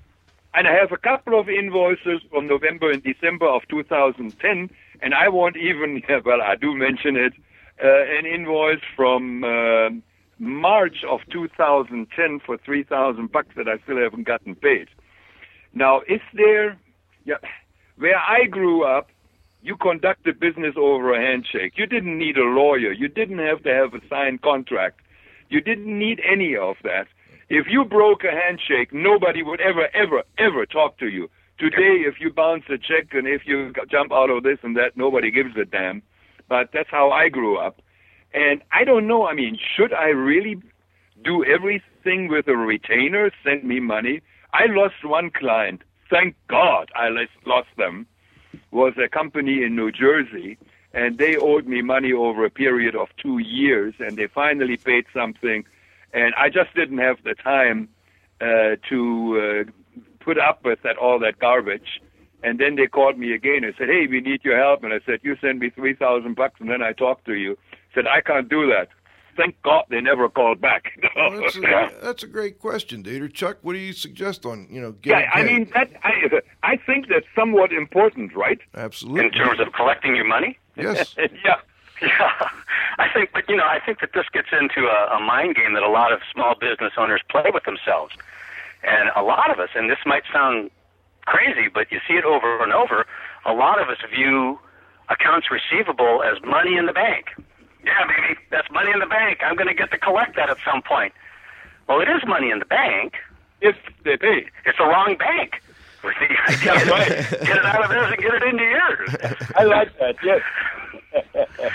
And 0.56 0.66
I 0.66 0.72
have 0.72 0.90
a 0.90 0.96
couple 0.96 1.38
of 1.38 1.50
invoices 1.50 2.22
from 2.30 2.46
November 2.46 2.90
and 2.90 3.02
December 3.02 3.46
of 3.46 3.68
2010, 3.68 4.70
and 5.02 5.14
I 5.14 5.28
won't 5.28 5.58
even, 5.58 6.02
well, 6.24 6.40
I 6.40 6.56
do 6.56 6.74
mention 6.74 7.14
it, 7.14 7.34
uh, 7.84 8.18
an 8.18 8.24
invoice 8.24 8.80
from 8.96 9.44
uh, 9.44 9.90
March 10.38 11.04
of 11.06 11.20
2010 11.30 12.40
for 12.40 12.56
3,000 12.56 13.30
bucks 13.30 13.54
that 13.56 13.68
I 13.68 13.76
still 13.84 13.98
haven't 13.98 14.26
gotten 14.26 14.54
paid. 14.54 14.88
Now, 15.74 16.00
is 16.08 16.22
there, 16.32 16.78
yeah, 17.26 17.36
where 17.98 18.16
I 18.16 18.46
grew 18.46 18.82
up, 18.82 19.10
you 19.66 19.76
conduct 19.76 20.22
conducted 20.22 20.38
business 20.38 20.74
over 20.78 21.12
a 21.12 21.20
handshake. 21.20 21.72
You 21.74 21.86
didn't 21.86 22.16
need 22.16 22.36
a 22.36 22.44
lawyer. 22.44 22.92
You 22.92 23.08
didn't 23.08 23.38
have 23.38 23.64
to 23.64 23.74
have 23.74 23.94
a 23.94 24.00
signed 24.08 24.42
contract. 24.42 25.00
You 25.48 25.60
didn't 25.60 25.98
need 25.98 26.20
any 26.20 26.56
of 26.56 26.76
that. 26.84 27.08
If 27.48 27.66
you 27.68 27.84
broke 27.84 28.22
a 28.22 28.30
handshake, 28.30 28.92
nobody 28.92 29.42
would 29.42 29.60
ever, 29.60 29.88
ever, 29.92 30.22
ever 30.38 30.66
talk 30.66 30.98
to 30.98 31.08
you. 31.08 31.28
Today, 31.58 32.04
if 32.06 32.20
you 32.20 32.32
bounce 32.32 32.62
a 32.68 32.78
check 32.78 33.08
and 33.12 33.26
if 33.26 33.42
you 33.44 33.72
jump 33.90 34.12
out 34.12 34.30
of 34.30 34.44
this 34.44 34.58
and 34.62 34.76
that, 34.76 34.96
nobody 34.96 35.32
gives 35.32 35.56
a 35.56 35.64
damn. 35.64 36.00
But 36.48 36.70
that's 36.72 36.90
how 36.90 37.10
I 37.10 37.28
grew 37.28 37.58
up. 37.58 37.82
And 38.32 38.62
I 38.72 38.84
don't 38.84 39.08
know, 39.08 39.26
I 39.26 39.34
mean, 39.34 39.58
should 39.76 39.92
I 39.92 40.10
really 40.10 40.62
do 41.24 41.44
everything 41.44 42.28
with 42.28 42.46
a 42.46 42.56
retainer, 42.56 43.32
send 43.42 43.64
me 43.64 43.80
money? 43.80 44.20
I 44.52 44.66
lost 44.68 45.02
one 45.02 45.30
client. 45.30 45.82
Thank 46.08 46.36
God 46.48 46.88
I 46.94 47.08
lost 47.44 47.68
them. 47.76 48.06
Was 48.70 48.94
a 49.02 49.08
company 49.08 49.62
in 49.62 49.76
New 49.76 49.92
Jersey, 49.92 50.58
and 50.92 51.18
they 51.18 51.36
owed 51.36 51.66
me 51.66 51.82
money 51.82 52.12
over 52.12 52.44
a 52.44 52.50
period 52.50 52.94
of 52.94 53.08
two 53.16 53.38
years, 53.38 53.94
and 53.98 54.16
they 54.16 54.26
finally 54.26 54.76
paid 54.76 55.04
something, 55.14 55.64
and 56.12 56.34
I 56.36 56.48
just 56.48 56.74
didn't 56.74 56.98
have 56.98 57.18
the 57.22 57.34
time 57.34 57.88
uh, 58.40 58.76
to 58.88 59.66
uh, 59.68 60.00
put 60.20 60.38
up 60.38 60.64
with 60.64 60.82
that 60.82 60.96
all 60.96 61.18
that 61.20 61.38
garbage. 61.38 62.02
And 62.42 62.58
then 62.58 62.76
they 62.76 62.86
called 62.86 63.18
me 63.18 63.32
again 63.32 63.64
and 63.64 63.74
said, 63.78 63.88
"Hey, 63.88 64.06
we 64.06 64.20
need 64.20 64.44
your 64.44 64.58
help." 64.58 64.84
And 64.84 64.92
I 64.92 65.00
said, 65.06 65.20
"You 65.22 65.36
send 65.40 65.58
me 65.58 65.70
three 65.70 65.94
thousand 65.94 66.34
bucks, 66.36 66.60
and 66.60 66.68
then 66.68 66.82
I 66.82 66.92
talk 66.92 67.24
to 67.24 67.34
you." 67.34 67.56
Said, 67.94 68.06
"I 68.06 68.20
can't 68.20 68.48
do 68.48 68.66
that." 68.66 68.88
Thank 69.36 69.60
God 69.62 69.84
they 69.90 70.00
never 70.00 70.28
called 70.28 70.60
back. 70.60 70.92
Well, 71.16 71.40
that's, 71.40 71.56
a, 71.56 71.90
that's 72.02 72.22
a 72.22 72.26
great 72.26 72.58
question, 72.58 73.02
Dieter. 73.02 73.32
Chuck, 73.32 73.58
what 73.62 73.72
do 73.72 73.78
you 73.78 73.92
suggest 73.94 74.44
on 74.44 74.66
you 74.70 74.80
know 74.80 74.92
getting 74.92 75.20
yeah, 75.20 75.30
I 75.32 75.42
paid? 75.42 75.46
mean 75.46 75.70
that. 75.74 75.90
I 76.04 76.12
I 76.62 76.76
think 76.76 77.08
that's 77.08 77.26
somewhat 77.34 77.72
important, 77.72 78.36
right? 78.36 78.58
Absolutely. 78.74 79.24
in 79.24 79.30
terms 79.32 79.58
of 79.60 79.72
collecting 79.72 80.14
your 80.14 80.26
money. 80.26 80.58
Yes. 80.76 81.14
yeah. 81.44 81.56
Yeah, 82.02 82.30
I 82.98 83.08
think, 83.08 83.30
but 83.32 83.48
you 83.48 83.56
know, 83.56 83.64
I 83.64 83.80
think 83.84 84.00
that 84.00 84.10
this 84.12 84.26
gets 84.30 84.48
into 84.52 84.86
a, 84.86 85.16
a 85.16 85.20
mind 85.20 85.56
game 85.56 85.72
that 85.72 85.82
a 85.82 85.88
lot 85.88 86.12
of 86.12 86.20
small 86.30 86.54
business 86.54 86.92
owners 86.98 87.22
play 87.30 87.50
with 87.52 87.64
themselves, 87.64 88.14
and 88.82 89.08
a 89.16 89.22
lot 89.22 89.50
of 89.50 89.58
us, 89.58 89.70
and 89.74 89.88
this 89.88 89.98
might 90.04 90.24
sound 90.30 90.70
crazy, 91.24 91.68
but 91.72 91.90
you 91.90 92.00
see 92.06 92.14
it 92.14 92.24
over 92.24 92.62
and 92.62 92.72
over. 92.72 93.06
A 93.46 93.52
lot 93.54 93.80
of 93.80 93.88
us 93.88 93.98
view 94.14 94.58
accounts 95.08 95.48
receivable 95.50 96.22
as 96.22 96.42
money 96.44 96.76
in 96.76 96.86
the 96.86 96.92
bank. 96.92 97.26
Yeah, 97.86 98.04
baby, 98.06 98.38
that's 98.50 98.68
money 98.70 98.90
in 98.92 98.98
the 98.98 99.06
bank. 99.06 99.38
I'm 99.44 99.54
going 99.56 99.68
to 99.68 99.74
get 99.74 99.90
to 99.92 99.98
collect 99.98 100.34
that 100.36 100.50
at 100.50 100.58
some 100.68 100.82
point. 100.82 101.12
Well, 101.88 102.00
it 102.00 102.08
is 102.08 102.20
money 102.26 102.50
in 102.50 102.58
the 102.58 102.64
bank. 102.64 103.14
If 103.60 103.76
they 104.04 104.16
pay. 104.16 104.46
It's 104.66 104.76
the 104.76 104.84
wrong 104.84 105.16
bank. 105.16 105.62
With 106.04 106.14
the 106.20 106.26
idea, 106.52 106.84
That's 106.84 106.90
right. 106.90 107.08
get 107.46 107.56
it 107.56 107.64
out 107.64 107.82
of 107.84 107.90
theirs 107.90 108.12
and 108.12 108.18
get 108.22 108.34
it 108.34 108.42
into 108.42 108.64
yours. 108.64 109.38
I 109.56 109.64
like 109.64 109.98
that. 109.98 110.16
Yes. 110.22 110.42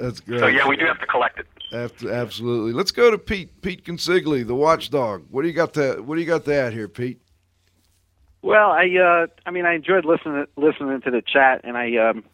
That's 0.00 0.20
great. 0.20 0.40
So 0.40 0.46
yeah, 0.46 0.66
we 0.68 0.76
do 0.76 0.86
have 0.86 1.00
to 1.00 1.06
collect 1.06 1.40
it. 1.40 1.46
Abs- 1.72 2.04
Absolutely. 2.04 2.72
Let's 2.72 2.90
go 2.92 3.10
to 3.10 3.18
Pete. 3.18 3.60
Pete 3.62 3.84
Consigli, 3.84 4.46
the 4.46 4.54
watchdog. 4.54 5.24
What 5.30 5.42
do 5.42 5.48
you 5.48 5.54
got 5.54 5.74
to 5.74 5.96
What 6.02 6.14
do 6.14 6.20
you 6.20 6.26
got 6.26 6.44
to 6.44 6.54
add 6.54 6.72
here, 6.72 6.88
Pete? 6.88 7.20
Well, 8.42 8.70
I 8.70 8.88
uh 8.96 9.26
I 9.46 9.50
mean 9.50 9.66
I 9.66 9.74
enjoyed 9.74 10.04
listening 10.04 10.46
listening 10.56 11.00
to 11.02 11.10
the 11.10 11.22
chat 11.22 11.60
and 11.64 11.76
I 11.76 11.96
um 11.96 12.24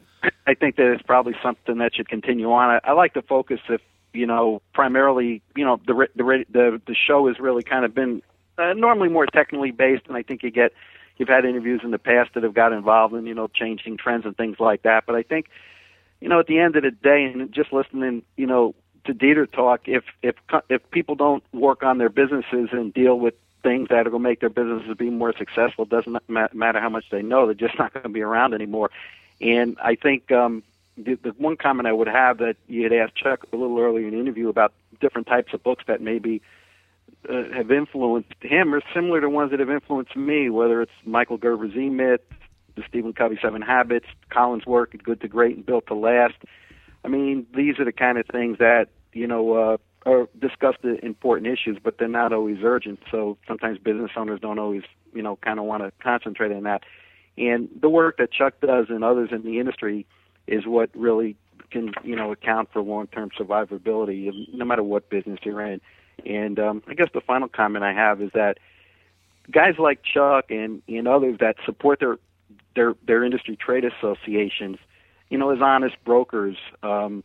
I 0.47 0.55
think 0.55 0.77
that 0.77 0.93
it's 0.93 1.03
probably 1.03 1.35
something 1.43 1.79
that 1.79 1.95
should 1.95 2.09
continue 2.09 2.51
on. 2.53 2.71
I, 2.71 2.91
I 2.91 2.93
like 2.93 3.14
to 3.14 3.23
focus 3.23 3.61
if 3.69 3.81
you 4.12 4.27
know 4.27 4.62
primarily 4.73 5.43
you 5.57 5.64
know 5.64 5.81
the 5.87 6.09
the 6.16 6.45
the 6.51 6.81
the 6.87 6.95
show 6.95 7.29
has 7.29 7.39
really 7.39 7.62
kind 7.62 7.85
of 7.85 7.95
been 7.95 8.23
uh, 8.57 8.73
normally 8.73 9.09
more 9.09 9.27
technically 9.27 9.71
based 9.71 10.05
and 10.09 10.16
I 10.16 10.23
think 10.23 10.43
you 10.43 10.51
get 10.51 10.73
you've 11.19 11.29
had 11.29 11.45
interviews 11.45 11.83
in 11.85 11.91
the 11.91 11.99
past 11.99 12.31
that 12.35 12.43
have 12.43 12.55
got 12.55 12.73
involved 12.73 13.14
in 13.14 13.27
you 13.27 13.35
know 13.35 13.49
changing 13.49 13.97
trends 13.97 14.25
and 14.25 14.37
things 14.37 14.57
like 14.59 14.83
that. 14.83 15.05
But 15.07 15.16
I 15.16 15.23
think 15.23 15.47
you 16.21 16.29
know 16.29 16.41
at 16.41 16.47
the 16.47 16.59
end 16.59 16.77
of 16.77 16.83
the 16.83 16.91
day 16.91 17.25
and 17.25 17.53
just 17.53 17.73
listening 17.73 18.23
you 18.37 18.47
know 18.47 18.75
to 19.05 19.14
Dieter 19.14 19.51
talk 19.51 19.83
if 19.87 20.05
if 20.23 20.37
if 20.69 20.91
people 20.91 21.14
don't 21.14 21.45
work 21.53 21.83
on 21.83 21.99
their 21.99 22.11
businesses 22.11 22.71
and 22.73 22.93
deal 22.93 23.19
with 23.19 23.35
things 23.62 23.89
that 23.91 24.05
to 24.05 24.19
make 24.19 24.41
their 24.41 24.49
businesses 24.49 24.97
be 24.97 25.11
more 25.11 25.35
successful. 25.37 25.85
It 25.85 25.91
doesn't 25.91 26.16
ma- 26.29 26.49
matter 26.53 26.81
how 26.81 26.89
much 26.89 27.07
they 27.11 27.23
know; 27.23 27.47
they're 27.47 27.55
just 27.55 27.79
not 27.79 27.93
going 27.93 28.05
to 28.05 28.09
be 28.09 28.23
around 28.23 28.55
anymore. 28.55 28.91
And 29.41 29.76
I 29.82 29.95
think 29.95 30.32
um, 30.32 30.62
the, 30.97 31.14
the 31.14 31.30
one 31.39 31.57
comment 31.57 31.86
I 31.86 31.93
would 31.93 32.09
have 32.09 32.39
that 32.39 32.57
you 32.66 32.82
had 32.82 32.93
asked 32.93 33.16
Chuck 33.16 33.47
a 33.53 33.57
little 33.57 33.78
earlier 33.78 34.07
in 34.07 34.14
the 34.14 34.20
interview 34.20 34.49
about 34.49 34.72
different 35.01 35.26
types 35.26 35.53
of 35.55 35.62
books 35.62 35.84
that 35.86 36.01
maybe 36.01 36.43
uh, 37.28 37.45
have 37.55 37.70
influenced 37.70 38.34
him 38.41 38.74
are 38.74 38.82
similar 38.95 39.20
to 39.20 39.28
ones 39.28 39.51
that 39.51 39.61
have 39.61 39.70
influenced 39.70 40.16
me, 40.16 40.51
whether 40.51 40.82
it's 40.82 40.93
Michael 41.05 41.39
Gerber's 41.39 41.76
E-Myth, 41.76 42.20
the 42.74 42.82
Stephen 42.89 43.12
Covey 43.12 43.39
Seven 43.41 43.62
Habits, 43.62 44.07
Collins' 44.30 44.66
work, 44.66 44.95
Good 45.03 45.20
to 45.20 45.28
Great 45.28 45.57
and 45.57 45.66
Built 45.66 45.86
to 45.89 45.95
Last. 45.95 46.36
I 47.05 47.09
mean, 47.09 47.47
these 47.55 47.78
are 47.78 47.84
the 47.84 47.93
kind 47.93 48.18
of 48.18 48.26
things 48.26 48.59
that 48.59 48.89
you 49.12 49.26
know 49.26 49.55
uh, 49.55 49.76
are 50.07 50.28
discuss 50.39 50.76
the 50.82 51.05
important 51.05 51.49
issues, 51.49 51.78
but 51.82 51.99
they're 51.99 52.09
not 52.09 52.32
always 52.32 52.59
urgent. 52.62 53.01
So 53.11 53.36
sometimes 53.47 53.78
business 53.78 54.11
owners 54.16 54.41
don't 54.41 54.59
always, 54.59 54.82
you 55.12 55.22
know, 55.22 55.36
kind 55.36 55.59
of 55.59 55.64
want 55.64 55.82
to 55.82 55.93
concentrate 56.03 56.53
on 56.53 56.64
that. 56.64 56.84
And 57.39 57.68
the 57.80 57.89
work 57.89 58.16
that 58.18 58.32
Chuck 58.32 58.55
does 58.61 58.86
and 58.89 59.05
others 59.05 59.30
in 59.32 59.43
the 59.43 59.61
industry 59.61 60.07
is 60.47 60.66
what 60.66 60.91
really 60.95 61.36
can, 61.70 61.93
you 62.03 62.16
know, 62.16 62.32
account 62.32 62.70
for 62.72 62.82
long-term 62.82 63.30
survivability, 63.39 64.32
no 64.53 64.64
matter 64.64 64.82
what 64.82 65.11
business 65.11 65.39
you're 65.43 65.61
in. 65.61 65.80
And 66.26 66.59
um, 66.59 66.82
I 66.89 66.95
guess 66.95 67.09
the 67.12 67.20
final 67.20 67.49
comment 67.49 67.84
I 67.84 67.93
have 67.93 68.20
is 68.20 68.30
that 68.34 68.59
guys 69.51 69.74
like 69.78 70.01
Chuck 70.03 70.47
and, 70.51 70.82
and 70.89 71.07
others 71.07 71.39
that 71.41 71.57
support 71.64 72.01
their 72.01 72.18
their 72.74 72.95
their 73.07 73.24
industry 73.24 73.57
trade 73.57 73.84
associations, 73.84 74.78
you 75.30 75.39
know, 75.39 75.51
as 75.51 75.61
honest 75.61 75.97
brokers, 76.05 76.57
um, 76.82 77.24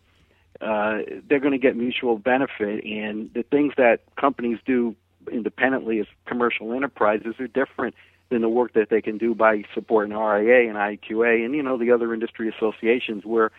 uh, 0.61 0.99
they're 1.27 1.39
going 1.39 1.53
to 1.53 1.57
get 1.57 1.75
mutual 1.75 2.17
benefit. 2.17 2.83
And 2.83 3.31
the 3.33 3.43
things 3.43 3.73
that 3.77 4.01
companies 4.15 4.59
do 4.65 4.95
independently 5.31 5.99
as 5.99 6.07
commercial 6.25 6.73
enterprises 6.73 7.35
are 7.39 7.47
different 7.47 7.95
than 8.33 8.41
the 8.41 8.49
work 8.49 8.73
that 8.73 8.89
they 8.89 9.01
can 9.01 9.17
do 9.19 9.35
by 9.35 9.63
supporting 9.75 10.11
RIA 10.17 10.67
and 10.67 10.75
IAQA 10.75 11.45
and 11.45 11.53
you 11.53 11.61
know 11.61 11.77
the 11.77 11.91
other 11.91 12.13
industry 12.13 12.49
associations 12.49 13.23
where 13.23 13.51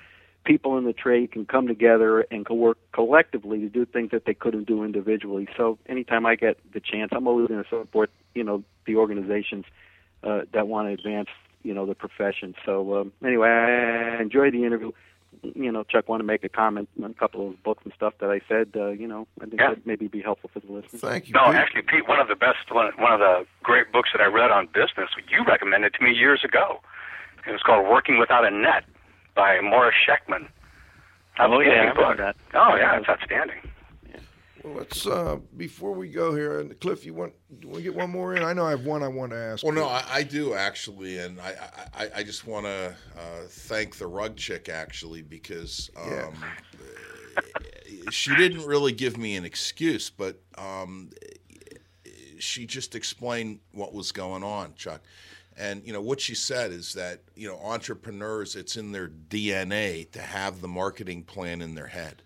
people 0.44 0.76
in 0.76 0.84
the 0.84 0.92
trade 0.92 1.30
can 1.30 1.46
come 1.46 1.68
together 1.68 2.26
and 2.30 2.44
co- 2.44 2.54
work 2.54 2.76
collectively 2.92 3.60
to 3.60 3.68
do 3.68 3.86
things 3.86 4.10
that 4.10 4.24
they 4.26 4.34
couldn't 4.34 4.66
do 4.66 4.82
individually. 4.82 5.48
So 5.56 5.78
anytime 5.86 6.26
I 6.26 6.34
get 6.34 6.58
the 6.72 6.80
chance, 6.80 7.12
I'm 7.14 7.28
always 7.28 7.46
going 7.46 7.62
to 7.62 7.68
support 7.68 8.10
you 8.34 8.42
know 8.42 8.64
the 8.84 8.96
organizations 8.96 9.64
uh, 10.24 10.42
that 10.52 10.66
want 10.66 10.88
to 10.88 10.92
advance 10.92 11.28
you 11.62 11.72
know 11.72 11.86
the 11.86 11.94
profession. 11.94 12.54
So 12.66 13.00
um, 13.00 13.12
anyway, 13.24 13.48
I 13.48 14.20
enjoyed 14.20 14.54
the 14.54 14.64
interview. 14.64 14.90
You 15.54 15.70
know, 15.70 15.84
Chuck 15.84 16.08
want 16.08 16.20
to 16.20 16.24
make 16.24 16.42
a 16.44 16.48
comment 16.48 16.88
on 17.02 17.10
a 17.10 17.14
couple 17.14 17.48
of 17.48 17.62
books 17.62 17.82
and 17.84 17.92
stuff 17.94 18.14
that 18.20 18.30
I 18.30 18.40
said. 18.48 18.70
Uh, 18.74 18.88
you 18.90 19.06
know, 19.06 19.26
I 19.40 19.44
think 19.46 19.60
Yeah. 19.60 19.70
that 19.70 19.86
maybe 19.86 20.08
be 20.08 20.20
helpful 20.22 20.50
for 20.52 20.60
the 20.60 20.72
listeners. 20.72 21.00
Thank 21.02 21.28
you. 21.28 21.34
No, 21.34 21.52
actually, 21.52 21.82
Pete, 21.82 22.08
one 22.08 22.20
of 22.20 22.28
the 22.28 22.36
best, 22.36 22.70
one, 22.70 22.90
one 22.98 23.12
of 23.12 23.20
the 23.20 23.46
great 23.62 23.92
books 23.92 24.10
that 24.12 24.20
I 24.22 24.26
read 24.26 24.50
on 24.50 24.66
business, 24.68 25.10
you 25.28 25.44
recommended 25.44 25.94
to 25.94 26.02
me 26.04 26.12
years 26.12 26.42
ago. 26.44 26.80
It 27.46 27.52
was 27.52 27.62
called 27.62 27.86
Working 27.86 28.18
Without 28.18 28.44
a 28.46 28.50
Net 28.50 28.84
by 29.34 29.60
Morris 29.60 29.94
Shechtman. 30.06 30.48
Oh, 31.38 31.58
yeah, 31.60 31.70
I 31.82 31.86
Outstanding 31.88 31.88
remember 31.96 32.02
book. 32.02 32.16
that. 32.18 32.36
Oh, 32.54 32.76
yeah, 32.76 32.96
it's 32.98 33.08
outstanding. 33.08 33.56
Let's 34.64 35.06
uh, 35.06 35.36
before 35.58 35.92
we 35.92 36.08
go 36.08 36.34
here, 36.34 36.60
and 36.60 36.78
Cliff, 36.80 37.04
you 37.04 37.12
want 37.12 37.34
do 37.60 37.68
we 37.68 37.82
get 37.82 37.94
one 37.94 38.10
more 38.10 38.34
in? 38.34 38.42
I 38.42 38.54
know 38.54 38.64
I 38.64 38.70
have 38.70 38.86
one 38.86 39.02
I 39.02 39.08
want 39.08 39.32
to 39.32 39.36
ask. 39.36 39.62
Well, 39.62 39.74
no. 39.74 39.84
I, 39.84 40.04
I 40.10 40.22
do 40.22 40.54
actually, 40.54 41.18
and 41.18 41.38
I 41.38 41.54
I, 41.94 42.08
I 42.16 42.22
just 42.22 42.46
want 42.46 42.64
to 42.64 42.94
uh, 43.16 43.42
thank 43.48 43.96
the 43.96 44.06
rug 44.06 44.36
chick 44.36 44.70
actually 44.70 45.20
because 45.20 45.90
um, 46.00 46.34
she 48.10 48.34
didn't 48.36 48.64
really 48.64 48.92
give 48.92 49.18
me 49.18 49.36
an 49.36 49.44
excuse, 49.44 50.08
but 50.08 50.40
um, 50.56 51.10
she 52.38 52.64
just 52.64 52.94
explained 52.94 53.60
what 53.72 53.92
was 53.92 54.12
going 54.12 54.42
on, 54.42 54.74
Chuck. 54.76 55.02
And 55.58 55.86
you 55.86 55.92
know 55.92 56.00
what 56.00 56.22
she 56.22 56.34
said 56.34 56.72
is 56.72 56.94
that 56.94 57.20
you 57.36 57.48
know 57.48 57.58
entrepreneurs, 57.58 58.56
it's 58.56 58.76
in 58.76 58.92
their 58.92 59.08
DNA 59.08 60.10
to 60.12 60.22
have 60.22 60.62
the 60.62 60.68
marketing 60.68 61.22
plan 61.22 61.60
in 61.60 61.74
their 61.74 61.88
head. 61.88 62.22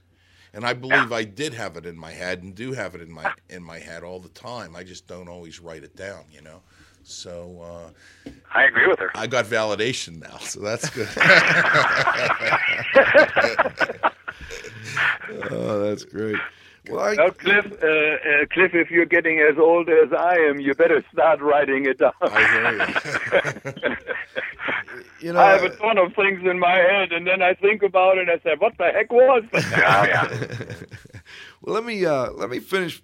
And 0.58 0.66
I 0.66 0.72
believe 0.72 1.12
I 1.12 1.22
did 1.22 1.54
have 1.54 1.76
it 1.76 1.86
in 1.86 1.96
my 1.96 2.10
head 2.10 2.42
and 2.42 2.52
do 2.52 2.72
have 2.72 2.96
it 2.96 3.00
in 3.00 3.12
my 3.12 3.32
in 3.48 3.62
my 3.62 3.78
head 3.78 4.02
all 4.02 4.18
the 4.18 4.28
time. 4.30 4.74
I 4.74 4.82
just 4.82 5.06
don't 5.06 5.28
always 5.28 5.60
write 5.60 5.84
it 5.84 5.94
down, 5.94 6.24
you 6.32 6.42
know. 6.42 6.62
So 7.04 7.92
uh, 8.26 8.30
I 8.52 8.64
agree 8.64 8.88
with 8.88 8.98
her. 8.98 9.12
I 9.14 9.28
got 9.28 9.44
validation 9.44 10.20
now, 10.20 10.38
so 10.38 10.58
that's 10.58 10.90
good. 10.90 11.06
oh, 15.52 15.78
that's 15.78 16.02
great. 16.02 16.34
Well, 16.90 17.00
I, 17.00 17.14
Now, 17.14 17.30
Cliff, 17.30 17.66
uh, 17.82 17.86
uh, 17.86 18.46
Cliff, 18.52 18.74
if 18.74 18.90
you're 18.90 19.04
getting 19.04 19.40
as 19.40 19.58
old 19.58 19.88
as 19.88 20.12
I 20.12 20.36
am, 20.36 20.60
you 20.60 20.74
better 20.74 21.04
start 21.12 21.40
writing 21.40 21.86
it 21.86 21.98
down. 21.98 22.12
you 25.20 25.32
know, 25.32 25.40
I 25.40 25.52
have 25.52 25.64
a 25.64 25.76
ton 25.76 25.98
of 25.98 26.14
things 26.14 26.40
in 26.44 26.58
my 26.58 26.76
head, 26.76 27.12
and 27.12 27.26
then 27.26 27.42
I 27.42 27.54
think 27.54 27.82
about 27.82 28.18
it, 28.18 28.28
and 28.28 28.30
I 28.30 28.38
say, 28.42 28.56
"What 28.58 28.76
the 28.78 28.84
heck 28.84 29.12
was 29.12 29.44
that?" 29.52 30.86
well, 31.62 31.74
let 31.74 31.84
me 31.84 32.04
uh, 32.04 32.30
let 32.32 32.50
me 32.50 32.58
finish. 32.58 33.02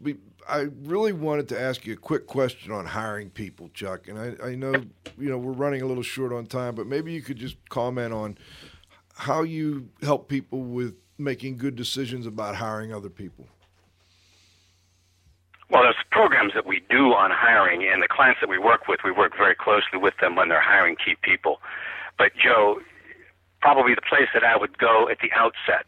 I 0.49 0.69
really 0.83 1.13
wanted 1.13 1.49
to 1.51 1.61
ask 1.61 1.87
you 1.87 1.95
a 1.95 1.97
quick 1.97 2.27
question 2.27 2.71
on 2.73 2.87
hiring 2.87 3.31
people, 3.31 3.71
Chuck. 3.73 4.09
And 4.09 4.19
I, 4.19 4.35
I 4.49 4.55
know 4.55 4.75
you 5.19 5.31
know 5.31 5.39
we're 5.39 5.53
running 5.53 5.83
a 5.83 5.87
little 5.87 6.03
short 6.03 6.33
on 6.33 6.47
time, 6.47 6.75
but 6.75 6.87
maybe 6.87 7.13
you 7.13 7.23
could 7.23 7.39
just 7.39 7.57
comment 7.69 8.13
on 8.13 8.39
how 9.17 9.43
you 9.43 9.89
help 10.03 10.29
people 10.29 10.61
with 10.61 10.97
making 11.19 11.57
good 11.57 11.77
decisions 11.77 12.27
about 12.27 12.57
hiring 12.57 12.93
other 12.93 13.09
people. 13.09 13.47
Well, 15.71 15.83
there's 15.83 15.97
programs 16.11 16.53
that 16.55 16.67
we 16.67 16.83
do 16.91 17.15
on 17.15 17.31
hiring, 17.31 17.89
and 17.89 18.03
the 18.03 18.09
clients 18.09 18.41
that 18.41 18.49
we 18.49 18.59
work 18.59 18.87
with, 18.87 19.01
we 19.05 19.11
work 19.11 19.37
very 19.37 19.55
closely 19.55 19.99
with 19.99 20.15
them 20.21 20.37
when 20.37 20.49
they're 20.49 20.61
hiring 20.61 20.97
key 20.97 21.17
people. 21.23 21.61
But 22.19 22.33
Joe, 22.37 22.81
probably 23.61 23.95
the 23.95 24.03
place 24.03 24.29
that 24.35 24.45
I 24.45 24.57
would 24.57 24.77
go 24.79 25.09
at 25.09 25.19
the 25.21 25.33
outset 25.33 25.87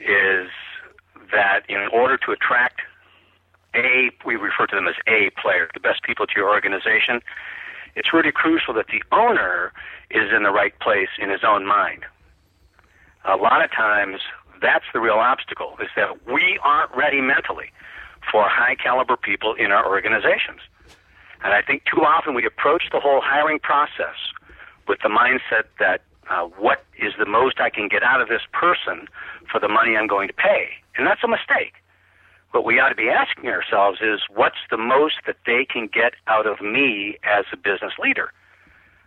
is 0.00 0.48
that 1.32 1.62
in 1.68 1.88
order 1.92 2.16
to 2.16 2.30
attract 2.30 2.80
A, 3.74 4.10
we 4.24 4.36
refer 4.36 4.66
to 4.66 4.76
them 4.76 4.86
as 4.86 4.94
A 5.08 5.30
players, 5.40 5.70
the 5.74 5.80
best 5.80 6.02
people 6.04 6.26
to 6.26 6.32
your 6.36 6.48
organization, 6.48 7.20
it's 7.96 8.12
really 8.14 8.32
crucial 8.32 8.72
that 8.74 8.86
the 8.86 9.02
owner 9.10 9.72
is 10.10 10.32
in 10.32 10.44
the 10.44 10.50
right 10.50 10.78
place 10.78 11.08
in 11.18 11.28
his 11.28 11.42
own 11.42 11.66
mind. 11.66 12.04
A 13.24 13.36
lot 13.36 13.64
of 13.64 13.72
times, 13.72 14.20
that's 14.62 14.84
the 14.94 15.00
real 15.00 15.18
obstacle, 15.18 15.76
is 15.82 15.88
that 15.96 16.24
we 16.26 16.58
aren't 16.62 16.94
ready 16.94 17.20
mentally 17.20 17.72
for 18.30 18.48
high 18.48 18.74
caliber 18.74 19.16
people 19.16 19.54
in 19.54 19.72
our 19.72 19.86
organizations. 19.86 20.60
And 21.42 21.52
I 21.52 21.62
think 21.62 21.84
too 21.84 22.02
often 22.02 22.34
we 22.34 22.44
approach 22.44 22.84
the 22.90 23.00
whole 23.00 23.20
hiring 23.22 23.58
process 23.58 24.16
with 24.88 24.98
the 25.02 25.08
mindset 25.08 25.64
that 25.78 26.02
uh, 26.30 26.44
what 26.58 26.84
is 26.98 27.12
the 27.18 27.26
most 27.26 27.60
I 27.60 27.70
can 27.70 27.88
get 27.88 28.02
out 28.02 28.20
of 28.20 28.28
this 28.28 28.42
person 28.52 29.08
for 29.50 29.60
the 29.60 29.68
money 29.68 29.96
I'm 29.96 30.06
going 30.06 30.28
to 30.28 30.34
pay. 30.34 30.70
And 30.96 31.06
that's 31.06 31.22
a 31.22 31.28
mistake. 31.28 31.74
What 32.50 32.64
we 32.64 32.80
ought 32.80 32.88
to 32.88 32.94
be 32.94 33.08
asking 33.08 33.50
ourselves 33.50 34.00
is 34.00 34.20
what's 34.34 34.58
the 34.70 34.76
most 34.76 35.16
that 35.26 35.36
they 35.46 35.66
can 35.70 35.86
get 35.86 36.14
out 36.26 36.46
of 36.46 36.60
me 36.60 37.18
as 37.22 37.44
a 37.52 37.56
business 37.56 37.92
leader? 38.02 38.32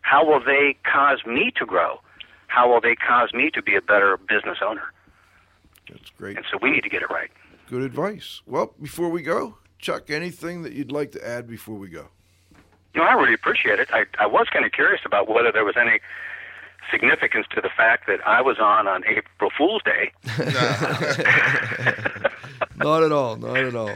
How 0.02 0.26
will 0.26 0.40
they 0.40 0.78
cause 0.84 1.26
me 1.26 1.52
to 1.58 1.66
grow? 1.66 2.00
How 2.48 2.72
will 2.72 2.82
they 2.82 2.96
cause 2.96 3.34
me 3.34 3.50
to 3.52 3.62
be 3.62 3.76
a 3.76 3.82
better 3.82 4.18
business 4.18 4.60
owner? 4.64 4.94
That's 5.90 6.10
great. 6.18 6.38
And 6.38 6.46
so 6.52 6.58
we 6.62 6.72
need 6.72 6.84
to 6.84 6.90
get 6.90 7.02
it 7.02 7.10
right. 7.10 7.32
Good 7.72 7.84
advice. 7.84 8.42
Well, 8.46 8.74
before 8.82 9.08
we 9.08 9.22
go, 9.22 9.56
Chuck, 9.80 10.10
anything 10.10 10.64
that 10.64 10.74
you'd 10.74 10.92
like 10.92 11.14
to 11.14 11.26
add 11.26 11.48
before 11.48 11.76
we 11.76 11.88
go? 11.88 12.10
No, 12.94 13.04
I 13.04 13.14
really 13.14 13.34
appreciate 13.34 13.80
it. 13.80 13.88
I, 13.94 14.04
I 14.20 14.28
was 14.28 14.48
kind 14.52 14.66
of 14.66 14.74
curious 14.74 15.00
about 15.06 15.30
whether 15.30 15.54
there 15.54 15.64
was 15.64 15.76
any 15.80 16.02
significance 16.92 17.46
to 17.56 17.62
the 17.62 17.70
fact 17.70 18.08
that 18.08 18.20
I 18.28 18.42
was 18.42 18.60
on 18.60 18.90
on 18.90 19.06
April 19.08 19.50
Fool's 19.58 19.82
Day. 19.84 20.12
not 22.76 23.04
at 23.04 23.14
all. 23.14 23.38
Not 23.38 23.56
at 23.56 23.74
all. 23.74 23.88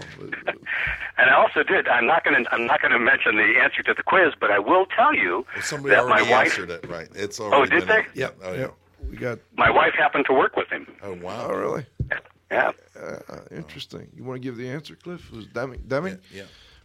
And 1.18 1.30
I 1.30 1.34
also 1.34 1.62
did. 1.64 1.90
I'm 1.90 2.08
not 2.08 2.24
going 2.24 2.46
to. 2.46 2.54
I'm 2.54 2.66
not 2.66 2.82
going 2.82 2.94
to 2.94 3.00
mention 3.00 3.36
the 3.36 3.60
answer 3.62 3.84
to 3.84 3.94
the 3.94 4.04
quiz, 4.04 4.32
but 4.40 4.52
I 4.52 4.60
will 4.60 4.86
tell 4.86 5.14
you 5.14 5.46
Somebody 5.62 5.96
that 5.96 6.08
my 6.08 6.22
wife. 6.22 6.58
answered 6.58 6.70
it, 6.70 6.88
right? 6.90 7.10
It's 7.14 7.42
already. 7.42 7.56
Oh, 7.56 7.58
already 7.58 7.80
did 7.80 7.88
been- 7.90 8.06
they? 8.14 8.22
Yep. 8.22 8.38
Oh, 8.42 8.54
yeah. 8.54 8.60
Yep. 8.60 8.74
We 9.12 9.18
got. 9.18 9.40
My 9.58 9.70
wife 9.70 9.96
happened 9.98 10.28
to 10.28 10.34
work 10.34 10.56
with 10.56 10.70
him. 10.70 10.88
Oh 11.04 11.16
wow. 11.16 11.48
Oh, 11.50 11.54
really? 11.56 11.86
Yeah. 12.52 12.72
Uh, 13.00 13.18
interesting. 13.52 14.08
You 14.16 14.24
want 14.24 14.42
to 14.42 14.46
give 14.48 14.58
the 14.58 14.70
answer, 14.70 14.96
Cliff? 14.96 15.30
It 15.32 15.36
was 15.36 15.48
Deming? 15.48 15.84
Deming? 15.88 16.20
Yeah. 16.34 16.44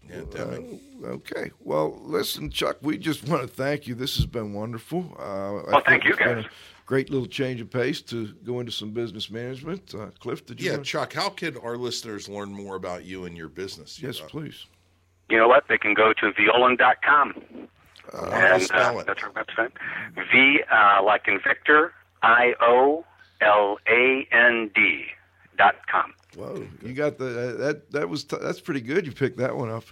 Yeah, 0.08 0.16
Uh, 0.22 0.24
Deming. 0.24 0.80
okay. 1.04 1.50
Well, 1.60 2.00
listen, 2.02 2.50
Chuck, 2.50 2.78
we 2.80 2.96
just 2.96 3.28
want 3.28 3.42
to 3.42 3.48
thank 3.48 3.86
you. 3.86 3.94
This 3.94 4.16
has 4.16 4.24
been 4.26 4.54
wonderful. 4.54 5.14
Uh, 5.18 5.22
Well, 5.22 5.64
think 5.72 5.84
thank 5.86 6.04
you, 6.04 6.16
guys. 6.16 6.46
great 6.86 7.10
little 7.10 7.26
change 7.26 7.60
of 7.60 7.70
pace 7.70 8.00
to 8.02 8.28
go 8.44 8.60
into 8.60 8.72
some 8.72 8.90
business 8.92 9.30
management. 9.30 9.94
Uh, 9.94 10.06
Cliff, 10.18 10.46
did 10.46 10.60
you? 10.60 10.70
Yeah, 10.70 10.76
want- 10.76 10.86
Chuck, 10.86 11.12
how 11.12 11.28
can 11.28 11.56
our 11.58 11.76
listeners 11.76 12.28
learn 12.28 12.50
more 12.52 12.76
about 12.76 13.04
you 13.04 13.26
and 13.26 13.36
your 13.36 13.48
business? 13.48 14.00
Yes, 14.02 14.20
Uh, 14.20 14.24
please. 14.26 14.66
You 15.28 15.36
know 15.36 15.46
what? 15.48 15.68
They 15.68 15.78
can 15.78 15.92
go 15.94 16.12
to 16.14 16.32
violand.com. 16.32 17.34
How 18.12 18.20
do 18.20 18.26
you 18.26 18.32
and 18.32 18.62
spell 18.62 18.96
uh, 18.96 19.00
it? 19.02 19.06
that's 19.06 19.22
our 19.22 19.30
website. 19.30 19.70
V 20.32 20.60
uh, 20.72 21.02
like 21.04 21.28
in 21.28 21.38
Victor, 21.46 21.92
I 22.22 22.54
O 22.60 23.04
L 23.40 23.78
A 23.86 24.26
N 24.32 24.70
D 24.74 25.04
dot 25.60 25.76
com. 25.86 26.14
Whoa, 26.36 26.66
you 26.82 26.94
got 26.94 27.18
the 27.18 27.26
uh, 27.26 27.56
that 27.58 27.90
that 27.92 28.08
was 28.08 28.24
t- 28.24 28.36
that's 28.40 28.60
pretty 28.60 28.80
good. 28.80 29.04
You 29.04 29.12
picked 29.12 29.36
that 29.38 29.54
one 29.56 29.68
up. 29.70 29.84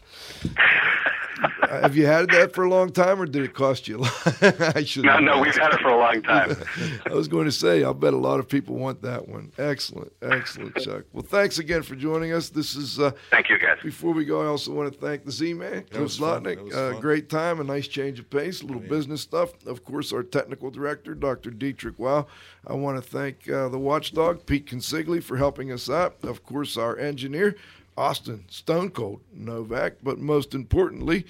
Have 1.68 1.96
you 1.96 2.06
had 2.06 2.30
that 2.30 2.54
for 2.54 2.64
a 2.64 2.70
long 2.70 2.90
time, 2.90 3.20
or 3.20 3.26
did 3.26 3.42
it 3.44 3.52
cost 3.54 3.88
you 3.88 3.98
a 3.98 4.00
lot? 4.00 4.42
I 4.76 4.84
should. 4.84 5.04
No, 5.04 5.18
no, 5.18 5.38
we've 5.40 5.54
had 5.54 5.72
it 5.74 5.80
for 5.80 5.88
a 5.88 5.98
long 5.98 6.22
time. 6.22 6.56
I 7.06 7.12
was 7.14 7.28
going 7.28 7.44
to 7.44 7.52
say, 7.52 7.84
I'll 7.84 7.92
bet 7.94 8.14
a 8.14 8.16
lot 8.18 8.40
of 8.40 8.48
people 8.48 8.76
want 8.76 9.02
that 9.02 9.28
one. 9.28 9.52
Excellent, 9.58 10.12
excellent, 10.22 10.76
Chuck. 10.76 11.04
Well, 11.12 11.22
thanks 11.22 11.58
again 11.58 11.82
for 11.82 11.94
joining 11.94 12.32
us. 12.32 12.48
This 12.48 12.74
is. 12.74 12.98
Uh, 12.98 13.10
Thank 13.30 13.50
you, 13.50 13.58
guys. 13.58 13.78
Before 13.82 14.12
we 14.14 14.24
go, 14.24 14.42
I 14.42 14.46
also 14.46 14.72
want 14.72 14.92
to 14.92 14.98
thank 14.98 15.24
the 15.26 15.30
Z-Man, 15.32 15.84
Cliff 15.90 16.02
was 16.02 16.16
fun. 16.16 16.44
That 16.44 16.58
Zlotnik. 16.58 16.64
was 16.64 16.74
Uh, 16.74 16.98
great 17.00 17.28
time, 17.28 17.60
a 17.60 17.64
nice 17.64 17.86
change 17.86 18.18
of 18.18 18.30
pace, 18.30 18.62
a 18.62 18.66
little 18.66 18.80
business 18.82 19.20
stuff. 19.20 19.50
Of 19.66 19.84
course, 19.84 20.12
our 20.12 20.22
technical 20.22 20.70
director, 20.70 21.14
Dr. 21.14 21.50
Dietrich 21.50 21.98
Wow. 21.98 22.26
I 22.66 22.72
want 22.74 23.02
to 23.02 23.08
thank 23.10 23.48
uh, 23.48 23.68
the 23.68 23.78
watchdog, 23.78 24.46
Pete 24.46 24.66
Consigli, 24.66 25.22
for 25.22 25.36
helping 25.36 25.70
us 25.72 25.88
out. 25.90 26.16
Of 26.22 26.44
course, 26.44 26.76
our 26.76 26.96
engineer, 26.98 27.56
Austin 27.98 28.44
Stone 28.48 28.90
Cold 28.90 29.20
Novak. 29.32 29.96
But 30.02 30.18
most 30.18 30.54
importantly, 30.54 31.26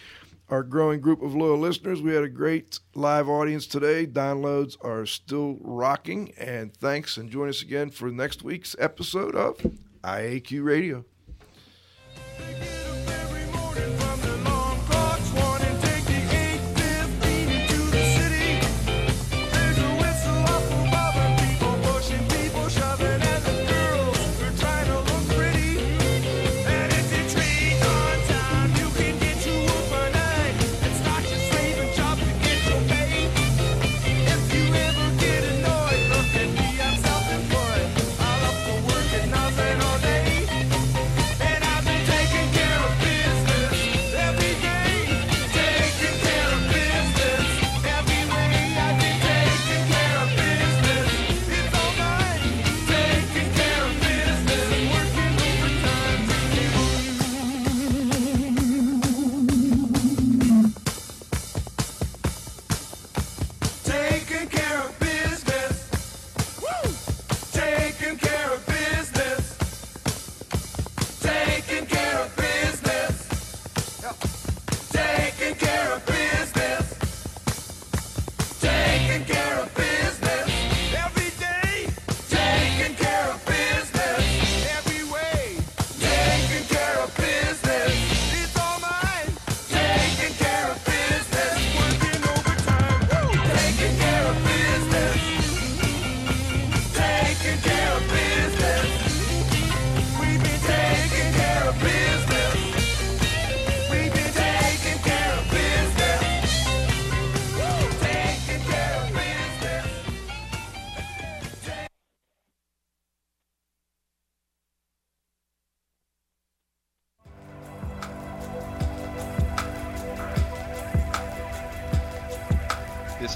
our 0.50 0.62
growing 0.62 1.00
group 1.00 1.22
of 1.22 1.34
loyal 1.34 1.58
listeners. 1.58 2.00
We 2.02 2.14
had 2.14 2.24
a 2.24 2.28
great 2.28 2.78
live 2.94 3.28
audience 3.28 3.66
today. 3.66 4.06
Downloads 4.06 4.76
are 4.82 5.06
still 5.06 5.58
rocking. 5.60 6.32
And 6.38 6.74
thanks, 6.74 7.16
and 7.16 7.30
join 7.30 7.48
us 7.48 7.62
again 7.62 7.90
for 7.90 8.10
next 8.10 8.42
week's 8.42 8.76
episode 8.78 9.34
of 9.34 9.58
IAQ 10.04 10.64
Radio. 10.64 11.04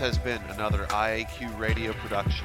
Has 0.02 0.18
been 0.18 0.42
another 0.50 0.84
IAQ 0.86 1.56
radio 1.60 1.92
production. 1.92 2.44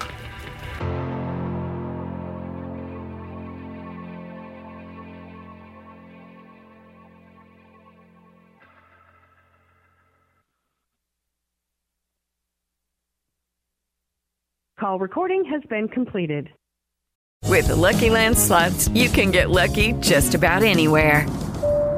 Call 14.79 14.99
recording 14.99 15.43
has 15.45 15.63
been 15.67 15.87
completed. 15.87 16.49
With 17.45 17.69
the 17.69 17.75
Lucky 17.75 18.11
Land 18.11 18.37
slots, 18.37 18.87
you 18.89 19.09
can 19.09 19.31
get 19.31 19.49
lucky 19.49 19.93
just 19.93 20.35
about 20.35 20.61
anywhere. 20.61 21.25